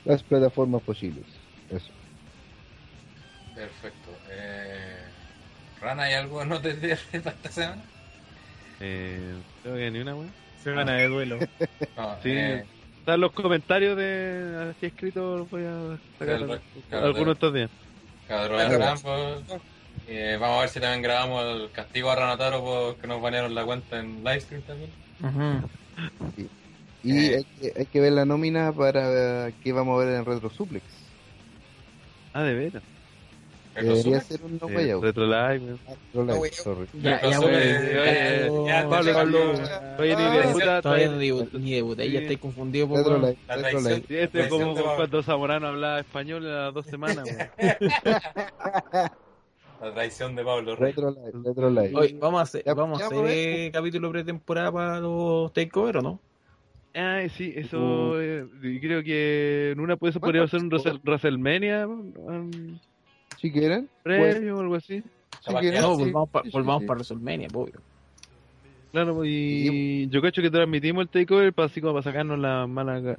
[0.06, 1.26] las plataformas posibles.
[1.70, 1.90] Eso.
[3.56, 4.12] Perfecto.
[4.32, 4.98] Eh,
[5.82, 7.82] Rana, ¿hay algo no te de para esta semana?
[8.80, 9.34] Eh,
[9.64, 10.32] creo que ni una, weón.
[10.64, 11.40] Semana de duelo.
[11.98, 12.30] No, Sí.
[12.32, 12.66] eh,
[13.00, 17.70] Están los comentarios de así escrito, los voy a sacar algunos estos días.
[18.28, 18.58] Claro.
[18.58, 19.42] Rambo.
[20.10, 23.64] Eh, vamos a ver si también grabamos el castigo a Ranataro porque nos banearon la
[23.66, 24.90] cuenta en livestream también.
[25.22, 25.70] Ujú.
[27.04, 27.36] Y Eh.
[27.38, 30.84] hay, que, hay que ver la nómina para que vamos a ver en Retro Suplex.
[32.34, 32.84] Ah, de veras.
[33.82, 35.04] Debería ser un no Eh, way out.
[35.04, 35.78] Retro Live.
[35.88, 36.90] Ah, No way out.
[36.94, 39.40] Ya, ya, ya, eh, ya, ya, Pablo, ya, Pablo.
[40.00, 43.18] Oye, ni de ese- puta, Todavía no todavía- digo ni ya estáis confundido por Retro.
[43.20, 43.80] Live, Retro.
[43.82, 44.04] Live.
[44.24, 47.28] Este es como cuando Zamorano hablaba español a las dos semanas.
[49.80, 50.92] La traición de Pablo Rey.
[50.94, 51.92] Retro Live, Retro Live.
[51.94, 55.54] Oye, vamos a hacer, Ya- vamos a ya hacer a eh, capítulo pretemporada para los
[55.54, 56.20] takeover, ¿o no?
[56.96, 61.00] Ah, sí, eso eh, y creo que en una pues eso podría ser un Wrestle-
[61.04, 62.80] WrestleMania um,
[63.42, 65.04] Si quieren, pues, previo o algo así.
[65.46, 66.88] si quieren, No, sí, volvamos para sí, sí, volvamos sí.
[66.88, 67.82] para WrestleMania, obvio.
[68.92, 72.66] Claro, pues, y yo cacho que transmitimos el takeover para así como para sacarnos la
[72.68, 73.16] mala,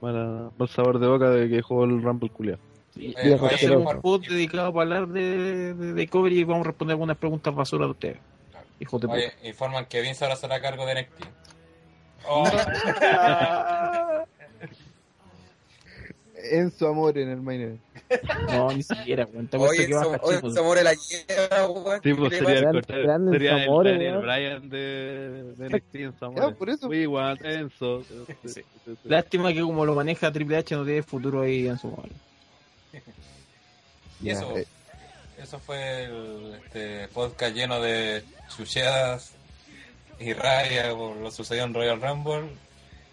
[0.00, 2.58] mala mal sabor de boca de que jugó el Rumble culiao.
[2.96, 6.08] Y- Eh, y vamos a oye, hacer un pod dedicado para hablar de, de, de
[6.08, 8.16] cover y vamos a responder algunas preguntas basura de ustedes.
[8.50, 8.66] Claro.
[8.80, 9.18] Hijos de puta.
[9.18, 11.24] Oye, informan que Vince ahora será a cargo de NXT.
[12.28, 12.44] Oh,
[16.50, 17.80] Enzo Amor en el main event.
[18.50, 19.48] No, ni siquiera, weón.
[19.52, 20.48] Oye, que baja oye, Chico.
[20.48, 22.00] Enzo Amore la lleva, weón.
[22.02, 24.18] Sí, pues ¿Qué sería el, sería el Daniel.
[24.18, 26.50] Bryan de, de NXT en Ya, Samoa.
[26.54, 26.88] por eso.
[26.88, 28.02] We want Enzo.
[29.04, 32.08] Lástima que como lo maneja Triple H no tiene futuro ahí en su mano.
[34.20, 34.66] Y eso, eh,
[35.40, 38.24] eso fue el este, podcast lleno de
[38.56, 39.32] chucheadas
[40.18, 42.48] y raya por lo sucedido en Royal Rumble.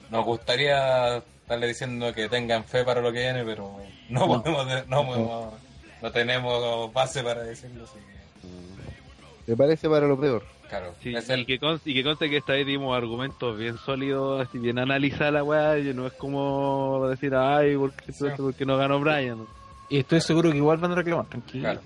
[0.09, 3.71] Nos gustaría estarle diciendo que tengan fe para lo que viene, pero
[4.09, 4.41] no, No.
[4.43, 5.53] podemos, de- no, podemos-
[6.01, 7.83] no tenemos base para decirlo.
[7.83, 10.43] así que, Me parece para lo peor.
[10.67, 13.77] claro, Sí, es y, que conste, y que conste que esta vez dimos argumentos bien
[13.77, 18.25] sólidos, así bien analizada la weá, y no es como decir, ay, ¿por qué, Sí.
[18.37, 19.45] por qué no ganó Bryan?
[19.87, 21.63] Y estoy seguro que igual van a reclamar, tranquilo.
[21.63, 21.81] claro.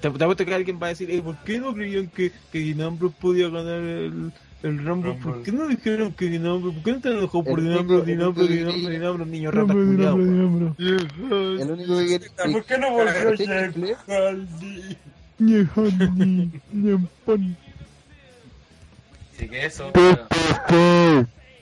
[0.00, 2.74] Te, te apuesto que alguien va a decir, "Ey, ¿por qué no creían que, que
[3.20, 4.32] podía ganar el,
[4.62, 5.12] el Rumble?
[5.14, 5.42] ¿Por Rumble.
[5.44, 6.74] qué no dijeron que Dean Ambrose?
[6.76, 10.14] ¿Por qué no te enojó por único- Ambrose, Dean Ambrose, niño rata culiado?
[10.16, 10.74] weón?
[10.78, 12.30] El único que quiere.
[12.52, 13.96] ¿Por qué no volvió ¿Cachai que Jeff Flair?
[14.06, 14.96] Hardy?
[19.34, 19.92] Así que eso.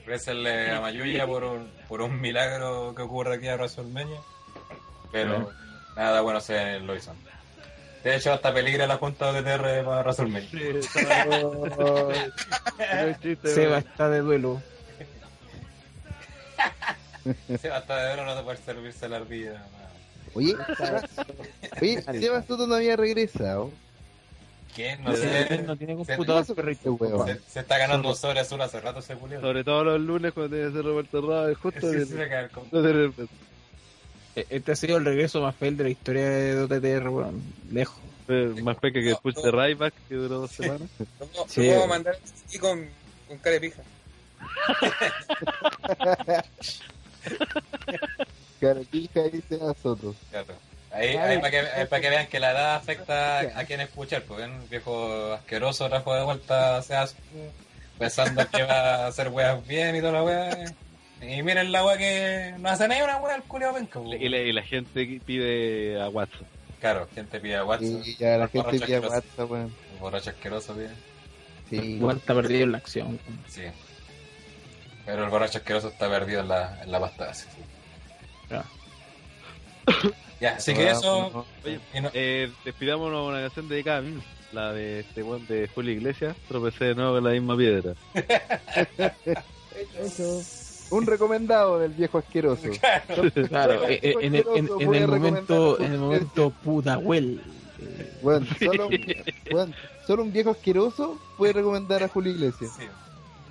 [0.03, 4.19] Agradecerle a Mayuya por un, por un milagro que ocurre aquí a WrestleMania.
[5.11, 5.49] Pero
[5.95, 7.11] nada bueno se lo hizo.
[8.05, 10.47] De hecho, hasta peligra la junta de TR para WrestleMania.
[13.43, 14.61] Seba está de duelo.
[17.59, 19.65] Sí, hasta de ver no te puede servirse la ardilla.
[20.35, 20.55] Oye,
[21.81, 23.71] oye, Seba Soto no había regresado.
[24.75, 25.03] ¿Quién?
[25.03, 25.63] No sé.
[25.65, 26.93] no tiene Se- computador, perrito.
[26.93, 27.25] weón.
[27.27, 29.41] Se, se está ganando sobre azul hace rato ese culiao.
[29.41, 32.49] Sobre todo los lunes cuando tiene que ser Roberto Rada, justo Sí, el- sí, el
[32.51, 32.69] com-
[34.35, 37.41] Este ha sido el regreso más fail de la historia de OTTR, weón.
[37.71, 37.97] Lejos.
[38.63, 40.89] Más peca que el push de Ryback que duró dos semanas.
[41.19, 42.17] Lo puedo- Sí, puedo mandar
[42.47, 42.87] aquí con,
[43.27, 43.81] con cara de pija.
[48.59, 50.15] Caratija y Seba Soto.
[50.31, 50.53] Claro.
[50.91, 54.23] Ahí, ahí para que, para que vean que la edad afecta a, a quien escuchar,
[54.23, 57.15] porque un viejo asqueroso trajo de vuelta a Seas
[57.99, 60.73] pensando que va a hacer weas bien y toda la wea.
[61.21, 63.99] Y miren la wea que no hace ni una wea el culio penca.
[64.19, 66.45] Y la, y la gente pide a Watson.
[66.79, 68.05] Claro, gente pide a WhatsApp.
[68.05, 69.09] Y ya la gente pide asqueroso.
[69.15, 69.73] WhatsApp, weón.
[69.93, 70.89] El borracho asqueroso pide.
[71.69, 71.75] Sí.
[71.77, 73.07] Igual está perdido en la acción.
[73.07, 73.39] weón.
[73.47, 73.63] Sí.
[75.05, 77.47] Pero el borracho asqueroso está perdido en la, en la pasta base.
[78.49, 78.65] Ya.
[80.41, 81.45] Ya, así que eso.
[81.63, 84.21] Oye, no- eh, despidámonos una canción dedicada a mí,
[84.51, 86.35] la de este buen de Julio Iglesias.
[86.49, 87.93] Tropecé de nuevo con la misma piedra.
[90.91, 92.67] Un recomendado del viejo asqueroso.
[93.49, 97.41] Claro, eh, eh, en, el, en, en el momento, en el momento puta, huel.
[98.21, 98.89] Bueno, solo,
[99.51, 99.73] bueno,
[100.07, 102.71] solo un viejo asqueroso puede recomendar a Julio Iglesias.
[102.77, 102.85] sí.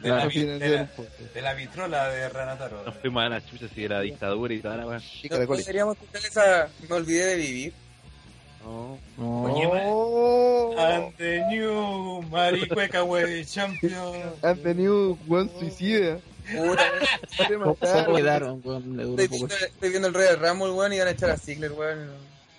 [0.02, 0.90] De, la, Claro, vi- de, la,
[1.34, 2.82] de la vitrola de Ranataro.
[2.84, 5.00] Nos fuimos a la chucha si era dictadura y toda la weá.
[5.22, 7.72] Deberíamos escuchar esa Me olvidé de vivir.
[8.62, 8.98] No.
[9.16, 14.22] No, And the new Maricueca Way Champion.
[14.42, 16.18] han tenido buen suicida.
[16.52, 16.82] Puta,
[17.36, 18.04] Quiere ¿Cómo matar.
[18.04, 18.60] ¿Cómo quedaron?
[18.64, 19.00] weón?
[19.00, 22.10] Estoy, viendo, estoy viendo el Royal Rumble, weón, y van a echar a Ziggler, weón.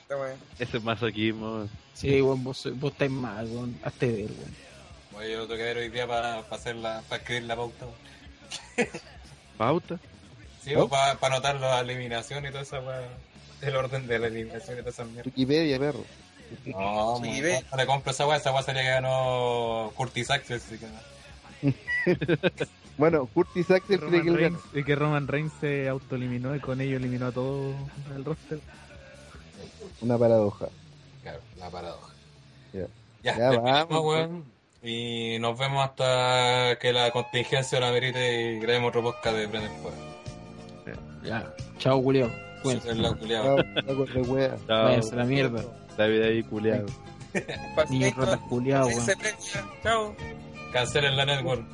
[0.02, 0.38] Esta weón.
[0.60, 1.70] Ese es masoquismo.
[1.94, 3.80] Sí, weón, vos, vos estáis mal, weón.
[3.84, 4.56] Hazte ver, weón.
[5.18, 7.86] Oye, yo lo tengo que ver hoy día para hacer la, para escribir la pauta.
[9.57, 9.99] Pauta.
[10.64, 10.90] Sí, ¿Oh?
[10.90, 13.02] para anotar la eliminación y toda esa weá.
[13.62, 15.24] El orden de la eliminación y toda esa mierda.
[15.26, 16.03] Wikipedia, perro.
[16.66, 17.41] No, Sí,
[17.72, 20.86] no le compro esa weá, esa weá sería que ganó Curtis Axel, así que
[22.97, 26.97] Bueno, Curtis Axel cree que Reigns, y que Roman Reigns se autoeliminó y con ello
[26.97, 27.73] eliminó a todo
[28.15, 28.59] el roster.
[30.01, 30.67] Una paradoja.
[31.22, 32.13] Claro, la paradoja.
[32.73, 32.88] Ya.
[33.23, 34.43] Ya, Ya, vamos, weón.
[34.81, 39.72] Y nos vemos hasta que la contingencia lo amerite y grabemos otro podcast de Prender
[39.81, 39.97] Fuego.
[41.23, 41.53] Ya.
[41.80, 42.31] Chao, Julio.
[42.61, 42.89] Cuídense.
[43.19, 43.57] Culiao.
[44.67, 45.63] Chao, la mierda.
[45.97, 46.85] David ahí culiado.
[47.34, 49.07] Niños Pasito, ratas culiados, weón.
[49.84, 50.15] Chao.
[50.72, 51.65] Cancelen la network.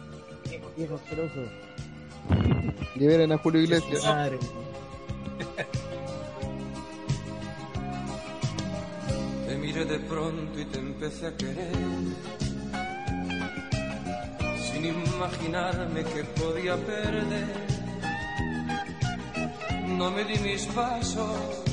[0.76, 1.42] Viejo asqueroso.
[2.96, 4.04] Liberen a Julio Iglesias.
[4.06, 4.40] Madre,
[9.48, 11.72] Te miré de pronto y te empecé a querer.
[14.72, 17.72] Sin imaginarme que podía perder.
[19.98, 21.64] No me di mis pasos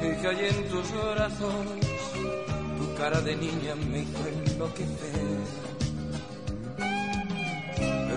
[0.00, 1.54] y caí en tus brazos.
[2.78, 5.81] Tu cara de niña me hizo enloquecer.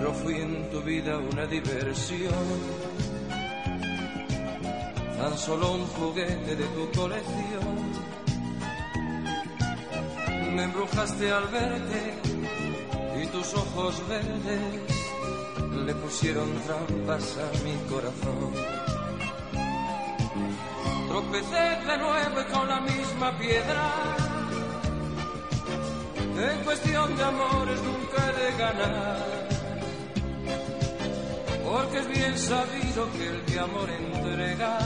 [0.06, 2.32] Pero fui en tu vida una diversión.
[5.18, 7.76] Tan solo un juguete de tu colección.
[10.54, 12.14] Me embrujaste al verte
[13.20, 14.60] y tus ojos verdes
[15.84, 18.52] le pusieron trampas a mi corazón.
[21.08, 23.92] Tropecé de nuevo con la misma piedra.
[26.48, 29.45] En cuestión de amores nunca he de ganar.
[31.76, 34.78] Porque es bien sabido que el que amor entrega,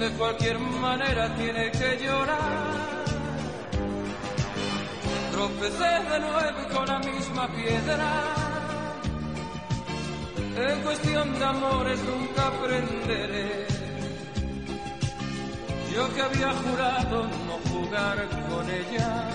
[0.00, 3.04] de cualquier manera tiene que llorar.
[5.30, 8.10] Tropecé de nuevo con la misma piedra.
[10.56, 13.66] En cuestión de amores nunca aprenderé.
[15.94, 19.28] Yo que había jurado no jugar con ella.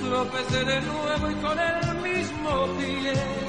[0.00, 3.47] Tropecé de nuevo y con el mismo pie.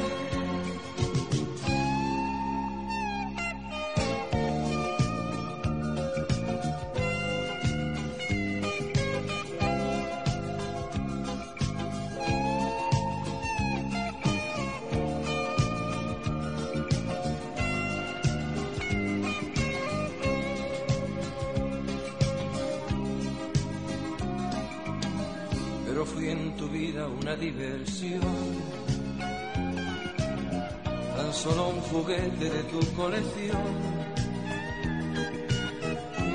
[32.72, 33.68] Tu colección.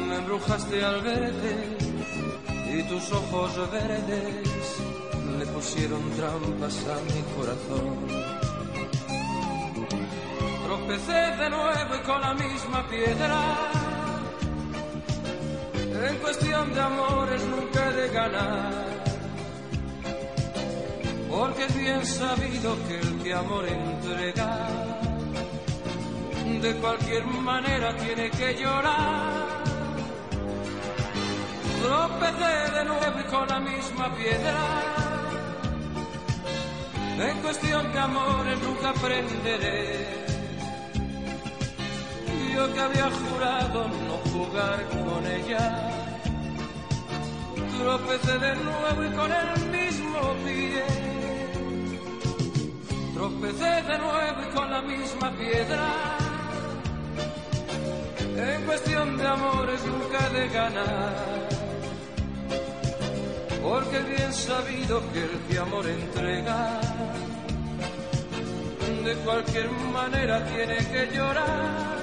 [0.09, 1.77] Me embrujaste al verte
[2.75, 4.65] y tus ojos verdes
[5.39, 8.35] le pusieron trampas a mi corazón.
[10.65, 13.41] Tropecé de nuevo y con la misma piedra.
[16.09, 18.85] En cuestión de amores nunca he de ganar.
[21.31, 24.69] Porque es bien sabido que el que amor entrega,
[26.65, 29.65] de cualquier manera tiene que llorar.
[31.83, 34.63] Tropecé de nuevo y con la misma piedra.
[37.19, 40.25] En cuestión de amores nunca aprenderé.
[42.55, 45.65] Yo que había jurado no jugar con ella.
[47.79, 50.85] Tropecé de nuevo y con el mismo pie.
[53.13, 56.24] Tropecé de nuevo y con la misma piedra
[58.47, 61.15] en cuestión de amores nunca de ganar.
[63.63, 66.81] Porque bien sabido que el que amor entrega,
[69.05, 71.95] de cualquier manera tiene que llorar.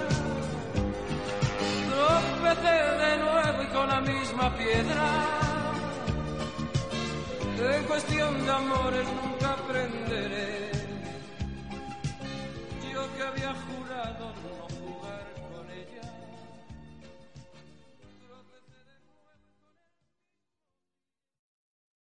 [1.89, 5.41] Tropecé de nuevo y con la misma piedra
[7.69, 10.71] en cuestión de amores nunca aprenderé.
[12.91, 14.70] Yo que había jurado no.